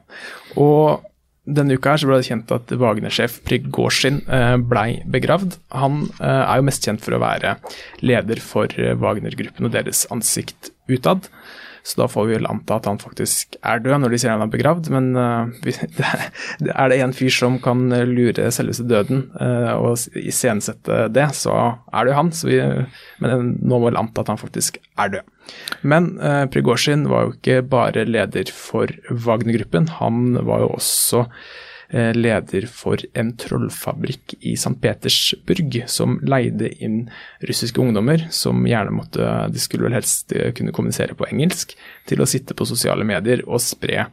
Og 0.60 1.08
denne 1.50 1.76
uka 1.76 1.96
her 1.96 2.02
så 2.02 2.08
ble 2.08 2.20
det 2.22 2.28
kjent 2.30 2.52
at 2.54 2.72
Wagner-sjef 2.80 3.40
Prigozjin 3.48 4.22
eh, 4.30 4.56
blei 4.62 5.02
begravd. 5.10 5.58
Han 5.74 6.04
eh, 6.22 6.44
er 6.44 6.60
jo 6.60 6.68
mest 6.68 6.86
kjent 6.86 7.02
for 7.04 7.18
å 7.18 7.22
være 7.24 7.56
leder 8.06 8.44
for 8.46 8.72
eh, 8.78 8.94
Wagner-gruppen 9.02 9.68
og 9.68 9.74
deres 9.74 10.06
ansikt 10.14 10.72
utad. 10.92 11.28
Så 11.84 12.02
da 12.02 12.08
får 12.12 12.28
vi 12.28 12.38
vel 12.38 12.50
anta 12.50 12.78
at 12.78 12.88
han 12.89 13.00
faktisk 13.02 13.58
er 13.65 13.82
død 13.82 14.04
når 14.04 14.13
de 14.13 14.20
sier 14.22 14.34
han 14.36 14.46
er 14.46 14.52
begravd. 14.54 14.91
Men 14.94 15.12
uh, 15.17 15.50
er 16.76 16.91
det 16.91 17.00
en 17.02 17.15
fyr 17.15 17.34
som 17.34 17.58
kan 17.63 17.88
lure 18.10 18.52
selveste 18.54 18.86
døden 18.89 19.28
uh, 19.39 19.74
og 19.78 20.20
iscenesette 20.20 21.08
det, 21.13 21.28
så 21.38 21.58
er 21.91 22.06
det 22.06 22.13
jo 22.13 22.20
han. 22.20 22.32
Vi, 22.52 22.62
men 23.24 23.56
nå 23.60 23.82
må 23.82 23.89
vi 23.89 23.98
anta 24.00 24.26
at 24.26 24.34
han 24.34 24.41
faktisk 24.41 24.82
er 25.02 25.17
død. 25.17 25.34
Men 25.82 26.13
uh, 26.22 26.46
Prigozjin 26.52 27.08
var 27.12 27.28
jo 27.28 27.36
ikke 27.36 27.60
bare 27.72 28.06
leder 28.08 28.54
for 28.56 28.91
Wagner-gruppen, 29.10 29.89
han 30.00 30.38
var 30.48 30.65
jo 30.65 30.74
også 30.78 31.26
Eh, 31.26 31.70
leder 31.92 32.68
for 32.72 33.02
en 33.18 33.34
trollfabrikk 33.36 34.38
i 34.40 34.54
St. 34.54 34.78
Petersburg, 34.82 35.82
som 35.92 36.20
leide 36.24 36.70
inn 36.84 37.02
russiske 37.44 37.82
ungdommer, 37.84 38.28
som 38.32 38.64
gjerne 38.68 38.94
måtte 38.96 39.28
De 39.52 39.60
skulle 39.60 39.90
vel 39.90 39.98
helst 40.00 40.32
eh, 40.32 40.54
kunne 40.56 40.72
kommunisere 40.76 41.18
på 41.20 41.28
engelsk, 41.28 41.76
til 42.08 42.24
å 42.24 42.30
sitte 42.30 42.56
på 42.56 42.68
sosiale 42.70 43.08
medier 43.08 43.44
og 43.48 43.60
spre 43.64 44.08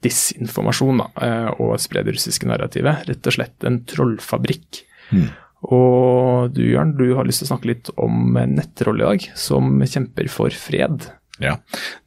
disinformasjon 0.00 1.02
da, 1.02 1.10
eh, 1.26 1.50
og 1.60 1.76
spre 1.82 2.04
det 2.06 2.16
russiske 2.16 2.48
narrativet. 2.48 3.04
Rett 3.10 3.28
og 3.28 3.36
slett 3.36 3.68
en 3.68 3.82
trollfabrikk. 3.84 4.82
Mm. 5.12 5.28
Og 5.76 6.54
du 6.56 6.62
Jørn, 6.64 6.96
du 6.96 7.10
har 7.18 7.28
lyst 7.28 7.42
til 7.42 7.50
å 7.50 7.52
snakke 7.52 7.68
litt 7.74 7.92
om 8.00 8.32
nettroll 8.48 9.02
i 9.02 9.08
dag, 9.10 9.30
som 9.36 9.76
kjemper 9.84 10.30
for 10.32 10.56
fred. 10.56 11.10
Ja, 11.40 11.56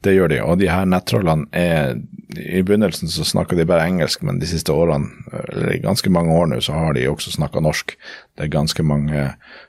det 0.06 0.14
gjør 0.14 0.30
de. 0.30 0.38
Og 0.44 0.58
de 0.60 0.68
her 0.70 0.86
nettrollene 0.86 1.48
er 1.50 1.96
I 2.34 2.62
begynnelsen 2.66 3.10
så 3.10 3.26
snakka 3.26 3.56
de 3.58 3.66
bare 3.68 3.86
engelsk, 3.86 4.22
men 4.26 4.40
de 4.42 4.46
siste 4.48 4.74
årene, 4.74 5.10
eller 5.52 5.76
ganske 5.82 6.10
mange 6.10 6.34
år 6.34 6.48
nå, 6.50 6.60
så 6.64 6.74
har 6.74 6.94
de 6.96 7.06
også 7.10 7.34
snakka 7.34 7.62
norsk. 7.62 7.96
Det 8.34 8.46
er 8.46 8.54
ganske 8.54 8.82
mange 8.86 9.26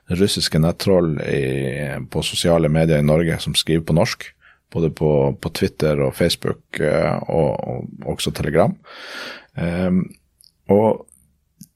russiske 0.10 0.62
nettroll 0.62 1.16
i, 1.26 1.44
på 2.10 2.24
sosiale 2.26 2.70
medier 2.70 3.02
i 3.02 3.06
Norge 3.06 3.38
som 3.44 3.58
skriver 3.58 3.86
på 3.86 3.98
norsk. 3.98 4.30
Både 4.74 4.90
på, 4.92 5.10
på 5.42 5.52
Twitter 5.56 6.02
og 6.02 6.16
Facebook 6.18 6.80
eh, 6.82 7.30
og, 7.30 7.52
og 7.70 8.16
også 8.16 8.34
Telegram. 8.36 8.74
Um, 9.56 10.02
og 10.74 11.06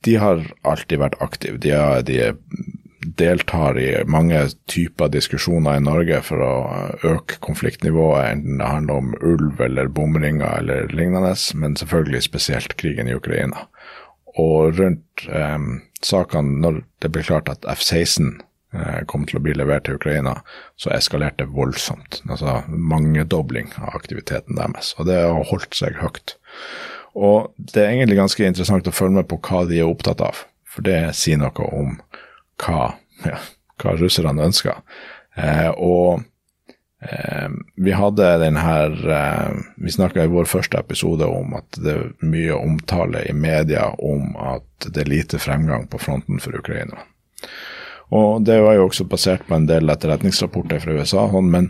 de 0.06 0.16
har 0.20 0.42
alltid 0.68 1.00
vært 1.02 1.20
aktive. 1.24 1.62
De, 1.62 1.74
de 2.08 2.18
er 2.30 2.38
deltar 3.18 3.80
i 3.80 4.04
mange 4.10 4.42
typer 4.70 5.10
diskusjoner 5.14 5.80
i 5.80 5.84
Norge 5.84 6.22
for 6.26 6.44
å 6.44 6.54
øke 7.08 7.40
konfliktnivået, 7.46 8.34
enten 8.34 8.60
det 8.62 8.70
handler 8.70 9.02
om 9.02 9.16
ulv 9.22 9.62
eller 9.66 9.92
bomringer 9.94 10.60
eller 10.60 10.92
lignende, 10.94 11.34
men 11.56 11.78
selvfølgelig 11.80 12.26
spesielt 12.28 12.78
krigen 12.82 13.10
i 13.10 13.16
Ukraina. 13.18 13.66
Og 14.40 14.78
rundt 14.80 15.26
eh, 15.28 15.58
sakene, 16.06 16.62
når 16.64 16.84
det 17.04 17.12
ble 17.14 17.26
klart 17.26 17.50
at 17.52 17.66
F-16 17.68 18.30
eh, 18.76 19.02
kom 19.10 19.26
til 19.28 19.40
å 19.40 19.44
bli 19.44 19.56
levert 19.58 19.88
til 19.88 19.98
Ukraina, 20.00 20.38
så 20.80 20.94
eskalerte 20.96 21.46
det 21.46 21.56
voldsomt. 21.56 22.22
Altså 22.30 22.62
mangedobling 22.70 23.74
av 23.82 23.98
aktiviteten 23.98 24.60
deres. 24.60 24.94
Og 25.00 25.10
det 25.10 25.20
har 25.24 25.50
holdt 25.52 25.76
seg 25.78 26.00
høyt. 26.04 26.38
Og 27.18 27.50
det 27.58 27.84
er 27.84 27.96
egentlig 27.96 28.20
ganske 28.20 28.46
interessant 28.46 28.88
å 28.88 28.96
følge 28.96 29.20
med 29.20 29.30
på 29.32 29.42
hva 29.50 29.66
de 29.68 29.82
er 29.82 29.90
opptatt 29.90 30.22
av, 30.24 30.46
for 30.70 30.86
det 30.86 31.02
sier 31.18 31.40
noe 31.42 31.72
om 31.74 31.98
hva, 32.60 32.94
ja, 33.26 33.38
hva 33.82 33.96
russerne 34.00 34.50
ønska. 34.50 34.82
Eh, 35.40 35.70
og 35.76 36.26
Eh, 37.02 37.50
vi 37.76 37.92
hadde 37.92 38.38
den 38.38 38.58
her 38.60 39.10
eh, 39.10 39.52
Vi 39.76 39.92
snakka 39.92 40.24
i 40.24 40.28
vår 40.28 40.50
første 40.52 40.78
episode 40.78 41.24
om 41.26 41.54
at 41.56 41.78
det 41.80 41.94
er 41.94 42.10
mye 42.28 42.58
omtale 42.58 43.22
i 43.24 43.34
media 43.34 43.86
om 44.04 44.34
at 44.36 44.90
det 44.90 45.06
er 45.06 45.12
lite 45.14 45.40
fremgang 45.40 45.88
på 45.88 46.02
fronten 46.02 46.42
for 46.44 46.58
Ukraina. 46.60 47.00
Og 48.10 48.42
Det 48.44 48.58
var 48.62 48.76
jo 48.76 48.88
også 48.90 49.06
basert 49.08 49.46
på 49.48 49.56
en 49.56 49.68
del 49.70 49.90
etterretningsrapporter 49.90 50.82
fra 50.84 50.98
USA, 50.98 51.28
sånn, 51.32 51.52
men 51.54 51.70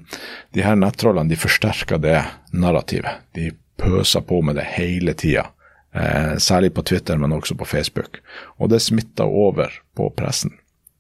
de 0.56 0.64
her 0.66 0.80
nettrollene 0.80 1.30
de 1.30 1.38
forsterker 1.38 2.02
det 2.02 2.24
narrativet. 2.56 3.22
De 3.36 3.52
pøser 3.78 4.24
på 4.26 4.42
med 4.42 4.58
det 4.58 4.66
hele 4.80 5.14
tida. 5.14 5.50
Eh, 5.94 6.38
særlig 6.42 6.72
på 6.74 6.86
Twitter, 6.90 7.18
men 7.18 7.36
også 7.36 7.58
på 7.60 7.68
Facebook. 7.68 8.22
Og 8.58 8.72
det 8.72 8.82
smitta 8.82 9.28
over 9.28 9.74
på 9.94 10.10
pressen. 10.16 10.56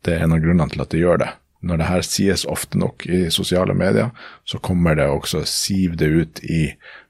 Det 0.05 0.15
er 0.15 0.25
en 0.25 0.35
av 0.35 0.43
grunnene 0.43 0.69
til 0.71 0.83
at 0.83 0.91
det 0.93 1.01
gjør 1.01 1.23
det. 1.23 1.29
Når 1.59 1.81
det 1.81 1.89
her 1.89 2.05
sies 2.07 2.45
ofte 2.47 2.79
nok 2.79 3.03
i 3.05 3.25
sosiale 3.35 3.75
medier, 3.75 4.13
så 4.47 4.61
kommer 4.63 4.95
det 4.95 5.09
også 5.11 5.43
siv 5.47 5.97
det 5.99 6.07
ut 6.07 6.43
i 6.47 6.61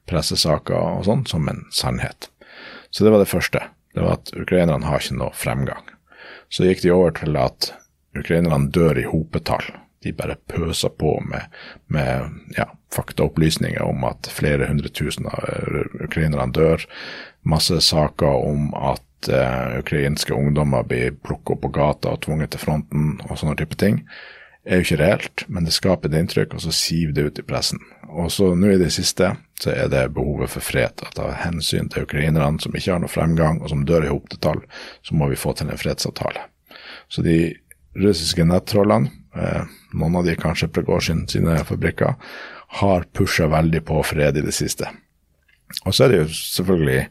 pressesaker 0.09 0.77
og 0.77 1.05
sånn 1.05 1.25
som 1.29 1.45
en 1.51 1.67
sannhet. 1.73 2.31
Så 2.89 3.05
det 3.05 3.13
var 3.13 3.21
det 3.21 3.29
første. 3.29 3.61
Det 3.93 4.01
var 4.01 4.17
at 4.17 4.33
ukrainerne 4.33 4.89
har 4.89 5.03
ikke 5.03 5.19
noe 5.19 5.37
fremgang. 5.37 5.85
Så 6.49 6.65
gikk 6.65 6.81
de 6.81 6.93
over 6.93 7.13
til 7.17 7.37
at 7.37 7.71
ukrainerne 8.17 8.71
dør 8.73 8.97
i 8.97 9.05
hopetall. 9.05 9.65
De 10.01 10.13
bare 10.15 10.39
pøser 10.49 10.93
på 10.97 11.17
med, 11.27 11.51
med 11.91 12.55
ja, 12.57 12.69
faktaopplysninger 12.95 13.83
om 13.83 14.05
at 14.07 14.29
flere 14.33 14.69
hundre 14.69 14.89
tusen 14.89 15.27
av 15.29 15.45
ukrainerne 15.99 16.49
dør. 16.55 16.85
Masse 17.43 17.81
saker 17.85 18.45
om 18.47 18.71
at 18.73 19.03
uh, 19.27 19.79
ukrainske 19.81 20.33
ungdommer 20.33 20.87
blir 20.87 21.17
plukket 21.19 21.57
opp 21.57 21.61
på 21.65 21.73
gata 21.75 22.13
og 22.13 22.21
tvunget 22.23 22.53
til 22.55 22.63
fronten 22.63 23.17
og 23.27 23.35
sånne 23.35 23.57
type 23.59 23.75
ting 23.79 24.05
er 24.69 24.79
jo 24.79 24.85
ikke 24.85 24.99
reelt, 24.99 25.43
men 25.47 25.65
det 25.65 25.73
skaper 25.73 26.09
et 26.09 26.17
inntrykk, 26.19 26.53
og 26.53 26.61
så 26.61 26.73
siver 26.75 27.13
det 27.15 27.25
ut 27.25 27.39
i 27.41 27.45
pressen. 27.47 27.79
Og 28.09 28.29
så 28.33 28.51
nå 28.57 28.73
i 28.73 28.81
det 28.81 28.91
siste 28.93 29.31
så 29.59 29.71
er 29.73 29.89
det 29.91 30.03
behovet 30.15 30.51
for 30.53 30.63
fred. 30.63 31.01
At 31.05 31.19
av 31.21 31.33
hensyn 31.41 31.89
til 31.91 32.05
ukrainerne 32.05 32.61
som 32.61 32.75
ikke 32.75 32.93
har 32.93 33.01
noe 33.01 33.11
fremgang, 33.11 33.61
og 33.63 33.71
som 33.71 33.85
dør 33.87 34.05
i 34.05 34.11
hopetall, 34.11 34.61
så 35.05 35.17
må 35.17 35.29
vi 35.31 35.39
få 35.39 35.55
til 35.57 35.71
en 35.71 35.79
fredsavtale. 35.79 36.45
Så 37.09 37.23
de 37.25 37.39
russiske 37.97 38.45
nettrollene, 38.45 39.09
eh, 39.35 39.65
noen 39.97 40.19
av 40.19 40.27
de 40.27 40.37
kanskje 40.37 40.69
Prigozjin 40.73 41.25
sine 41.27 41.57
fabrikker, 41.65 42.15
har 42.79 43.07
pusha 43.17 43.47
veldig 43.49 43.81
på 43.87 44.03
fred 44.05 44.37
i 44.37 44.45
det 44.45 44.53
siste. 44.53 44.91
Og 45.85 45.95
så 45.95 46.05
er 46.05 46.11
det 46.11 46.21
jo 46.21 46.29
selvfølgelig 46.29 47.01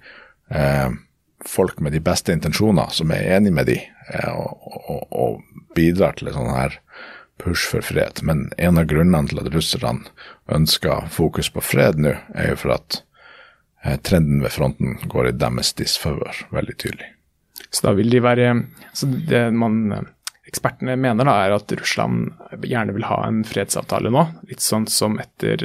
eh, 0.54 0.90
folk 1.48 1.80
med 1.80 1.94
de 1.96 2.02
beste 2.04 2.34
intensjoner 2.34 2.92
som 2.94 3.12
er 3.14 3.36
enig 3.38 3.54
med 3.56 3.70
de, 3.70 3.78
eh, 4.12 4.30
og, 4.32 4.68
og, 4.78 5.02
og 5.10 5.74
bidrar 5.76 6.18
til 6.18 6.30
en 6.30 6.38
sånn 6.38 6.54
her 6.54 6.78
push 7.38 7.70
for 7.70 7.84
fred. 7.84 8.22
Men 8.26 8.48
en 8.58 8.80
av 8.80 8.88
grunnene 8.90 9.30
til 9.30 9.40
at 9.42 9.50
russerne 9.54 10.10
ønsker 10.54 11.08
fokus 11.14 11.50
på 11.54 11.64
fred 11.64 12.00
nå, 12.02 12.16
er 12.34 12.52
jo 12.52 12.58
for 12.64 12.76
at 12.78 13.02
eh, 13.84 13.96
trenden 13.96 14.42
ved 14.44 14.54
fronten 14.54 14.98
går 15.08 15.30
i 15.30 15.38
deres 15.38 15.74
disfavør, 15.78 16.44
veldig 16.54 16.76
tydelig. 16.76 17.12
Så 17.70 17.84
da 17.84 17.92
vil 17.98 18.08
de 18.08 18.20
være 18.24 18.52
så 18.96 19.06
Det 19.28 19.48
man 19.52 20.06
ekspertene 20.48 20.96
mener, 21.00 21.28
da, 21.28 21.34
er 21.44 21.54
at 21.56 21.72
Russland 21.76 22.32
gjerne 22.64 22.94
vil 22.96 23.06
ha 23.08 23.20
en 23.26 23.42
fredsavtale 23.46 24.12
nå. 24.12 24.24
Litt 24.48 24.64
sånn 24.64 24.86
som 24.90 25.18
etter 25.20 25.60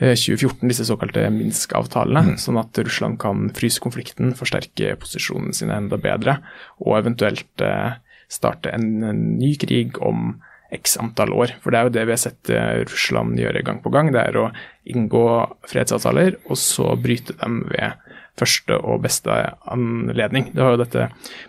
2014, 0.00 0.64
eh, 0.66 0.72
disse 0.72 0.88
såkalte 0.88 1.28
Minsk-avtalene. 1.34 2.32
Mm. 2.32 2.40
Sånn 2.42 2.58
at 2.60 2.78
Russland 2.82 3.20
kan 3.22 3.48
fryse 3.56 3.82
konflikten, 3.82 4.34
forsterke 4.38 4.96
posisjonene 5.00 5.54
sine 5.56 5.78
enda 5.78 6.00
bedre, 6.00 6.40
og 6.82 6.98
eventuelt 6.98 7.64
eh, 7.64 7.96
starte 8.32 8.74
en, 8.74 8.90
ny 9.38 9.54
krig 9.60 10.00
om 10.02 10.40
x 10.74 10.96
antall 10.98 11.30
år. 11.36 11.54
For 11.62 11.70
det 11.70 11.78
er 11.78 11.86
jo 11.86 11.94
det 11.94 12.06
vi 12.08 12.16
har 12.16 12.22
sett 12.22 12.50
eh, 12.50 12.82
Russland 12.88 13.38
gjøre 13.38 13.62
gang 13.66 13.78
på 13.84 13.92
gang. 13.94 14.10
Det 14.14 14.24
er 14.24 14.40
å 14.40 14.48
inngå 14.90 15.26
fredsavtaler, 15.70 16.40
og 16.50 16.58
så 16.58 16.96
bryte 16.98 17.38
dem 17.38 17.62
ved 17.70 18.02
første 18.36 18.76
og 18.78 19.02
beste 19.04 19.30
anledning. 19.72 20.44
Det 20.54 20.62
var 20.62 20.70
jo 20.74 20.82
dette 20.82 21.02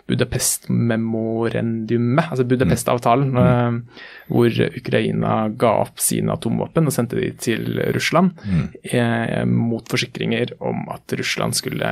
Budapest-memorendumet, 0.10 2.26
altså 2.32 2.44
Budapest-avtalen, 2.48 3.30
mm. 3.34 3.38
Eh, 3.38 3.74
hvor 4.32 4.52
Ukraina 4.82 5.34
ga 5.60 5.72
opp 5.84 5.98
sine 6.04 6.34
atomvåpen 6.36 6.88
og 6.88 6.94
sendte 6.96 7.16
de 7.20 7.28
til 7.40 7.64
Russland 7.96 8.30
mm. 8.44 8.66
eh, 8.92 9.46
mot 9.48 9.86
forsikringer 9.92 10.48
om 10.60 10.78
at 10.94 11.06
Russland 11.20 11.54
skulle 11.58 11.90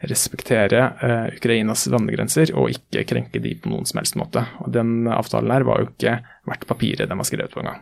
respektere 0.00 0.92
eh, 1.02 1.36
Ukrainas 1.36 1.86
landegrenser 1.90 2.52
og 2.56 2.70
ikke 2.74 3.04
krenke 3.08 3.42
de 3.42 3.54
på 3.58 3.68
noen 3.72 3.86
som 3.88 3.98
helst 4.02 4.18
måte. 4.20 4.40
Og 4.62 4.68
Den 4.74 4.90
avtalen 5.10 5.54
her 5.54 5.66
var 5.68 5.76
jo 5.82 5.86
ikke 5.90 6.14
verdt 6.48 6.68
papiret 6.70 7.10
den 7.10 7.18
var 7.18 7.28
skrevet 7.28 7.54
på 7.54 7.60
engang. 7.64 7.80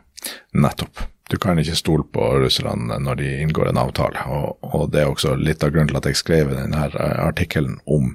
Nettopp. 0.56 0.94
Du 1.30 1.36
kan 1.42 1.58
ikke 1.58 1.74
stole 1.74 2.04
på 2.14 2.26
russerne 2.38 3.00
når 3.02 3.18
de 3.18 3.30
inngår 3.42 3.72
en 3.72 3.80
avtale. 3.82 4.20
Og, 4.30 4.58
og, 4.62 4.90
det 4.92 5.02
er 5.02 5.10
også 5.10 5.34
litt 5.40 5.64
av 5.66 5.72
grunnen 5.74 5.90
til 5.90 5.98
at 5.98 6.06
jeg 6.10 6.20
skrev 6.20 6.52
denne 6.54 6.84
artikkelen 7.00 7.80
om, 7.90 8.12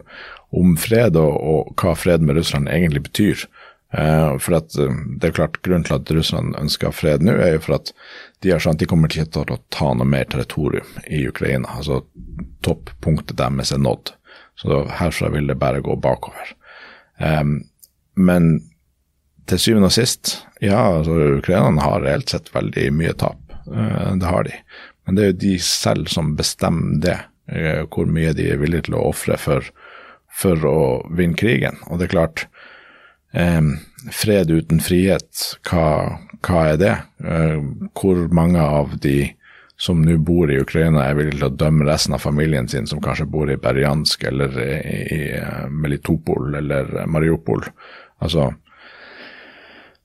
om 0.56 0.78
fred, 0.80 1.20
og, 1.20 1.36
og, 1.36 1.74
hva 1.82 1.96
fred 2.00 2.24
med 2.24 2.40
Russland 2.40 2.72
egentlig 2.72 3.04
betyr. 3.10 3.44
Eh, 3.92 4.38
for 4.40 4.56
at 4.62 4.78
uh, 4.80 4.94
det 5.20 5.28
er 5.28 5.36
klart 5.36 5.60
Grunnen 5.68 5.84
til 5.84 5.98
at 5.98 6.12
Russland 6.16 6.56
ønsker 6.56 6.94
fred 6.96 7.26
nå, 7.28 7.34
er 7.36 7.58
jo 7.58 7.64
for 7.66 7.76
at 7.76 7.92
de 8.40 8.54
har 8.54 8.64
skjønt 8.64 8.80
de 8.80 8.88
kommer 8.88 9.12
ikke 9.12 9.28
til 9.36 9.52
å 9.52 9.60
ta 9.76 9.90
noe 9.92 10.08
mer 10.08 10.30
territorium 10.32 10.88
i 11.12 11.26
Ukraina. 11.28 11.76
Altså 11.76 12.00
Toppunktet 12.64 13.36
deres 13.42 13.74
er 13.76 13.84
nådd. 13.84 14.14
Så 14.62 14.86
herfra 15.02 15.34
vil 15.34 15.52
det 15.52 15.60
bare 15.60 15.84
gå 15.84 15.98
bakover. 16.00 16.56
Eh, 17.20 17.44
men 18.16 18.52
til 19.50 19.62
syvende 19.62 19.90
og 19.90 19.96
sist, 19.96 20.38
ja, 20.64 20.80
altså 21.00 21.18
ukrainerne 21.40 21.84
har 21.84 22.04
reelt 22.06 22.32
sett 22.32 22.52
veldig 22.54 22.88
mye 22.96 23.14
tap. 23.18 23.40
Uh, 23.66 24.14
det 24.20 24.28
har 24.28 24.48
de. 24.48 24.58
Men 25.06 25.18
det 25.18 25.24
er 25.24 25.32
jo 25.32 25.42
de 25.44 25.56
selv 25.66 26.12
som 26.12 26.36
bestemmer 26.38 27.02
det, 27.04 27.18
uh, 27.52 27.84
hvor 27.92 28.10
mye 28.10 28.34
de 28.38 28.52
er 28.54 28.62
villige 28.62 28.90
til 28.90 29.00
å 29.00 29.08
ofre 29.10 29.40
for, 29.42 29.72
for 30.30 30.68
å 30.70 30.82
vinne 31.10 31.40
krigen. 31.40 31.82
Og 31.90 32.00
det 32.00 32.10
er 32.10 32.16
klart, 32.16 32.46
Eh, 33.32 33.62
fred 34.12 34.52
uten 34.52 34.82
frihet, 34.84 35.44
hva, 35.70 36.18
hva 36.44 36.64
er 36.74 36.80
det? 36.82 36.96
Eh, 37.24 37.62
hvor 37.96 38.26
mange 38.36 38.60
av 38.60 38.98
de 39.04 39.32
som 39.82 40.02
nå 40.06 40.18
bor 40.22 40.52
i 40.52 40.60
Ukraina, 40.62 41.06
er 41.06 41.16
villige 41.18 41.40
til 41.40 41.48
å 41.48 41.56
dømme 41.64 41.88
resten 41.88 42.14
av 42.18 42.22
familien 42.22 42.68
sin, 42.70 42.86
som 42.90 43.02
kanskje 43.02 43.30
bor 43.32 43.50
i 43.50 43.58
Berjansk 43.58 44.28
eller 44.30 44.58
i, 44.62 44.74
i 45.16 45.22
eh, 45.40 45.70
Melitopol 45.72 46.60
eller 46.60 46.92
Mariupol? 47.10 47.64
Altså, 48.22 48.52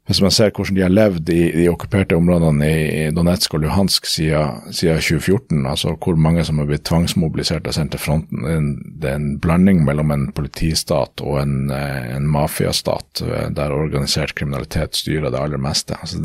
hvis 0.06 0.20
man 0.22 0.30
ser 0.30 0.52
hvordan 0.54 0.76
de 0.76 0.84
har 0.84 0.92
levd 0.92 1.30
i 1.34 1.40
de 1.56 1.64
okkuperte 1.66 2.14
områdene 2.14 2.66
i 2.70 3.06
Donetsk 3.14 3.56
og 3.56 3.64
Luhansk 3.64 4.06
siden, 4.06 4.68
siden 4.70 5.00
2014, 5.02 5.64
altså 5.66 5.96
hvor 5.98 6.18
mange 6.20 6.44
som 6.46 6.60
har 6.62 6.68
blitt 6.68 6.84
tvangsmobilisert 6.86 7.66
og 7.66 7.74
sendt 7.74 7.96
til 7.96 8.02
fronten, 8.04 8.44
det 8.44 8.52
er, 8.52 8.60
en, 8.60 8.68
det 9.02 9.10
er 9.10 9.18
en 9.18 9.32
blanding 9.42 9.82
mellom 9.86 10.14
en 10.14 10.28
politistat 10.36 11.24
og 11.26 11.40
en, 11.40 11.56
eh, 11.74 12.12
en 12.14 12.28
mafiastat 12.30 13.24
eh, 13.26 13.48
der 13.56 13.74
organisert 13.74 14.36
kriminalitet 14.38 14.94
styrer 14.94 15.34
det 15.34 15.40
aller 15.42 15.62
meste. 15.62 15.98
Altså, 15.98 16.22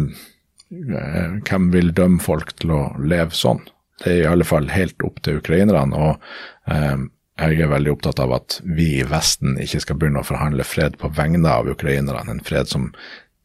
eh, 0.69 1.39
hvem 1.49 1.71
vil 1.73 1.89
dømme 1.97 2.21
folk 2.21 2.53
til 2.61 2.75
å 2.77 2.83
leve 3.01 3.33
sånn? 3.33 3.63
Det 4.03 4.13
er 4.13 4.21
i 4.21 4.29
alle 4.29 4.45
fall 4.45 4.69
helt 4.69 5.01
opp 5.05 5.23
til 5.25 5.41
ukrainerne. 5.41 5.97
og 5.97 6.21
eh, 6.69 7.09
jeg 7.41 7.63
er 7.63 7.71
veldig 7.71 7.95
opptatt 7.95 8.19
av 8.21 8.35
at 8.35 8.59
vi 8.77 8.99
i 8.99 9.09
Vesten 9.09 9.55
ikke 9.57 9.81
skal 9.81 9.97
begynne 9.97 10.21
å 10.21 10.27
forhandle 10.27 10.65
fred 10.67 10.99
på 11.01 11.09
vegne 11.17 11.49
av 11.49 11.69
ukrainerne, 11.71 12.29
en 12.29 12.45
fred 12.45 12.69
som 12.69 12.91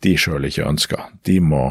de 0.05 0.15
sjøl 0.21 0.49
ikke 0.49 0.67
ønsker. 0.67 1.11
De 1.27 1.41
må 1.41 1.71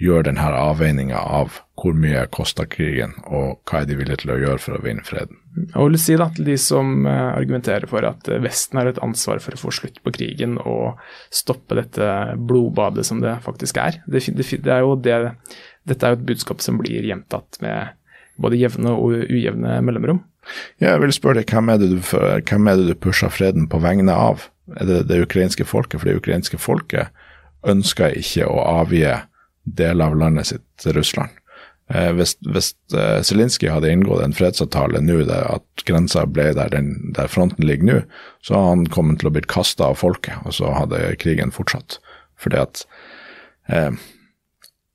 gjøre 0.00 0.26
denne 0.26 0.44
avveininga 0.58 1.18
av 1.18 1.60
hvor 1.78 1.94
mye 1.96 2.24
koster 2.34 2.66
krigen, 2.70 3.14
og 3.24 3.60
hva 3.68 3.82
er 3.82 3.88
de 3.88 3.96
villige 3.98 4.22
til 4.22 4.32
å 4.34 4.38
gjøre 4.40 4.62
for 4.62 4.76
å 4.76 4.82
vinne 4.82 5.04
freden. 5.06 5.38
Jeg 5.54 5.78
vil 5.78 5.98
si 6.02 6.16
da, 6.18 6.28
til 6.34 6.48
de 6.48 6.56
som 6.58 7.06
eh, 7.06 7.30
argumenterer 7.36 7.86
for 7.90 8.06
at 8.08 8.26
eh, 8.30 8.42
Vesten 8.42 8.80
har 8.80 8.90
et 8.90 9.00
ansvar 9.04 9.42
for 9.44 9.54
å 9.54 9.60
få 9.60 9.74
slutt 9.74 10.00
på 10.02 10.14
krigen 10.16 10.56
og 10.58 11.00
stoppe 11.34 11.78
dette 11.78 12.08
blodbadet 12.38 13.06
som 13.06 13.22
det 13.22 13.36
faktisk 13.44 13.78
er. 13.82 14.00
Det, 14.06 14.24
det, 14.34 14.48
det 14.66 14.74
er 14.74 14.88
det, 15.04 15.34
dette 15.86 16.06
er 16.06 16.14
jo 16.14 16.20
et 16.20 16.28
budskap 16.32 16.64
som 16.64 16.80
blir 16.80 17.06
gjentatt 17.06 17.60
med 17.62 17.94
både 18.40 18.58
jevne 18.58 18.96
og 18.98 19.14
ujevne 19.30 19.78
mellomrom. 19.86 20.24
Ja, 20.82 20.96
jeg 20.96 21.04
vil 21.04 21.14
spørre 21.16 21.40
deg, 21.40 21.52
hvem 21.54 21.70
er 21.72 21.78
det 21.80 21.92
du, 21.94 22.00
hvem 22.02 22.66
er 22.68 22.80
det 22.80 22.88
du 22.90 22.98
pusher 22.98 23.30
freden 23.32 23.68
på 23.70 23.78
vegne 23.80 24.12
av? 24.12 24.48
Er 24.74 24.88
det 24.88 25.04
det 25.08 25.22
ukrainske 25.22 25.64
folket? 25.68 26.02
For 26.02 26.10
det 26.10 26.18
ukrainske 26.18 26.58
folket 26.60 27.14
ønsker 27.70 28.18
ikke 28.18 28.48
å 28.50 28.60
avgi 28.80 29.06
deler 29.64 30.10
av 30.10 30.18
landet 30.20 30.50
sitt 30.50 30.64
til 30.82 30.96
Russland. 30.98 31.32
Eh, 31.92 32.10
hvis, 32.16 32.34
hvis 32.48 32.70
eh, 32.96 33.20
Zelinskyj 33.26 33.68
hadde 33.72 33.90
inngått 33.92 34.22
en 34.24 34.36
fredsavtale 34.36 35.02
nå, 35.04 35.18
at 35.28 35.84
grensa 35.88 36.24
ble 36.28 36.48
der, 36.56 36.72
den, 36.72 36.94
der 37.16 37.28
fronten 37.28 37.66
ligger 37.68 37.88
nå, 37.88 37.98
så 38.44 38.56
hadde 38.56 38.70
han 38.70 38.86
kommet 38.94 39.20
til 39.20 39.28
å 39.28 39.34
bli 39.36 39.44
kasta 39.48 39.90
av 39.90 40.00
folket, 40.00 40.40
og 40.48 40.56
så 40.56 40.72
hadde 40.72 41.02
krigen 41.20 41.52
fortsatt. 41.54 41.98
Fordi 42.40 42.60
at 42.62 42.84
eh, 43.68 43.92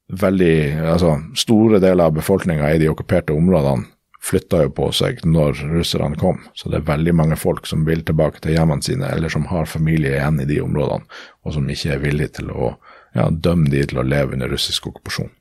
veldig, 0.09 0.57
altså 0.95 1.19
store 1.37 1.81
deler 1.83 2.09
av 2.09 2.17
befolkninga 2.17 2.73
i 2.73 2.81
de 2.81 2.89
okkuperte 2.91 3.37
områdene 3.37 3.89
flytta 4.23 4.63
jo 4.65 4.71
på 4.75 4.89
seg 4.95 5.21
når 5.27 5.61
russerne 5.71 6.19
kom, 6.19 6.41
så 6.57 6.69
det 6.71 6.81
er 6.81 6.89
veldig 6.89 7.15
mange 7.15 7.37
folk 7.39 7.67
som 7.69 7.85
vil 7.87 8.03
tilbake 8.05 8.41
til 8.43 8.57
hjemmene 8.57 8.83
sine, 8.85 9.07
eller 9.15 9.31
som 9.31 9.47
har 9.51 9.69
familie 9.69 10.17
igjen 10.17 10.41
i 10.43 10.47
de 10.49 10.59
områdene, 10.63 11.07
og 11.45 11.55
som 11.55 11.69
ikke 11.71 11.95
er 11.95 12.03
villige 12.03 12.39
til 12.41 12.51
å 12.51 12.73
ja, 13.15 13.29
dømme 13.31 13.71
de 13.71 13.85
til 13.89 14.01
å 14.01 14.05
leve 14.05 14.35
under 14.35 14.51
russisk 14.51 14.91
okkupasjon. 14.91 15.31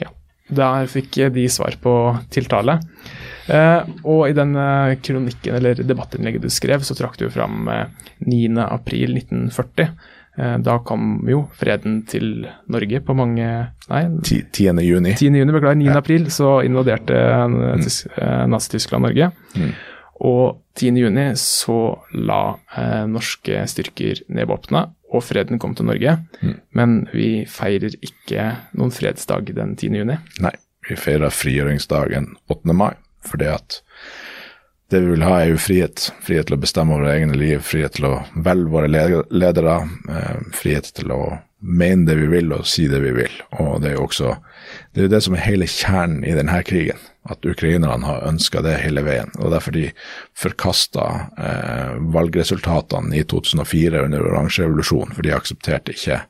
Ja. 0.00 0.14
Der 0.54 0.88
fikk 0.90 1.18
de 1.34 1.48
svar 1.52 1.76
på 1.82 1.94
tiltale. 2.32 2.78
Eh, 3.46 3.80
og 4.08 4.22
i 4.30 4.36
den 4.36 4.54
eh, 4.56 4.96
kronikken 5.04 5.58
eller 5.58 5.82
debattinnlegget 5.84 6.46
du 6.46 6.52
skrev, 6.52 6.84
så 6.86 6.96
trakk 6.96 7.18
du 7.20 7.26
fram 7.32 7.68
eh, 7.68 7.90
9.4.1940. 8.24 9.90
Eh, 10.36 10.56
da 10.58 10.78
kom 10.82 11.20
jo 11.30 11.44
freden 11.54 12.00
til 12.10 12.46
Norge 12.72 13.00
på 13.06 13.14
mange 13.14 13.46
Nei, 13.86 14.02
10. 14.26 14.80
juni. 14.82 15.14
10. 15.14 15.30
juni, 15.38 15.54
beklager. 15.54 15.78
9. 15.78 15.90
april 15.94 16.30
så 16.34 16.56
invaderte 16.66 17.18
eh, 17.18 18.46
Nazi-Tyskland 18.50 19.06
Norge. 19.06 19.30
Mm. 19.54 19.72
Og 20.26 20.60
10. 20.78 20.98
juni 21.04 21.28
så 21.38 21.78
la 22.18 22.42
eh, 22.74 23.04
norske 23.10 23.62
styrker 23.70 24.24
ned 24.34 24.50
våpnene, 24.50 24.88
og 25.14 25.22
freden 25.22 25.60
kom 25.62 25.76
til 25.78 25.86
Norge. 25.86 26.16
Mm. 26.42 26.54
Men 26.74 26.98
vi 27.14 27.30
feirer 27.50 27.94
ikke 28.02 28.50
noen 28.74 28.94
fredsdag 28.94 29.54
den 29.54 29.76
10. 29.78 30.00
juni. 30.02 30.18
Nei, 30.42 30.54
vi 30.88 30.98
feirer 30.98 31.34
frigjøringsdagen 31.34 32.32
8. 32.50 32.74
mai, 32.74 32.94
fordi 33.24 33.52
at 33.54 33.82
det 34.90 35.00
vi 35.00 35.14
vil 35.14 35.24
ha, 35.24 35.38
er 35.40 35.54
jo 35.54 35.62
frihet. 35.62 36.10
Frihet 36.24 36.48
til 36.48 36.58
å 36.58 36.60
bestemme 36.60 36.94
over 36.96 37.08
egne 37.14 37.36
liv, 37.38 37.62
frihet 37.64 37.96
til 37.96 38.08
å 38.10 38.14
velge 38.44 38.72
våre 38.72 38.90
ledere, 38.90 39.76
eh, 40.12 40.38
frihet 40.54 40.92
til 40.94 41.12
å 41.14 41.22
mene 41.64 42.04
det 42.06 42.18
vi 42.18 42.26
vil 42.28 42.52
og 42.52 42.66
si 42.68 42.86
det 42.92 43.00
vi 43.00 43.14
vil. 43.16 43.34
Og 43.62 43.80
det 43.82 43.90
er 43.90 43.96
jo 43.96 44.06
også 44.08 44.34
det, 44.92 45.06
er 45.06 45.12
det 45.14 45.22
som 45.24 45.36
er 45.36 45.46
hele 45.46 45.68
kjernen 45.70 46.24
i 46.28 46.34
denne 46.36 46.60
krigen, 46.66 47.00
at 47.30 47.46
ukrainerne 47.48 48.04
har 48.04 48.26
ønska 48.28 48.60
det 48.64 48.76
hele 48.82 49.04
veien. 49.06 49.32
Og 49.40 49.54
derfor 49.54 49.72
de 49.72 49.88
forkasta 50.36 51.06
eh, 51.38 51.94
valgresultatene 52.14 53.16
i 53.16 53.24
2004 53.24 54.04
under 54.04 54.28
oransjerevolusjonen, 54.28 55.16
for 55.16 55.24
de 55.24 55.32
aksepterte 55.36 55.96
ikke 55.96 56.20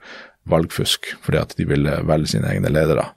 valgfusk 0.50 1.14
fordi 1.24 1.40
at 1.40 1.54
de 1.58 1.66
ville 1.68 1.98
velge 2.04 2.34
sine 2.34 2.50
egne 2.52 2.70
ledere. 2.72 3.08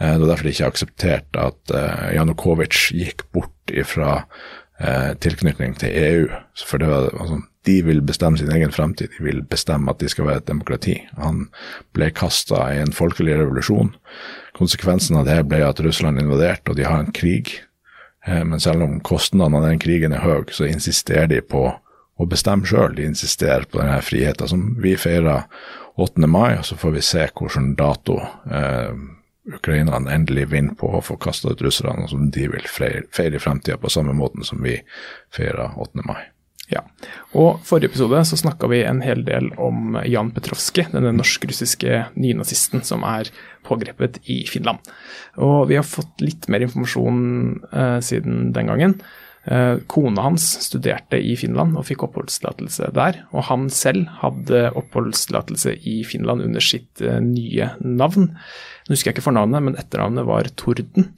Eh, 0.00 0.14
Det 0.14 0.22
var 0.22 0.32
derfor 0.32 0.48
de 0.48 0.54
ikke 0.56 0.72
aksepterte 0.72 1.46
at 1.52 1.74
eh, 1.74 2.14
Janukovitsj 2.16 2.94
gikk 2.96 3.26
bort 3.34 3.74
ifra 3.74 4.22
eh, 4.80 5.14
tilknytning 5.20 5.76
til 5.78 5.94
EU. 5.94 6.26
For 6.66 6.82
det 6.82 6.88
var, 6.90 7.10
altså, 7.14 7.40
de 7.68 7.76
vil 7.84 8.02
bestemme 8.02 8.38
sin 8.40 8.52
egen 8.52 8.72
fremtid, 8.72 9.08
de 9.16 9.24
vil 9.24 9.42
bestemme 9.42 9.90
at 9.90 10.00
de 10.00 10.08
skal 10.08 10.28
være 10.28 10.42
et 10.42 10.48
demokrati. 10.48 10.96
Han 11.18 11.46
ble 11.96 12.10
kasta 12.16 12.68
i 12.72 12.82
en 12.82 12.94
folkelig 12.96 13.38
revolusjon. 13.40 13.94
Konsekvensen 14.58 15.18
av 15.20 15.26
det 15.28 15.42
ble 15.50 15.62
at 15.66 15.82
Russland 15.84 16.20
invaderte, 16.22 16.72
og 16.72 16.78
de 16.78 16.86
har 16.88 17.02
en 17.02 17.12
krig. 17.12 17.58
Eh, 18.26 18.44
Men 18.44 18.60
selv 18.60 18.82
om 18.86 19.00
kostnadene 19.00 19.60
av 19.60 19.68
den 19.68 19.82
krigen 19.82 20.12
er 20.16 20.24
høy, 20.24 20.48
så 20.50 20.68
insisterer 20.70 21.28
de 21.30 21.42
på 21.42 21.68
å 22.18 22.26
bestemme 22.26 22.66
sjøl. 22.66 22.96
De 22.96 23.06
insisterer 23.06 23.66
på 23.70 23.78
denne 23.78 24.00
friheten 24.02 24.50
som 24.50 24.64
vi 24.82 24.96
feirer 24.98 25.46
8. 25.98 26.26
mai, 26.30 26.58
og 26.58 26.64
så 26.66 26.76
får 26.78 26.94
vi 26.94 27.02
se 27.02 27.28
hvilken 27.34 27.72
dato 27.78 28.20
eh, 28.50 28.94
ukrainerne 29.54 30.12
endelig 30.12 30.48
vinner 30.52 30.76
på 30.78 30.90
å 30.94 31.04
få 31.04 31.18
kasta 31.20 31.52
ut 31.52 31.62
russerne, 31.64 32.04
og 32.04 32.12
som 32.12 32.30
de 32.34 32.48
vil 32.52 32.66
feire, 32.68 33.06
i 33.08 33.42
fremtida 33.42 33.78
på 33.80 33.92
samme 33.92 34.16
måten 34.16 34.44
som 34.46 34.60
vi 34.64 34.78
feirer 35.34 35.78
8. 35.78 36.04
mai. 36.08 36.20
Ja. 36.68 36.82
Og 37.32 37.62
forrige 37.64 37.88
episode 37.88 38.20
så 38.28 38.36
snakka 38.36 38.68
vi 38.68 38.82
en 38.84 39.00
hel 39.00 39.22
del 39.24 39.48
om 39.56 39.96
Jan 40.04 40.34
Petrovskij, 40.36 40.90
denne 40.92 41.14
norsk-russiske 41.16 42.02
nynazisten 42.12 42.84
som 42.84 43.06
er 43.08 43.30
pågrepet 43.64 44.20
i 44.28 44.42
Finland. 44.48 44.84
Og 45.40 45.70
vi 45.70 45.78
har 45.80 45.88
fått 45.88 46.20
litt 46.20 46.44
mer 46.52 46.66
informasjon 46.66 47.22
eh, 47.72 47.96
siden 48.04 48.52
den 48.56 48.68
gangen. 48.68 48.98
Eh, 49.48 49.78
kona 49.86 50.26
hans 50.26 50.44
studerte 50.60 51.16
i 51.16 51.32
Finland 51.40 51.78
og 51.78 51.86
fikk 51.88 52.04
oppholdstillatelse 52.04 52.90
der. 52.96 53.22
Og 53.32 53.46
han 53.48 53.68
selv 53.72 54.10
hadde 54.20 54.66
oppholdstillatelse 54.76 55.72
i 55.88 56.02
Finland 56.04 56.44
under 56.44 56.64
sitt 56.64 57.00
eh, 57.00 57.20
nye 57.24 57.70
navn. 57.80 58.34
Nå 58.88 58.96
husker 58.96 59.10
jeg 59.10 59.18
ikke 59.18 59.28
fornavnet, 59.28 59.64
men 59.64 59.76
etternavnet 59.76 60.26
var 60.28 60.48
Torden. 60.56 61.12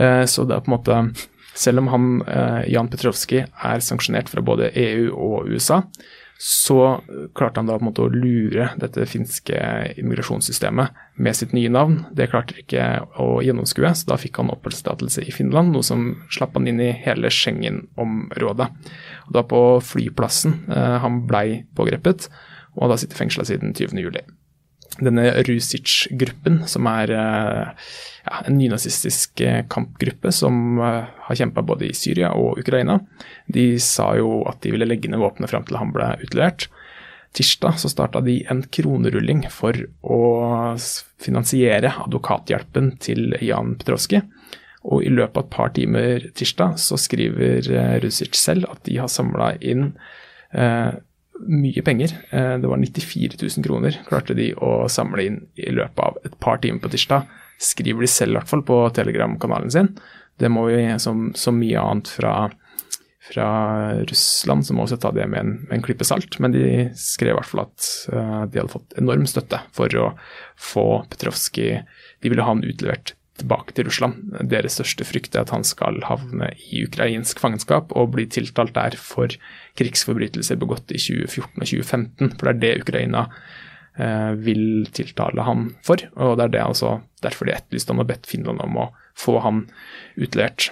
Eh, 0.00 0.24
så 0.24 0.48
det 0.48 0.56
er 0.56 0.64
på 0.64 0.72
en 0.72 0.78
måte 0.78 1.30
Selv 1.54 1.78
om 1.78 1.86
han, 1.86 2.22
eh, 2.26 2.64
Jan 2.72 2.88
Petrovskij 2.90 3.44
er 3.46 3.78
sanksjonert 3.78 4.26
fra 4.26 4.42
både 4.42 4.72
EU 4.74 5.12
og 5.14 5.46
USA, 5.46 5.84
så 6.38 7.00
klarte 7.34 7.60
han 7.60 7.68
da 7.68 7.76
på 7.78 7.84
en 7.84 7.88
måte 7.92 8.02
å 8.02 8.10
lure 8.10 8.72
dette 8.82 9.06
finske 9.06 9.54
immigrasjonssystemet 10.00 10.98
med 11.22 11.38
sitt 11.38 11.54
nye 11.54 11.70
navn. 11.70 12.00
Det 12.10 12.26
klarte 12.32 12.56
de 12.56 12.64
ikke 12.64 12.88
å 13.22 13.38
gjennomskue, 13.46 13.92
så 13.94 14.10
da 14.10 14.18
fikk 14.18 14.42
han 14.42 14.50
oppholdstillatelse 14.50 15.22
i 15.22 15.34
Finland, 15.34 15.70
noe 15.70 15.86
som 15.86 16.08
slapp 16.26 16.58
han 16.58 16.66
inn 16.66 16.82
i 16.82 16.90
hele 17.04 17.30
Schengen-området. 17.30 18.70
Og 19.28 19.36
da 19.38 19.46
på 19.46 19.62
flyplassen 19.94 20.64
eh, 20.74 20.96
han 21.06 21.22
blei 21.30 21.62
pågrepet, 21.78 22.26
og 22.74 22.88
har 22.88 22.96
da 22.96 22.98
sittet 22.98 23.20
fengsla 23.20 23.46
siden 23.46 23.76
20. 23.78 24.26
Denne 25.00 25.26
Rusic-gruppen, 25.46 26.62
som 26.70 26.86
er 26.90 27.10
eh, 27.10 27.88
ja, 28.24 28.40
en 28.46 28.58
nynazistisk 28.58 29.40
eh, 29.42 29.62
kampgruppe 29.70 30.32
som 30.32 30.78
eh, 30.78 31.10
har 31.26 31.38
kjempa 31.40 31.64
både 31.66 31.88
i 31.88 31.96
Syria 31.96 32.32
og 32.38 32.60
Ukraina, 32.62 33.00
de 33.46 33.74
sa 33.82 34.12
jo 34.18 34.42
at 34.50 34.62
de 34.62 34.74
ville 34.74 34.88
legge 34.88 35.10
ned 35.10 35.22
våpenet 35.22 35.50
fram 35.50 35.66
til 35.66 35.80
han 35.80 35.94
ble 35.94 36.12
utlevert. 36.24 36.68
Tirsdag 37.34 37.80
så 37.82 37.90
starta 37.90 38.22
de 38.22 38.38
en 38.50 38.62
kronerulling 38.62 39.42
for 39.50 39.74
å 40.06 40.20
finansiere 41.22 41.90
advokathjelpen 42.04 42.92
til 43.02 43.34
Jan 43.42 43.74
Petrovskij. 43.80 44.22
Og 44.84 45.02
i 45.02 45.10
løpet 45.10 45.40
av 45.40 45.46
et 45.46 45.54
par 45.56 45.72
timer 45.74 46.28
tirsdag 46.36 46.76
så 46.78 46.98
skriver 47.00 47.66
Rusic 48.04 48.36
selv 48.38 48.68
at 48.70 48.84
de 48.86 49.00
har 49.00 49.10
samla 49.10 49.54
inn 49.64 49.88
eh, 50.52 50.92
mye 51.40 51.82
penger. 51.82 52.12
Eh, 52.30 52.58
Det 52.58 52.68
var 52.70 52.76
94 52.78 53.38
000 53.42 53.64
kroner 53.64 53.98
klarte 54.08 54.34
de 54.34 54.52
å 54.54 54.88
samle 54.88 55.24
inn 55.26 55.40
i 55.56 55.70
løpet 55.70 55.98
av 55.98 56.18
et 56.24 56.36
par 56.40 56.58
timer 56.62 56.80
på 56.80 56.92
tirsdag. 56.92 57.26
Skriver 57.58 58.00
de 58.04 58.10
selv 58.10 58.34
i 58.34 58.38
hvert 58.38 58.50
fall 58.50 58.62
på 58.66 58.78
Telegram-kanalen 58.94 59.70
sin. 59.70 59.88
Det 60.38 60.50
må 60.50 60.66
vi, 60.68 60.98
som 60.98 61.32
som 61.38 61.58
mye 61.58 61.78
annet 61.80 62.08
fra, 62.10 62.50
fra 63.30 63.48
Russland, 64.04 64.66
så 64.66 64.74
må 64.74 64.82
vi 64.82 64.88
også 64.88 65.00
ta 65.02 65.12
det 65.14 65.26
med 65.30 65.40
en, 65.40 65.52
med 65.68 65.76
en 65.78 65.84
klippe 65.86 66.04
salt. 66.06 66.38
Men 66.42 66.52
de 66.54 66.90
skrev 66.98 67.34
i 67.34 67.38
hvert 67.38 67.50
fall 67.50 67.66
at 67.66 67.90
eh, 68.12 68.40
de 68.50 68.60
hadde 68.62 68.74
fått 68.74 68.96
enorm 68.98 69.26
støtte 69.30 69.60
for 69.74 69.94
å 70.00 70.12
få 70.58 70.86
Petrovskij 71.10 71.84
De 72.22 72.30
ville 72.32 72.42
ha 72.42 72.50
han 72.54 72.64
utlevert 72.66 73.14
tilbake 73.40 73.74
til 73.74 73.88
Russland. 73.88 74.20
Deres 74.50 74.76
største 74.78 75.06
frykt 75.06 75.34
er 75.34 75.44
at 75.44 75.52
han 75.54 75.66
skal 75.66 76.00
havne 76.06 76.52
i 76.70 76.84
ukrainsk 76.86 77.40
fangenskap 77.42 77.92
og 77.98 78.12
bli 78.14 78.28
tiltalt 78.30 78.74
der 78.76 78.96
for 79.00 79.32
krigsforbrytelser 79.78 80.60
begått 80.60 80.94
i 80.94 81.00
2014 81.00 81.50
og 81.58 81.66
2015. 81.66 82.34
For 82.38 82.46
det 82.46 82.54
er 82.54 82.62
det 82.62 82.84
Ukraina 82.84 83.24
eh, 83.98 84.30
vil 84.46 84.86
tiltale 84.94 85.46
han 85.46 85.68
for. 85.86 86.06
Og 86.14 86.38
det 86.38 86.48
er 86.48 86.54
det 86.58 86.64
altså 86.68 86.96
derfor 87.24 87.50
de 87.50 87.56
etterlyste 87.56 87.94
han 87.94 88.04
og 88.04 88.10
bedt 88.12 88.30
Finland 88.30 88.62
om 88.64 88.80
å 88.86 88.88
få 89.18 89.40
han 89.42 89.66
utlevert. 90.14 90.70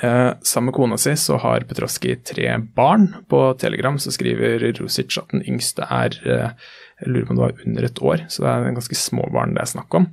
Eh, 0.00 0.30
sammen 0.46 0.70
med 0.70 0.76
kona 0.78 0.96
si 0.96 1.12
så 1.20 1.36
har 1.42 1.66
Petroski 1.68 2.14
tre 2.24 2.54
barn. 2.76 3.10
På 3.28 3.50
Telegram 3.60 3.98
så 4.00 4.14
skriver 4.14 4.70
Rusic 4.78 5.18
at 5.20 5.34
den 5.34 5.44
yngste 5.44 5.90
er 5.90 6.16
eh, 6.22 6.54
jeg 7.02 7.10
lurer 7.10 7.26
på 7.26 7.34
om 7.34 7.38
det 7.38 7.44
var 7.48 7.66
under 7.66 7.86
et 7.86 8.00
år, 8.02 8.24
så 8.30 8.44
det 8.44 8.50
er 8.50 8.68
en 8.68 8.78
ganske 8.78 8.98
små 8.98 9.26
barn 9.34 9.56
det 9.56 9.64
er 9.64 9.72
snakk 9.72 9.94
om. 9.98 10.06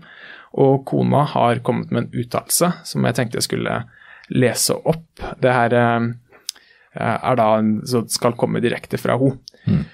Og 0.57 0.81
kona 0.89 1.23
har 1.29 1.61
kommet 1.65 1.91
med 1.93 2.07
en 2.07 2.23
uttalelse 2.23 2.71
som 2.87 3.05
jeg 3.05 3.17
tenkte 3.17 3.37
jeg 3.37 3.49
skulle 3.49 3.77
lese 4.33 4.75
opp. 4.89 5.23
Det 5.41 5.53
her 5.53 5.75
eh, 5.77 6.09
er 6.99 7.39
da 7.39 7.49
så 7.89 8.03
skal 8.09 8.37
komme 8.39 8.61
direkte 8.63 8.97
fra 9.01 9.17
henne. 9.19 9.85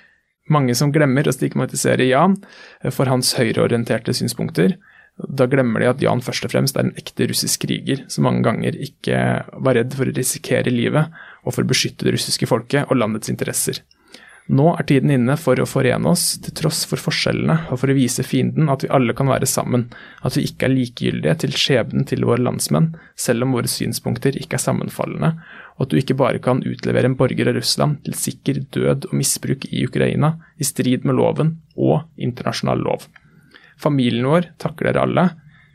Mange 0.45 0.75
som 0.77 0.91
glemmer 0.93 1.25
å 1.25 1.33
stigmatisere 1.33 2.05
Jan 2.05 2.37
eh, 2.83 2.91
for 2.93 3.09
hans 3.09 3.33
høyreorienterte 3.39 4.13
synspunkter. 4.13 4.77
Da 5.15 5.47
glemmer 5.47 5.81
de 5.81 5.89
at 5.89 6.03
Jan 6.03 6.21
først 6.23 6.45
og 6.45 6.51
fremst 6.51 6.75
er 6.77 6.89
en 6.89 6.95
ekte 6.99 7.29
russisk 7.31 7.63
kriger 7.63 8.03
som 8.11 8.27
mange 8.27 8.43
ganger 8.45 8.75
ikke 8.75 9.19
var 9.63 9.77
redd 9.79 9.95
for 9.95 10.11
å 10.11 10.15
risikere 10.15 10.73
livet 10.73 11.13
og 11.45 11.55
for 11.55 11.63
å 11.63 11.69
beskytte 11.69 12.07
det 12.07 12.17
russiske 12.17 12.49
folket 12.51 12.89
og 12.89 12.99
landets 12.99 13.31
interesser. 13.31 13.79
Nå 14.45 14.65
er 14.77 14.85
tiden 14.85 15.09
inne 15.09 15.33
for 15.41 15.57
å 15.57 15.65
forene 15.65 16.11
oss, 16.11 16.35
til 16.37 16.53
tross 16.53 16.83
for 16.85 17.01
forskjellene, 17.01 17.55
og 17.73 17.79
for 17.81 17.89
å 17.89 17.95
vise 17.97 18.21
fienden 18.21 18.69
at 18.69 18.83
vi 18.85 18.91
alle 18.93 19.15
kan 19.17 19.31
være 19.31 19.47
sammen, 19.49 19.87
at 20.21 20.35
vi 20.37 20.43
ikke 20.45 20.67
er 20.67 20.73
likegyldige 20.75 21.33
til 21.41 21.55
skjebnen 21.57 22.05
til 22.05 22.27
våre 22.29 22.43
landsmenn, 22.45 22.91
selv 23.17 23.47
om 23.47 23.55
våre 23.57 23.71
synspunkter 23.71 24.37
ikke 24.37 24.59
er 24.59 24.61
sammenfallende, 24.61 25.31
og 25.75 25.87
at 25.87 25.95
du 25.95 25.97
ikke 25.97 26.17
bare 26.19 26.41
kan 26.45 26.61
utlevere 26.61 27.09
en 27.09 27.17
borger 27.17 27.49
av 27.49 27.57
Russland 27.57 28.03
til 28.05 28.17
sikker 28.21 28.61
død 28.75 29.09
og 29.09 29.15
misbruk 29.17 29.65
i 29.71 29.81
Ukraina, 29.89 30.35
i 30.61 30.69
strid 30.69 31.09
med 31.09 31.17
loven 31.17 31.55
og 31.73 32.05
internasjonal 32.13 32.85
lov. 32.85 33.09
Familien 33.81 34.29
vår 34.29 34.51
takker 34.61 34.91
dere 34.91 35.07
alle. 35.07 35.25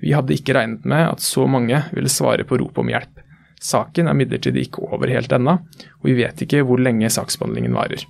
Vi 0.01 0.15
hadde 0.15 0.39
ikke 0.39 0.55
regnet 0.57 0.87
med 0.89 1.09
at 1.09 1.27
så 1.27 1.49
mange 1.51 1.83
ville 1.91 2.13
svare 2.13 2.47
på 2.47 2.63
rop 2.63 2.79
om 2.81 2.95
hjelp. 2.95 3.19
Saken 3.61 4.07
er 4.07 4.17
imidlertid 4.17 4.57
ikke 4.57 4.87
over 4.87 5.11
helt 5.11 5.35
ennå, 5.37 5.59
og 5.59 6.07
vi 6.07 6.17
vet 6.23 6.47
ikke 6.47 6.63
hvor 6.65 6.81
lenge 6.81 7.11
saksbehandlingen 7.13 7.75
varer. 7.77 8.07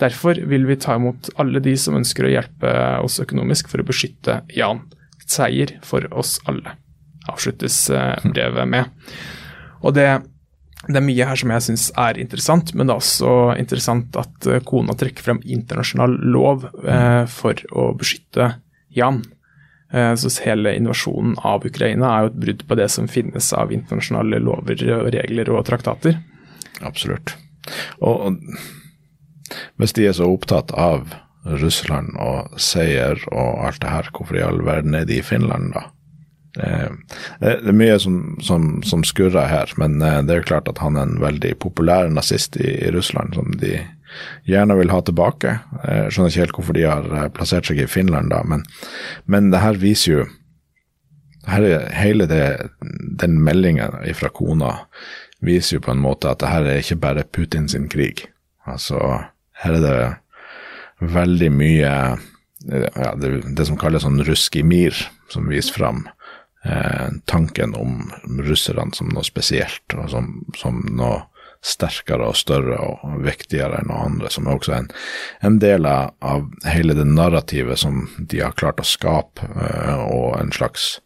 Derfor 0.00 0.38
vil 0.50 0.66
vi 0.66 0.76
ta 0.80 0.96
imot 0.98 1.30
alle 1.40 1.62
de 1.62 1.74
som 1.78 1.96
ønsker 1.98 2.26
å 2.26 2.32
hjelpe 2.32 2.74
oss 3.04 3.20
økonomisk 3.22 3.70
for 3.70 3.82
å 3.82 3.86
beskytte 3.86 4.40
Jan. 4.54 4.82
Seier 5.24 5.76
for 5.86 6.04
oss 6.12 6.36
alle, 6.50 6.74
avsluttes 7.30 7.78
eh, 7.94 8.26
brevet 8.26 8.68
med. 8.68 9.14
Og 9.84 9.94
det, 9.96 10.08
det 10.88 10.98
er 10.98 11.06
mye 11.06 11.28
her 11.30 11.40
som 11.40 11.52
jeg 11.54 11.66
syns 11.68 11.86
er 12.00 12.20
interessant, 12.20 12.74
men 12.74 12.88
det 12.88 12.96
er 12.96 13.04
også 13.04 13.36
interessant 13.60 14.18
at 14.20 14.50
eh, 14.50 14.60
kona 14.66 14.96
trekker 14.98 15.24
frem 15.24 15.40
internasjonal 15.46 16.18
lov 16.34 16.68
eh, 16.82 17.24
for 17.30 17.64
å 17.72 17.92
beskytte 17.98 18.56
Jan. 18.94 19.24
Så 19.94 20.26
hele 20.42 20.72
invasjonen 20.74 21.36
av 21.46 21.62
Ukraina 21.68 22.08
er 22.08 22.24
jo 22.24 22.30
et 22.32 22.38
brudd 22.42 22.62
på 22.66 22.76
det 22.80 22.88
som 22.90 23.06
finnes 23.06 23.46
av 23.54 23.70
internasjonale 23.70 24.40
lover, 24.42 24.80
regler 25.14 25.50
og 25.54 25.60
traktater. 25.68 26.16
Absolutt. 26.82 27.36
Og 28.02 28.40
hvis 29.80 29.94
de 29.96 30.08
er 30.08 30.16
så 30.16 30.28
opptatt 30.30 30.72
av 30.72 31.14
Russland 31.44 32.14
og 32.22 32.54
seier 32.60 33.20
og 33.32 33.66
alt 33.66 33.82
det 33.82 33.92
her, 33.92 34.08
hvorfor 34.14 34.38
i 34.38 34.46
all 34.46 34.62
verden 34.64 34.96
er 34.96 35.04
de 35.08 35.20
i 35.20 35.26
Finland 35.26 35.74
da? 35.76 35.88
Det 36.54 37.50
er 37.50 37.74
mye 37.74 37.96
som, 37.98 38.36
som, 38.38 38.76
som 38.86 39.02
skurrer 39.02 39.48
her, 39.50 39.72
men 39.80 39.98
det 39.98 40.30
er 40.30 40.38
jo 40.38 40.46
klart 40.52 40.68
at 40.70 40.78
han 40.78 40.94
er 40.94 41.08
en 41.08 41.18
veldig 41.18 41.56
populær 41.58 42.06
nazist 42.14 42.54
i, 42.62 42.68
i 42.86 42.92
Russland 42.94 43.34
som 43.34 43.50
de 43.58 43.80
gjerne 44.46 44.76
vil 44.78 44.92
ha 44.94 45.00
tilbake. 45.02 45.56
Jeg 45.82 46.14
skjønner 46.14 46.30
ikke 46.30 46.44
helt 46.44 46.56
hvorfor 46.58 46.78
de 46.78 46.86
har 46.86 47.10
eh, 47.10 47.28
plassert 47.34 47.68
seg 47.68 47.82
i 47.82 47.90
Finland 47.90 48.30
da, 48.30 48.42
men, 48.46 48.64
men 49.26 49.50
det 49.50 49.62
her 49.64 49.80
viser 49.82 50.12
jo 50.12 50.24
her 51.44 51.66
er 51.66 51.90
Hele 51.92 52.24
det, 52.24 52.70
den 53.20 53.36
meldingen 53.44 53.98
fra 54.16 54.30
kona 54.32 54.70
viser 55.44 55.76
jo 55.76 55.82
på 55.84 55.92
en 55.92 56.00
måte 56.00 56.30
at 56.30 56.40
det 56.40 56.48
her 56.48 56.68
er 56.70 56.80
ikke 56.80 57.02
bare 57.02 57.26
Putin 57.28 57.68
sin 57.68 57.84
krig. 57.92 58.22
Altså, 58.64 58.96
her 59.62 59.78
er 59.78 59.84
det 59.84 61.10
veldig 61.14 61.50
mye 61.52 61.92
ja, 62.64 63.14
det, 63.20 63.30
det, 63.56 63.66
som 63.68 63.78
kalles 63.80 64.06
sånn 64.06 64.22
rusk 64.24 64.56
i 64.56 64.64
mir, 64.64 64.96
som 65.32 65.50
viser 65.50 65.76
fram 65.76 66.04
eh, 66.64 67.12
tanken 67.28 67.74
om 67.76 68.10
russerne 68.46 68.94
som 68.96 69.12
noe 69.12 69.26
spesielt, 69.26 69.84
og 69.98 70.08
som, 70.12 70.30
som 70.56 70.80
noe 70.96 71.22
sterkere 71.64 72.28
og 72.28 72.36
større 72.36 72.76
og 72.76 73.20
viktigere 73.24 73.80
enn 73.80 73.88
noe 73.88 74.02
andre, 74.04 74.30
som 74.32 74.46
er 74.46 74.58
også 74.58 74.74
en, 74.76 74.90
en 75.48 75.58
del 75.62 75.88
av 75.88 76.44
hele 76.68 76.96
det 76.96 77.06
narrativet 77.08 77.80
som 77.80 78.04
de 78.18 78.42
har 78.44 78.56
klart 78.58 78.82
å 78.82 78.88
skape, 78.88 79.48
uh, 79.56 80.04
og 80.04 80.34
en 80.40 80.52
slags 80.52 80.98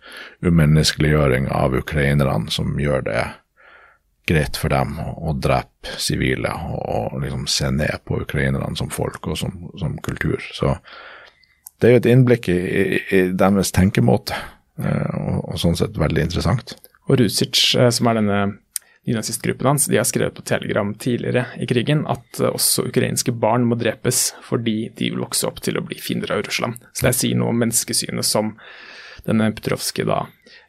umenneskeliggjøring 0.42 1.46
av 1.54 1.78
ukrainerne 1.78 2.50
som 2.50 2.74
gjør 2.82 3.06
det 3.06 3.22
greit 4.28 4.58
for 4.60 4.72
dem 4.72 4.98
å, 5.00 5.32
drepe 5.34 5.96
sivile 6.00 6.52
og, 6.76 7.18
liksom 7.22 7.46
se 7.50 7.70
ned 7.74 8.04
på 8.08 8.20
ukrainerne 8.22 8.76
som 8.78 8.92
folk 8.92 9.26
og 9.30 9.38
som, 9.40 9.56
som, 9.80 9.96
kultur. 10.04 10.42
Så 10.54 10.76
det 11.78 11.88
er 11.88 11.94
jo 11.94 12.02
et 12.02 12.10
innblikk 12.12 12.50
i, 12.52 12.58
i, 12.58 13.02
i 13.14 13.20
deres 13.38 13.72
tenkemåte, 13.74 14.36
uh, 14.82 15.14
og, 15.18 15.36
og, 15.42 15.58
sånn 15.62 15.78
sett 15.78 15.98
veldig 15.98 16.28
interessant. 16.28 16.76
Og 17.08 17.20
Rusic, 17.22 17.60
uh, 17.78 17.88
som 17.94 18.10
er 18.10 18.20
denne 18.20 18.40
nynazistgruppen 19.08 19.66
hans 19.66 19.86
de 19.86 19.96
har 19.96 20.04
skrevet 20.04 20.34
på 20.34 20.42
Telegram 20.42 20.90
tidligere 20.94 21.46
i 21.56 21.66
krigen 21.66 22.04
at 22.10 22.40
eh, 22.40 22.50
også 22.52 22.88
ukrainske 22.90 23.32
barn 23.32 23.64
må 23.68 23.78
drepes 23.80 24.32
fordi 24.44 24.90
de 24.98 25.12
vil 25.12 25.22
vokse 25.24 25.48
opp 25.48 25.62
til 25.64 25.78
å 25.80 25.84
bli 25.86 25.96
fiender 26.02 26.34
av 26.34 26.44
Russland. 26.44 26.76
Så 26.92 27.08
det 27.08 27.14
sier 27.16 27.38
noe 27.38 27.54
om 27.54 27.62
menneskesynet 27.62 28.26
som 28.26 28.52
denne 29.26 29.50
Petrovskij 29.56 30.06
da 30.08 30.26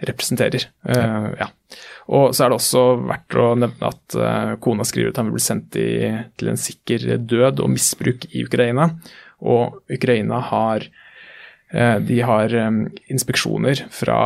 representerer. 0.07 0.69
Uh, 0.87 1.31
ja. 1.39 1.49
Og 2.15 2.35
så 2.35 2.45
er 2.45 2.51
det 2.51 2.59
også 2.59 2.83
verdt 3.03 3.37
å 3.37 3.47
nevne 3.59 3.91
at 3.91 4.17
uh, 4.17 4.53
kona 4.63 4.85
skriver 4.87 5.11
at 5.11 5.19
han 5.21 5.29
vil 5.29 5.37
bli 5.37 5.45
sendt 5.45 5.79
i, 5.79 5.89
til 6.39 6.51
en 6.51 6.59
sikker 6.59 7.09
død 7.29 7.63
og 7.63 7.73
misbruk 7.75 8.29
i 8.31 8.45
Ukraina. 8.47 8.89
Og 9.39 9.81
Ukraina 9.91 10.39
har, 10.51 10.87
uh, 11.75 11.97
de 11.99 12.21
har 12.25 12.55
um, 12.69 12.85
inspeksjoner 13.11 13.85
fra 13.93 14.21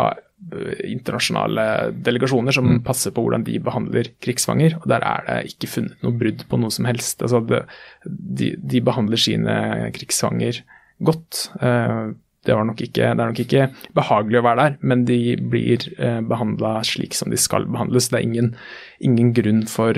internasjonale 0.84 1.66
delegasjoner 2.04 2.56
som 2.56 2.68
mm. 2.68 2.80
passer 2.86 3.14
på 3.16 3.24
hvordan 3.24 3.46
de 3.48 3.58
behandler 3.64 4.10
krigsfanger. 4.24 4.78
og 4.82 4.88
Der 4.92 5.06
er 5.08 5.26
det 5.28 5.54
ikke 5.54 5.70
funnet 5.72 6.04
noe 6.04 6.18
brudd 6.20 6.44
på 6.50 6.60
noe 6.60 6.74
som 6.74 6.88
helst. 6.90 7.22
Altså 7.24 7.42
det, 7.48 7.64
de, 8.04 8.54
de, 8.60 8.82
behandler 8.84 9.22
sine 9.22 9.56
krigsfanger 9.96 10.64
godt. 11.04 11.48
Eh, 11.64 12.14
det, 12.46 12.56
ikke, 12.56 12.92
det, 13.00 13.08
er 13.10 13.20
nok 13.20 13.42
ikke 13.44 13.68
behagelig 13.98 14.40
å 14.42 14.46
være 14.48 14.66
der, 14.66 14.78
men 14.82 15.06
de 15.10 15.20
blir 15.38 15.88
eh, 15.98 16.20
behandla 16.28 16.76
slik 16.88 17.18
som 17.18 17.34
de 17.34 17.40
skal 17.40 17.68
behandles. 17.72 18.12
Det 18.12 18.20
er 18.20 18.28
ingen, 18.28 18.54
ingen 19.00 19.34
grunn 19.38 19.64
for, 19.70 19.98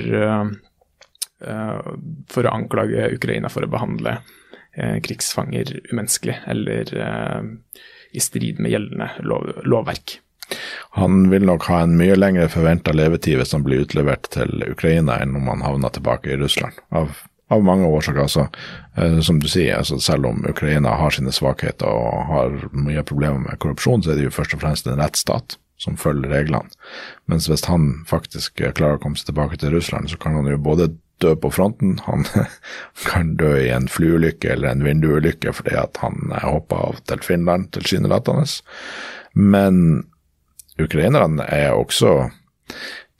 for 2.32 2.48
å 2.48 2.54
anklage 2.54 3.10
Ukraina 3.12 3.50
for 3.52 3.66
å 3.66 3.70
behandle 3.70 4.18
krigsfanger 4.76 5.70
umenneskelig 5.90 6.36
eller 6.52 6.90
i 8.16 8.20
strid 8.20 8.60
med 8.60 8.72
gjeldende 8.72 9.10
lov, 9.24 9.50
lovverk. 9.64 10.18
Han 10.96 11.30
vil 11.30 11.46
nok 11.46 11.66
ha 11.70 11.82
en 11.84 11.96
mye 11.98 12.16
lengre 12.16 12.48
forventa 12.50 12.94
levetid 12.94 13.40
hvis 13.40 13.54
han 13.56 13.64
blir 13.66 13.84
utlevert 13.84 14.30
til 14.34 14.62
Ukraina, 14.68 15.18
enn 15.20 15.36
om 15.38 15.50
han 15.50 15.64
havner 15.66 15.92
tilbake 15.92 16.32
i 16.32 16.38
Russland. 16.40 16.78
Av, 16.94 17.10
av 17.50 17.62
mange 17.64 17.86
årsaker. 17.86 18.24
Altså, 18.26 18.48
eh, 18.96 19.20
som 19.20 19.38
du 19.40 19.48
sier, 19.48 19.76
altså, 19.78 20.00
selv 20.02 20.26
om 20.26 20.44
Ukraina 20.48 20.96
har 21.00 21.14
sine 21.14 21.32
svakheter 21.34 21.86
og 21.86 22.26
har 22.30 22.58
mye 22.72 23.04
problemer 23.06 23.42
med 23.44 23.60
korrupsjon, 23.62 24.02
så 24.02 24.12
er 24.12 24.20
det 24.20 24.28
jo 24.28 24.34
først 24.34 24.56
og 24.56 24.64
fremst 24.64 24.90
en 24.90 25.00
rettsstat 25.00 25.58
som 25.78 25.96
følger 26.00 26.32
reglene. 26.32 26.72
Mens 27.28 27.48
hvis 27.50 27.66
han 27.68 28.06
faktisk 28.08 28.62
klarer 28.62 28.96
å 28.96 29.02
komme 29.02 29.18
seg 29.20 29.30
tilbake 29.30 29.58
til 29.60 29.74
Russland, 29.76 30.08
så 30.10 30.18
kan 30.20 30.38
han 30.38 30.48
jo 30.48 30.58
både 30.58 30.90
dø 31.22 31.34
på 31.40 31.50
fronten, 31.52 31.98
han 32.04 32.26
kan 33.08 33.34
dø 33.40 33.54
i 33.60 33.70
en 33.72 33.88
flyulykke 33.88 34.52
eller 34.52 34.72
en 34.72 34.84
vinduulykke 34.84 35.52
fordi 35.56 35.76
at 35.80 36.00
han 36.02 36.32
hoppa 36.42 36.80
av 36.90 37.00
til 37.08 37.22
Finland 37.24 37.70
tilsynelatende. 37.76 38.44
Men 39.36 40.06
ukrainerne 40.80 41.44
er 41.48 41.76
også 41.76 42.30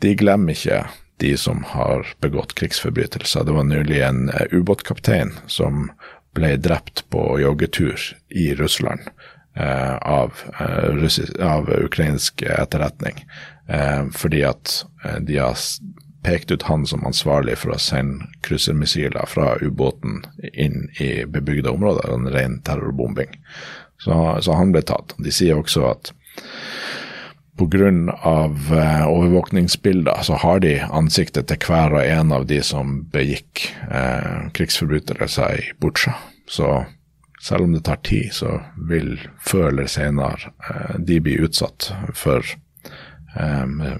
De 0.02 0.10
glemmer 0.18 0.52
ikke 0.52 0.82
de 1.22 1.36
som 1.36 1.64
har 1.64 2.06
begått 2.20 2.54
krigsforbrytelser. 2.58 3.44
Det 3.44 3.56
var 3.56 3.64
nylig 3.64 4.00
en 4.02 4.28
uh, 4.28 4.46
ubåtkaptein 4.50 5.32
som 5.46 5.90
ble 6.36 6.56
drept 6.60 7.06
på 7.10 7.40
joggetur 7.40 8.00
i 8.28 8.50
Russland 8.54 9.00
eh, 9.56 9.96
av, 9.96 10.34
uh, 10.60 10.90
russis, 10.98 11.30
av, 11.40 11.70
ukrainsk 11.70 12.42
etterretning, 12.42 13.22
fordi 14.12 14.44
at 14.46 14.84
de 15.26 15.38
har 15.40 15.56
pekt 16.22 16.50
ut 16.50 16.62
han 16.62 16.84
som 16.86 17.06
ansvarlig 17.06 17.56
for 17.58 17.74
å 17.74 17.80
sende 17.82 18.28
kryssermissiler 18.46 19.26
fra 19.26 19.56
ubåten 19.62 20.20
inn 20.52 20.86
i 21.02 21.24
bebygde 21.26 21.70
områder, 21.70 22.12
en 22.14 22.28
ren 22.30 22.60
terrorbombing. 22.66 23.32
Så, 23.98 24.14
så 24.42 24.54
han 24.58 24.70
ble 24.74 24.84
tatt. 24.86 25.16
De 25.18 25.32
sier 25.32 25.58
også 25.58 25.86
at 25.88 26.12
Pga. 27.56 27.88
Uh, 27.88 29.06
overvåkningsbilder 29.08 30.22
så 30.22 30.34
har 30.42 30.60
de 30.60 30.74
ansiktet 30.80 31.48
til 31.48 31.62
hver 31.64 31.96
og 31.96 32.04
en 32.04 32.34
av 32.36 32.46
de 32.50 32.60
som 32.64 32.98
begikk 33.12 33.68
eh, 33.90 34.50
krigsforbrytelser 34.52 35.56
i 35.56 35.64
Butsja. 35.80 36.14
Så 36.48 36.84
selv 37.42 37.64
om 37.64 37.72
det 37.72 37.84
tar 37.86 37.96
tid, 37.96 38.32
så 38.32 38.60
vil 38.88 39.16
før 39.40 39.68
eller 39.68 39.86
senere 39.90 40.52
eh, 40.68 40.98
de 40.98 41.20
bli 41.20 41.38
utsatt 41.40 41.90
for 42.14 42.44
eh, 43.38 43.96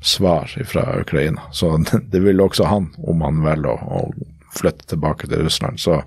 svar 0.00 0.54
fra 0.64 1.00
Ukraina. 1.00 1.42
Så 1.52 1.76
det 2.12 2.20
vil 2.20 2.40
også 2.40 2.64
han, 2.64 2.92
om 2.98 3.26
han 3.26 3.42
velger 3.44 3.72
å, 3.72 4.04
å 4.04 4.56
flytte 4.56 4.86
tilbake 4.94 5.28
til 5.30 5.46
Russland. 5.46 5.80
Så 5.80 6.02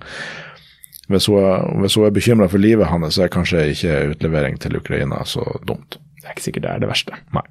hvis 1.11 1.27
hun, 1.27 1.81
hvis 1.81 1.97
hun 1.97 2.07
er 2.07 2.15
bekymra 2.15 2.47
for 2.51 2.61
livet 2.61 2.87
hans, 2.91 3.15
så 3.15 3.25
er 3.25 3.33
kanskje 3.33 3.67
ikke 3.73 3.99
utlevering 4.13 4.59
til 4.59 4.77
Ukraina 4.79 5.23
så 5.27 5.45
dumt. 5.67 5.99
Det 6.23 6.29
er 6.29 6.37
ikke 6.37 6.47
sikkert 6.47 6.65
det 6.65 6.71
er 6.71 6.83
det 6.83 6.89
verste. 6.89 7.19
Nei. 7.35 7.43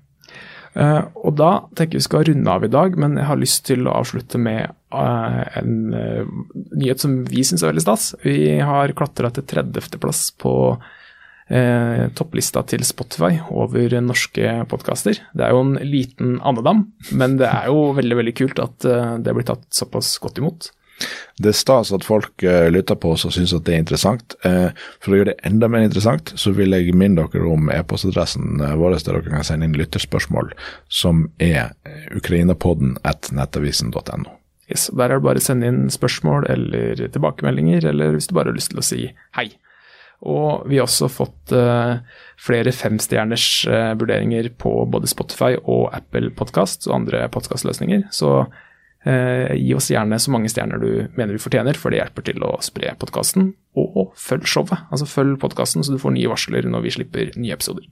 Uh, 0.73 1.05
og 1.21 1.35
da 1.37 1.51
tenker 1.77 2.01
vi 2.01 2.07
skal 2.07 2.25
runde 2.25 2.49
av 2.49 2.65
i 2.65 2.71
dag, 2.73 2.95
men 2.97 3.19
jeg 3.21 3.29
har 3.29 3.41
lyst 3.41 3.67
til 3.69 3.85
å 3.85 3.99
avslutte 3.99 4.41
med 4.41 4.73
uh, 4.95 5.43
en 5.61 5.75
uh, 5.93 6.25
nyhet 6.73 7.03
som 7.03 7.19
vi 7.29 7.45
syns 7.45 7.61
er 7.61 7.75
veldig 7.75 7.85
stas. 7.85 8.07
Vi 8.25 8.57
har 8.65 8.95
klatra 8.97 9.33
til 9.37 9.47
30.-plass 9.53 10.31
på 10.41 10.57
topplista 12.17 12.63
til 12.65 12.81
Spotify 12.87 13.35
over 13.53 13.93
norske 14.01 14.55
podkaster. 14.71 15.19
Det 15.37 15.45
er 15.45 15.51
jo 15.53 15.59
en 15.67 15.75
liten 15.85 16.39
andedam, 16.49 16.87
men 17.19 17.35
det 17.37 17.51
er 17.51 17.67
jo 17.69 17.91
veldig 17.99 18.17
veldig 18.23 18.33
kult 18.39 18.63
at 18.63 18.87
det 19.21 19.35
blir 19.37 19.45
tatt 19.51 19.67
såpass 19.77 20.15
godt 20.23 20.41
imot. 20.41 20.71
Det 21.43 21.53
er 21.53 21.57
stas 21.57 21.93
at 21.95 22.05
folk 22.07 22.45
uh, 22.47 22.69
lytter 22.73 22.99
på 23.01 23.15
oss 23.15 23.27
og 23.29 23.35
syns 23.37 23.55
at 23.57 23.65
det 23.67 23.77
er 23.77 23.83
interessant. 23.83 24.37
Uh, 24.47 24.71
for 25.03 25.15
å 25.15 25.21
gjøre 25.21 25.33
det 25.33 25.49
enda 25.49 25.71
mer 25.73 25.87
interessant, 25.87 26.35
så 26.39 26.55
vil 26.57 26.77
jeg 26.77 26.95
minne 26.99 27.25
dere 27.25 27.49
om 27.49 27.73
e-postadressen 27.73 28.63
uh, 28.63 28.75
vår 28.81 28.99
der 28.99 29.09
dere 29.19 29.35
kan 29.39 29.47
sende 29.47 29.69
inn 29.69 29.79
lytterspørsmål, 29.81 30.53
som 30.93 31.27
er 31.43 31.73
ukrainapodden 32.17 32.97
at 33.09 33.33
nettavisen.no. 33.35 34.39
Yes, 34.71 34.89
der 34.95 35.11
er 35.11 35.19
det 35.19 35.27
bare 35.27 35.43
å 35.43 35.45
sende 35.45 35.69
inn 35.69 35.83
spørsmål 35.93 36.47
eller 36.53 37.03
tilbakemeldinger, 37.13 37.91
eller 37.91 38.17
hvis 38.17 38.31
du 38.31 38.37
bare 38.39 38.53
har 38.53 38.57
lyst 38.57 38.73
til 38.73 38.81
å 38.81 38.87
si 38.87 39.03
hei. 39.37 39.51
Og 40.23 40.69
vi 40.71 40.79
har 40.79 40.87
også 40.87 41.09
fått 41.11 41.53
uh, 41.57 41.99
flere 42.41 42.73
femstjerners 42.75 43.47
uh, 43.67 43.93
vurderinger 43.99 44.53
på 44.55 44.71
både 44.91 45.11
Spotify 45.11 45.57
og 45.59 45.89
Apple 45.97 46.31
Podkast 46.39 46.87
og 46.87 47.01
andre 47.01 47.25
podkastløsninger. 47.35 48.07
Så 48.15 48.45
Eh, 49.03 49.55
gi 49.59 49.73
oss 49.75 49.91
gjerne 49.91 50.19
så 50.23 50.31
mange 50.31 50.51
stjerner 50.53 50.79
du 50.79 50.91
mener 51.19 51.35
du 51.35 51.43
fortjener, 51.43 51.79
for 51.79 51.91
det 51.91 51.99
hjelper 51.99 52.27
til 52.29 52.45
å 52.47 52.55
spre 52.63 52.95
podkasten. 53.01 53.51
Og 53.79 54.13
følg 54.21 54.47
showet. 54.47 54.87
Altså 54.95 55.09
følg 55.11 55.41
podkasten, 55.43 55.83
så 55.83 55.95
du 55.95 56.03
får 56.03 56.15
nye 56.15 56.31
varsler 56.31 56.69
når 56.71 56.87
vi 56.87 56.95
slipper 56.99 57.33
nye 57.35 57.57
episoder. 57.57 57.89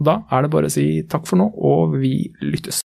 Og 0.00 0.06
da 0.08 0.14
er 0.32 0.44
det 0.44 0.52
bare 0.54 0.70
å 0.70 0.72
si 0.72 0.86
takk 1.10 1.28
for 1.28 1.40
nå, 1.40 1.50
og 1.52 1.98
vi 2.00 2.14
lyttes. 2.40 2.80